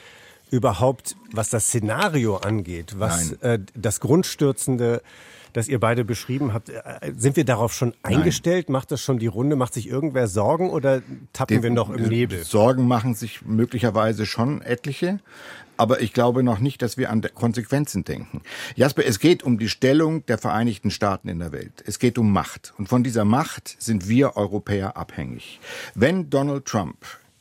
überhaupt, 0.49 1.15
was 1.31 1.51
das 1.51 1.67
Szenario 1.67 2.37
angeht, 2.37 2.95
was 2.97 3.33
äh, 3.41 3.59
das 3.75 3.99
Grundstürzende 3.99 5.03
das 5.53 5.67
ihr 5.67 5.79
beide 5.79 6.03
beschrieben 6.05 6.53
habt, 6.53 6.69
äh, 6.69 6.81
sind 7.15 7.35
wir 7.35 7.45
darauf 7.45 7.73
schon 7.73 7.93
eingestellt? 8.03 8.69
Nein. 8.69 8.73
Macht 8.73 8.91
das 8.91 9.01
schon 9.01 9.19
die 9.19 9.27
Runde? 9.27 9.55
Macht 9.55 9.73
sich 9.73 9.87
irgendwer 9.87 10.27
Sorgen 10.27 10.69
oder 10.69 11.01
tappen 11.33 11.57
die, 11.57 11.63
wir 11.63 11.69
noch 11.69 11.89
im 11.89 12.07
Nebel? 12.07 12.43
Sorgen 12.43 12.87
machen 12.87 13.15
sich 13.15 13.43
möglicherweise 13.43 14.25
schon 14.25 14.61
etliche. 14.61 15.19
Aber 15.77 16.01
ich 16.01 16.13
glaube 16.13 16.43
noch 16.43 16.59
nicht, 16.59 16.83
dass 16.83 16.97
wir 16.97 17.09
an 17.09 17.23
Konsequenzen 17.33 18.03
denken. 18.03 18.41
Jasper, 18.75 19.03
es 19.03 19.19
geht 19.19 19.41
um 19.41 19.57
die 19.57 19.67
Stellung 19.67 20.23
der 20.27 20.37
Vereinigten 20.37 20.91
Staaten 20.91 21.27
in 21.27 21.39
der 21.39 21.51
Welt. 21.51 21.83
Es 21.87 21.97
geht 21.97 22.19
um 22.19 22.31
Macht. 22.31 22.73
Und 22.77 22.87
von 22.87 23.03
dieser 23.03 23.25
Macht 23.25 23.77
sind 23.79 24.07
wir 24.07 24.37
Europäer 24.37 24.95
abhängig. 24.95 25.59
Wenn 25.95 26.29
Donald 26.29 26.65
Trump 26.65 26.97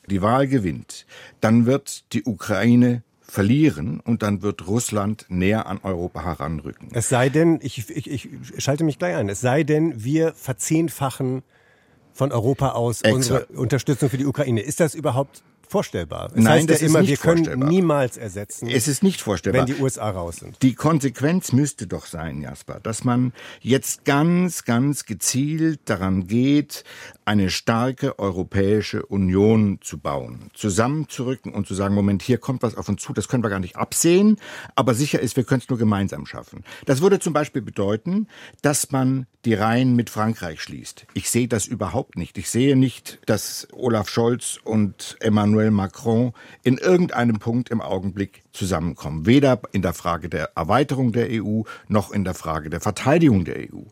die 0.06 0.22
Wahl 0.22 0.48
gewinnt, 0.48 1.04
dann 1.42 1.66
wird 1.66 2.12
die 2.14 2.24
Ukraine 2.24 3.02
verlieren 3.30 4.00
und 4.00 4.22
dann 4.22 4.42
wird 4.42 4.66
Russland 4.66 5.26
näher 5.28 5.66
an 5.66 5.78
Europa 5.82 6.24
heranrücken. 6.24 6.88
Es 6.92 7.08
sei 7.08 7.28
denn, 7.28 7.60
ich, 7.62 7.88
ich, 7.88 8.10
ich 8.10 8.28
schalte 8.58 8.84
mich 8.84 8.98
gleich 8.98 9.16
ein, 9.16 9.28
es 9.28 9.40
sei 9.40 9.62
denn, 9.62 10.02
wir 10.02 10.32
verzehnfachen 10.34 11.42
von 12.12 12.32
Europa 12.32 12.70
aus 12.72 13.02
Exakt. 13.02 13.14
unsere 13.14 13.46
Unterstützung 13.58 14.10
für 14.10 14.18
die 14.18 14.26
Ukraine. 14.26 14.60
Ist 14.60 14.80
das 14.80 14.94
überhaupt 14.94 15.42
vorstellbar. 15.70 16.30
Es 16.34 16.42
Nein, 16.42 16.66
das 16.66 16.80
ja 16.80 16.88
immer, 16.88 17.06
wir 17.06 17.16
können 17.16 17.60
niemals 17.60 18.16
ersetzen. 18.16 18.68
Es 18.68 18.88
ist 18.88 19.02
nicht 19.02 19.20
vorstellbar. 19.20 19.66
Wenn 19.66 19.74
die 19.74 19.80
USA 19.80 20.10
raus 20.10 20.36
sind. 20.36 20.60
Die 20.62 20.74
Konsequenz 20.74 21.52
müsste 21.52 21.86
doch 21.86 22.06
sein, 22.06 22.42
Jasper, 22.42 22.80
dass 22.80 23.04
man 23.04 23.32
jetzt 23.60 24.04
ganz, 24.04 24.64
ganz 24.64 25.04
gezielt 25.04 25.80
daran 25.84 26.26
geht, 26.26 26.84
eine 27.24 27.50
starke 27.50 28.18
europäische 28.18 29.06
Union 29.06 29.78
zu 29.80 29.98
bauen, 29.98 30.50
zusammenzurücken 30.52 31.54
und 31.54 31.66
zu 31.68 31.74
sagen, 31.74 31.94
Moment, 31.94 32.22
hier 32.22 32.38
kommt 32.38 32.62
was 32.62 32.74
auf 32.74 32.88
uns 32.88 33.02
zu, 33.02 33.12
das 33.12 33.28
können 33.28 33.44
wir 33.44 33.50
gar 33.50 33.60
nicht 33.60 33.76
absehen, 33.76 34.36
aber 34.74 34.94
sicher 34.94 35.20
ist, 35.20 35.36
wir 35.36 35.44
können 35.44 35.60
es 35.60 35.68
nur 35.68 35.78
gemeinsam 35.78 36.26
schaffen. 36.26 36.64
Das 36.86 37.00
würde 37.02 37.20
zum 37.20 37.32
Beispiel 37.32 37.62
bedeuten, 37.62 38.26
dass 38.62 38.90
man 38.90 39.26
die 39.44 39.54
Reihen 39.54 39.96
mit 39.96 40.10
Frankreich 40.10 40.60
schließt. 40.60 41.06
Ich 41.14 41.30
sehe 41.30 41.48
das 41.48 41.66
überhaupt 41.66 42.16
nicht. 42.16 42.36
Ich 42.36 42.50
sehe 42.50 42.76
nicht, 42.76 43.20
dass 43.26 43.68
Olaf 43.72 44.08
Scholz 44.08 44.58
und 44.62 45.16
Emmanuel 45.20 45.59
Macron 45.68 46.32
in 46.62 46.78
irgendeinem 46.78 47.38
Punkt 47.38 47.70
im 47.70 47.80
Augenblick 47.82 48.42
zusammenkommen. 48.52 49.26
Weder 49.26 49.60
in 49.72 49.82
der 49.82 49.94
Frage 49.94 50.28
der 50.28 50.50
Erweiterung 50.56 51.12
der 51.12 51.28
EU 51.30 51.62
noch 51.88 52.10
in 52.12 52.24
der 52.24 52.34
Frage 52.34 52.70
der 52.70 52.80
Verteidigung 52.80 53.44
der 53.44 53.58
EU. 53.58 53.82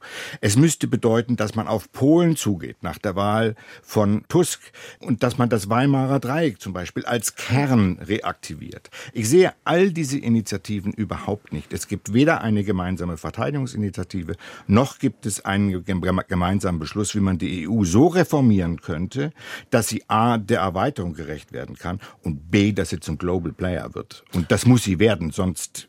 Es 0.40 0.56
müsste 0.56 0.86
bedeuten, 0.86 1.36
dass 1.36 1.54
man 1.54 1.68
auf 1.68 1.90
Polen 1.92 2.36
zugeht 2.36 2.82
nach 2.82 2.98
der 2.98 3.16
Wahl 3.16 3.54
von 3.82 4.24
Tusk 4.28 4.60
und 5.00 5.22
dass 5.22 5.38
man 5.38 5.48
das 5.48 5.68
Weimarer 5.68 6.20
Dreieck 6.20 6.60
zum 6.60 6.72
Beispiel 6.72 7.04
als 7.04 7.36
Kern 7.36 7.98
reaktiviert. 8.00 8.90
Ich 9.12 9.28
sehe 9.28 9.52
all 9.64 9.90
diese 9.90 10.18
Initiativen 10.18 10.92
überhaupt 10.92 11.52
nicht. 11.52 11.72
Es 11.72 11.88
gibt 11.88 12.12
weder 12.12 12.40
eine 12.40 12.64
gemeinsame 12.64 13.16
Verteidigungsinitiative 13.16 14.36
noch 14.66 14.98
gibt 14.98 15.26
es 15.26 15.44
einen 15.44 15.84
gemeinsamen 15.84 16.78
Beschluss, 16.78 17.14
wie 17.14 17.20
man 17.20 17.38
die 17.38 17.68
EU 17.68 17.84
so 17.84 18.06
reformieren 18.06 18.80
könnte, 18.80 19.32
dass 19.70 19.88
sie 19.88 20.02
a 20.08 20.38
der 20.38 20.60
Erweiterung 20.60 21.14
gerecht 21.14 21.52
werden 21.52 21.76
kann 21.76 22.00
und 22.22 22.50
b, 22.50 22.72
dass 22.72 22.90
sie 22.90 23.00
zum 23.00 23.18
Global 23.18 23.52
Player 23.52 23.94
wird. 23.94 24.24
Und 24.34 24.47
das 24.48 24.66
muss 24.66 24.84
sie 24.84 24.98
werden, 24.98 25.30
sonst 25.30 25.88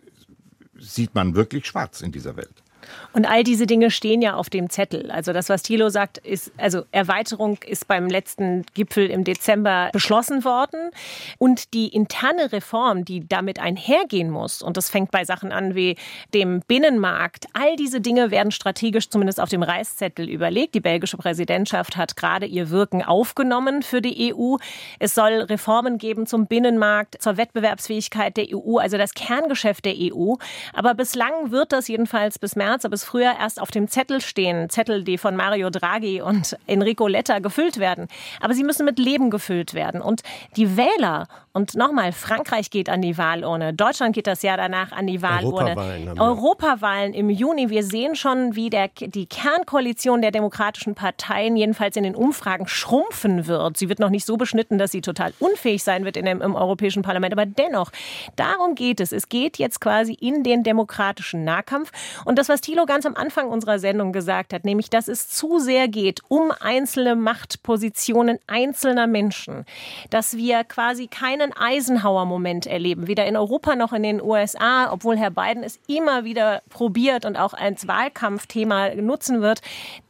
sieht 0.78 1.16
man 1.16 1.36
wirklich 1.36 1.66
schwarz 1.66 2.02
in 2.02 2.12
dieser 2.12 2.36
Welt. 2.38 2.64
Und 3.14 3.26
all 3.26 3.44
diese 3.44 3.66
Dinge 3.66 3.92
stehen 3.92 4.22
ja 4.22 4.36
auf 4.36 4.50
dem 4.50 4.70
Zettel. 4.70 5.12
Also 5.12 5.34
das, 5.34 5.50
was 5.50 5.64
Thilo 5.64 5.90
sagt, 5.90 6.18
ist, 6.20 6.52
also 6.58 6.84
Erweiterung 6.92 7.58
ist 7.66 7.88
beim 7.88 8.08
letzten 8.08 8.66
Gipfel 8.74 9.10
im 9.10 9.24
Dezember 9.24 9.90
beschlossen 9.94 10.44
worden. 10.44 10.92
Und 11.38 11.74
die 11.74 11.88
interne 11.88 12.52
Reform, 12.52 13.06
die 13.06 13.28
damit 13.28 13.60
einhergehen 13.60 14.30
muss, 14.30 14.62
und 14.62 14.78
das 14.78 14.90
fängt 14.90 15.12
bei 15.12 15.26
Sachen 15.26 15.52
an 15.52 15.76
wie 15.76 15.96
dem 16.34 16.62
Binnenmarkt, 16.68 17.48
all 17.54 17.76
diese 17.76 18.02
Dinge 18.02 18.32
werden 18.32 18.52
strategisch 18.52 19.10
zumindest 19.10 19.40
auf 19.40 19.50
dem 19.50 19.64
Reißzettel 19.64 20.30
überlegt. 20.30 20.76
Die 20.76 20.80
belgische 20.80 21.18
Präsidentschaft 21.18 21.98
hat 21.98 22.16
gerade 22.16 22.46
ihr 22.46 22.70
Wirken 22.70 23.04
aufgenommen 23.04 23.82
für 23.82 24.02
die 24.02 24.34
EU. 24.34 24.58
Es 25.00 25.16
soll 25.16 25.42
Reformen 25.42 25.98
geben 25.98 26.26
zum 26.26 26.48
Binnenmarkt, 26.48 27.22
zur 27.22 27.38
Wettbewerbsfähigkeit 27.38 28.38
der 28.38 28.48
EU, 28.54 28.78
also 28.78 28.98
das 28.98 29.14
Kerngeschäft 29.14 29.86
der 29.86 29.96
EU. 29.98 30.36
Aber 30.74 30.94
bislang 30.94 31.52
wird 31.52 31.72
das 31.72 31.88
jedenfalls 31.88 32.40
bis 32.40 32.56
März 32.56 32.79
März, 32.80 32.86
aber 32.86 32.96
es 32.96 33.04
früher 33.04 33.34
erst 33.40 33.62
auf 33.62 33.72
dem 33.72 33.88
Zettel 33.88 34.22
stehen. 34.22 34.70
Zettel, 34.70 35.04
die 35.04 35.18
von 35.18 35.36
Mario 35.36 35.70
Draghi 35.70 36.22
und 36.22 36.58
Enrico 36.68 37.08
Letta 37.08 37.40
gefüllt 37.40 37.78
werden. 37.78 38.08
Aber 38.42 38.54
sie 38.54 38.64
müssen 38.64 38.86
mit 38.86 39.00
Leben 39.00 39.30
gefüllt 39.30 39.74
werden. 39.74 40.02
Und 40.02 40.22
die 40.56 40.78
Wähler, 40.78 41.28
und 41.52 41.76
nochmal, 41.76 42.12
Frankreich 42.12 42.70
geht 42.70 42.90
an 42.90 43.02
die 43.02 43.18
Wahlurne, 43.18 43.74
Deutschland 43.74 44.16
geht 44.16 44.28
das 44.28 44.42
Jahr 44.42 44.58
danach 44.58 44.92
an 44.92 45.08
die 45.08 45.22
Wahlurne. 45.22 45.72
Europawahlen, 45.72 46.20
Europawahlen 46.20 47.14
im 47.14 47.30
Juni. 47.30 47.70
Wir 47.70 47.84
sehen 47.84 48.16
schon, 48.16 48.56
wie 48.56 48.70
der, 48.70 48.90
die 48.90 49.26
Kernkoalition 49.26 50.22
der 50.22 50.32
demokratischen 50.32 50.96
Parteien 50.96 51.58
jedenfalls 51.58 51.96
in 51.96 52.04
den 52.04 52.16
Umfragen 52.16 52.68
schrumpfen 52.68 53.48
wird. 53.48 53.78
Sie 53.78 53.90
wird 53.90 54.00
noch 54.00 54.10
nicht 54.10 54.26
so 54.26 54.38
beschnitten, 54.38 54.78
dass 54.78 54.92
sie 54.92 55.02
total 55.02 55.34
unfähig 55.40 55.84
sein 55.84 56.06
wird 56.06 56.18
in 56.18 56.26
dem, 56.26 56.42
im 56.42 56.56
Europäischen 56.56 57.02
Parlament. 57.02 57.34
Aber 57.34 57.46
dennoch, 57.46 57.92
darum 58.36 58.76
geht 58.76 59.00
es. 59.00 59.12
Es 59.12 59.30
geht 59.30 59.58
jetzt 59.58 59.82
quasi 59.82 60.14
in 60.14 60.44
den 60.44 60.64
demokratischen 60.64 61.44
Nahkampf. 61.44 61.92
Und 62.26 62.38
das, 62.38 62.48
was 62.60 62.62
Thilo 62.62 62.86
ganz 62.86 63.06
am 63.06 63.16
Anfang 63.16 63.48
unserer 63.48 63.80
Sendung 63.80 64.12
gesagt 64.12 64.54
hat, 64.54 64.66
nämlich, 64.66 64.90
dass 64.90 65.08
es 65.08 65.30
zu 65.30 65.60
sehr 65.60 65.88
geht 65.88 66.22
um 66.28 66.52
einzelne 66.60 67.16
Machtpositionen 67.16 68.38
einzelner 68.48 69.08
Menschen, 69.08 69.66
dass 70.10 70.36
wir 70.36 70.66
quasi 70.66 71.08
keinen 71.08 71.54
Eisenhower-Moment 71.54 72.68
erleben, 72.68 73.08
weder 73.08 73.26
in 73.26 73.38
Europa 73.38 73.76
noch 73.76 73.94
in 73.94 74.04
den 74.04 74.22
USA, 74.22 74.92
obwohl 74.92 75.18
Herr 75.18 75.32
Biden 75.32 75.64
es 75.64 75.80
immer 75.88 76.26
wieder 76.26 76.62
probiert 76.70 77.26
und 77.26 77.38
auch 77.38 77.54
als 77.54 77.88
Wahlkampfthema 77.88 78.96
nutzen 78.96 79.42
wird 79.42 79.62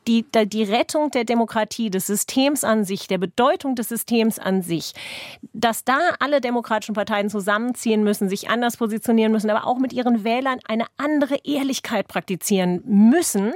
die, 0.09 0.25
die 0.47 0.63
Rettung 0.63 1.11
der 1.11 1.23
Demokratie, 1.23 1.91
des 1.91 2.07
Systems 2.07 2.63
an 2.63 2.83
sich, 2.83 3.07
der 3.07 3.19
Bedeutung 3.19 3.75
des 3.75 3.89
Systems 3.89 4.39
an 4.39 4.63
sich, 4.63 4.93
dass 5.53 5.83
da 5.83 5.99
alle 6.19 6.41
demokratischen 6.41 6.95
Parteien 6.95 7.29
zusammenziehen 7.29 8.03
müssen, 8.03 8.27
sich 8.27 8.49
anders 8.49 8.77
positionieren 8.77 9.31
müssen, 9.31 9.51
aber 9.51 9.67
auch 9.67 9.77
mit 9.77 9.93
ihren 9.93 10.23
Wählern 10.23 10.59
eine 10.67 10.85
andere 10.97 11.37
Ehrlichkeit 11.43 12.07
praktizieren 12.07 12.81
müssen, 12.85 13.53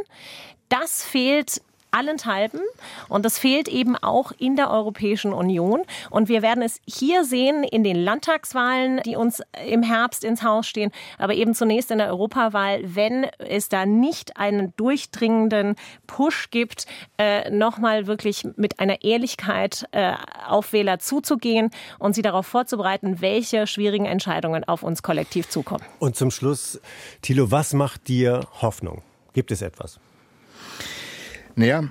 das 0.69 1.03
fehlt 1.03 1.61
allenthalben. 1.93 2.61
Und 3.07 3.23
das 3.25 3.37
fehlt 3.37 3.67
eben 3.67 3.95
auch 3.95 4.31
in 4.37 4.55
der 4.55 4.71
Europäischen 4.71 5.33
Union. 5.33 5.83
Und 6.09 6.29
wir 6.29 6.41
werden 6.41 6.63
es 6.63 6.79
hier 6.85 7.23
sehen 7.23 7.63
in 7.63 7.83
den 7.83 7.95
Landtagswahlen, 7.95 9.01
die 9.05 9.15
uns 9.15 9.41
im 9.65 9.83
Herbst 9.83 10.23
ins 10.23 10.43
Haus 10.43 10.67
stehen, 10.67 10.91
aber 11.17 11.33
eben 11.33 11.53
zunächst 11.53 11.91
in 11.91 11.99
der 11.99 12.07
Europawahl, 12.07 12.81
wenn 12.95 13.27
es 13.39 13.69
da 13.69 13.85
nicht 13.85 14.37
einen 14.37 14.73
durchdringenden 14.75 15.75
Push 16.07 16.49
gibt, 16.49 16.85
äh, 17.17 17.49
nochmal 17.49 18.07
wirklich 18.07 18.47
mit 18.55 18.79
einer 18.79 19.03
Ehrlichkeit 19.03 19.85
äh, 19.91 20.13
auf 20.47 20.73
Wähler 20.73 20.99
zuzugehen 20.99 21.69
und 21.99 22.15
sie 22.15 22.21
darauf 22.21 22.47
vorzubereiten, 22.47 23.21
welche 23.21 23.67
schwierigen 23.67 24.05
Entscheidungen 24.05 24.63
auf 24.63 24.83
uns 24.83 25.03
kollektiv 25.03 25.49
zukommen. 25.49 25.83
Und 25.99 26.15
zum 26.15 26.31
Schluss, 26.31 26.79
Thilo, 27.21 27.51
was 27.51 27.73
macht 27.73 28.07
dir 28.07 28.47
Hoffnung? 28.61 29.01
Gibt 29.33 29.51
es 29.51 29.61
etwas? 29.61 29.99
Naja, 31.55 31.83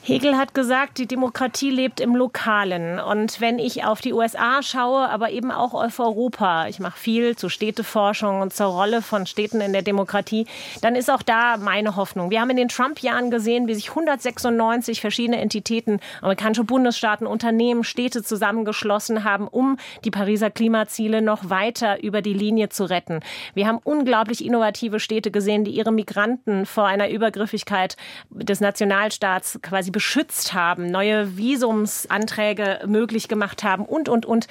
Hegel 0.04 0.36
hat 0.36 0.52
gesagt, 0.52 0.98
die 0.98 1.06
Demokratie 1.06 1.70
lebt 1.70 2.00
im 2.00 2.16
Lokalen. 2.16 2.98
Und 2.98 3.40
wenn 3.40 3.60
ich 3.60 3.84
auf 3.84 4.00
die 4.00 4.12
USA 4.12 4.60
schaue, 4.60 5.08
aber 5.08 5.30
eben 5.30 5.52
auch 5.52 5.74
auf 5.74 6.00
Europa, 6.00 6.66
ich 6.66 6.80
mache 6.80 6.98
viel 6.98 7.36
zu 7.36 7.48
Städteforschung 7.48 8.40
und 8.40 8.52
zur 8.52 8.66
Rolle 8.66 9.00
von 9.00 9.26
Städten 9.26 9.60
in 9.60 9.72
der 9.72 9.82
Demokratie, 9.82 10.46
dann 10.80 10.96
ist 10.96 11.08
auch 11.08 11.22
da 11.22 11.56
meine 11.56 11.94
Hoffnung. 11.94 12.30
Wir 12.30 12.40
haben 12.40 12.50
in 12.50 12.56
den 12.56 12.66
Trump-Jahren 12.66 13.30
gesehen, 13.30 13.68
wie 13.68 13.74
sich 13.74 13.90
196 13.90 15.00
verschiedene 15.00 15.40
Entitäten, 15.40 16.00
amerikanische 16.20 16.64
Bundesstaaten, 16.64 17.28
Unternehmen, 17.28 17.84
Städte 17.84 18.24
zusammengeschlossen 18.24 19.22
haben, 19.22 19.46
um 19.46 19.76
die 20.04 20.10
Pariser 20.10 20.50
Klimaziele 20.50 21.22
noch 21.22 21.48
weiter 21.48 22.02
über 22.02 22.22
die 22.22 22.34
Linie 22.34 22.70
zu 22.70 22.90
retten. 22.90 23.20
Wir 23.54 23.68
haben 23.68 23.78
unglaublich 23.84 24.44
innovative 24.44 24.98
Städte 24.98 25.30
gesehen, 25.30 25.62
die 25.62 25.70
ihre 25.70 25.92
Migranten 25.92 26.66
vor 26.66 26.86
einer 26.86 27.08
Übergriffigkeit 27.08 27.96
des 28.30 28.60
Nationalstaats 28.60 29.60
quasi 29.62 29.91
beschützt 29.92 30.54
haben, 30.54 30.90
neue 30.90 31.36
Visumsanträge 31.36 32.80
möglich 32.86 33.28
gemacht 33.28 33.62
haben 33.62 33.84
und, 33.84 34.08
und, 34.08 34.26
und. 34.26 34.48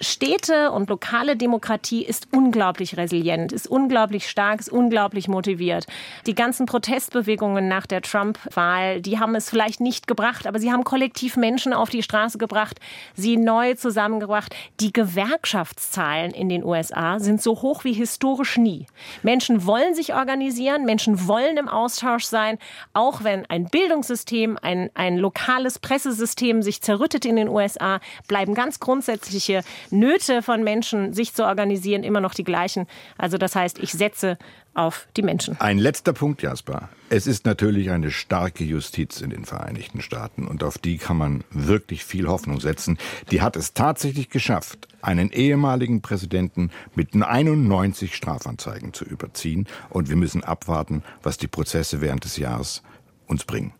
Städte 0.00 0.70
und 0.70 0.88
lokale 0.88 1.36
Demokratie 1.36 2.04
ist 2.04 2.28
unglaublich 2.32 2.96
resilient, 2.96 3.52
ist 3.52 3.66
unglaublich 3.66 4.28
stark, 4.28 4.60
ist 4.60 4.70
unglaublich 4.70 5.28
motiviert. 5.28 5.86
Die 6.26 6.34
ganzen 6.34 6.66
Protestbewegungen 6.66 7.68
nach 7.68 7.86
der 7.86 8.00
Trump-Wahl, 8.00 9.02
die 9.02 9.18
haben 9.18 9.34
es 9.34 9.50
vielleicht 9.50 9.80
nicht 9.80 10.06
gebracht, 10.06 10.46
aber 10.46 10.58
sie 10.58 10.72
haben 10.72 10.84
kollektiv 10.84 11.36
Menschen 11.36 11.72
auf 11.72 11.90
die 11.90 12.02
Straße 12.02 12.38
gebracht, 12.38 12.80
sie 13.14 13.36
neu 13.36 13.74
zusammengebracht. 13.74 14.54
Die 14.80 14.92
Gewerkschaftszahlen 14.92 16.30
in 16.32 16.48
den 16.48 16.64
USA 16.64 17.18
sind 17.18 17.42
so 17.42 17.60
hoch 17.60 17.84
wie 17.84 17.92
historisch 17.92 18.56
nie. 18.56 18.86
Menschen 19.22 19.66
wollen 19.66 19.94
sich 19.94 20.14
organisieren, 20.14 20.84
Menschen 20.84 21.26
wollen 21.26 21.56
im 21.58 21.68
Austausch 21.68 22.24
sein, 22.24 22.58
auch 22.94 23.22
wenn 23.24 23.44
ein 23.46 23.66
Bildungssystem, 23.66 24.58
ein, 24.62 24.90
ein 24.94 25.18
lokales 25.18 25.78
Pressesystem 25.78 26.62
sich 26.62 26.80
zerrüttet 26.80 27.24
in 27.26 27.36
den 27.36 27.48
USA, 27.48 28.00
bleiben 28.28 28.54
ganz 28.54 28.80
grundsätzliche 28.80 29.62
Nöte 29.90 30.42
von 30.42 30.62
Menschen, 30.62 31.12
sich 31.12 31.34
zu 31.34 31.44
organisieren, 31.44 32.02
immer 32.02 32.20
noch 32.20 32.34
die 32.34 32.44
gleichen. 32.44 32.86
Also 33.18 33.38
das 33.38 33.56
heißt, 33.56 33.78
ich 33.78 33.92
setze 33.92 34.38
auf 34.74 35.08
die 35.16 35.22
Menschen. 35.22 35.60
Ein 35.60 35.78
letzter 35.78 36.12
Punkt, 36.12 36.42
Jasper. 36.42 36.88
Es 37.08 37.26
ist 37.26 37.44
natürlich 37.44 37.90
eine 37.90 38.10
starke 38.10 38.64
Justiz 38.64 39.20
in 39.20 39.30
den 39.30 39.44
Vereinigten 39.44 40.00
Staaten 40.00 40.46
und 40.46 40.62
auf 40.62 40.78
die 40.78 40.98
kann 40.98 41.16
man 41.16 41.44
wirklich 41.50 42.04
viel 42.04 42.28
Hoffnung 42.28 42.60
setzen. 42.60 42.98
Die 43.30 43.42
hat 43.42 43.56
es 43.56 43.74
tatsächlich 43.74 44.30
geschafft, 44.30 44.86
einen 45.02 45.32
ehemaligen 45.32 46.02
Präsidenten 46.02 46.70
mit 46.94 47.14
91 47.14 48.14
Strafanzeigen 48.14 48.92
zu 48.92 49.04
überziehen 49.04 49.66
und 49.88 50.08
wir 50.08 50.16
müssen 50.16 50.44
abwarten, 50.44 51.02
was 51.22 51.36
die 51.36 51.48
Prozesse 51.48 52.00
während 52.00 52.24
des 52.24 52.36
Jahres 52.36 52.82
uns 53.26 53.44
bringen. 53.44 53.72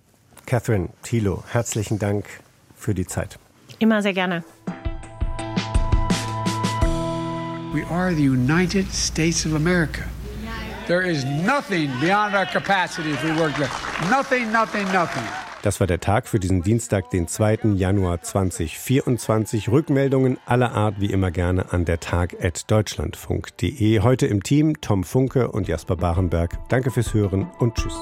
Catherine 0.47 0.89
Thilo, 1.03 1.45
herzlichen 1.49 2.01
Dank 2.01 2.25
für 2.75 2.95
die 2.95 3.07
Zeit. 3.07 3.39
Immer 3.79 4.03
sehr 4.03 4.13
gerne. 4.13 4.43
We 7.73 7.85
are 7.85 8.13
the 8.13 8.23
United 8.23 8.93
States 8.93 9.47
of 9.47 9.55
America. 9.55 10.03
There 10.89 11.03
is 11.03 11.25
nothing 11.25 11.89
beyond 12.01 12.35
our 12.35 12.47
capacity 12.47 13.13
if 13.13 13.23
we 13.23 13.31
work 13.33 13.55
there. 13.55 13.71
Nothing, 14.11 14.51
nothing, 14.51 14.91
nothing. 14.93 15.23
Das 15.63 15.79
war 15.79 15.87
der 15.87 16.01
Tag 16.01 16.27
für 16.27 16.41
diesen 16.41 16.63
Dienstag, 16.63 17.11
den 17.11 17.29
2. 17.29 17.75
Januar 17.77 18.23
2024. 18.23 19.69
Rückmeldungen 19.69 20.39
aller 20.47 20.73
Art 20.73 21.01
wie 21.01 21.13
immer 21.13 21.31
gerne 21.31 21.73
an 21.73 21.85
der 21.85 22.01
Tag.deutschlandfunk.de. 22.01 24.01
Heute 24.01 24.27
im 24.27 24.43
Team 24.43 24.81
Tom 24.81 25.05
Funke 25.05 25.53
und 25.53 25.69
Jasper 25.69 25.95
Barenberg. 25.95 26.59
Danke 26.71 26.91
fürs 26.91 27.15
Hören 27.15 27.49
und 27.59 27.77
Tschüss. 27.77 27.95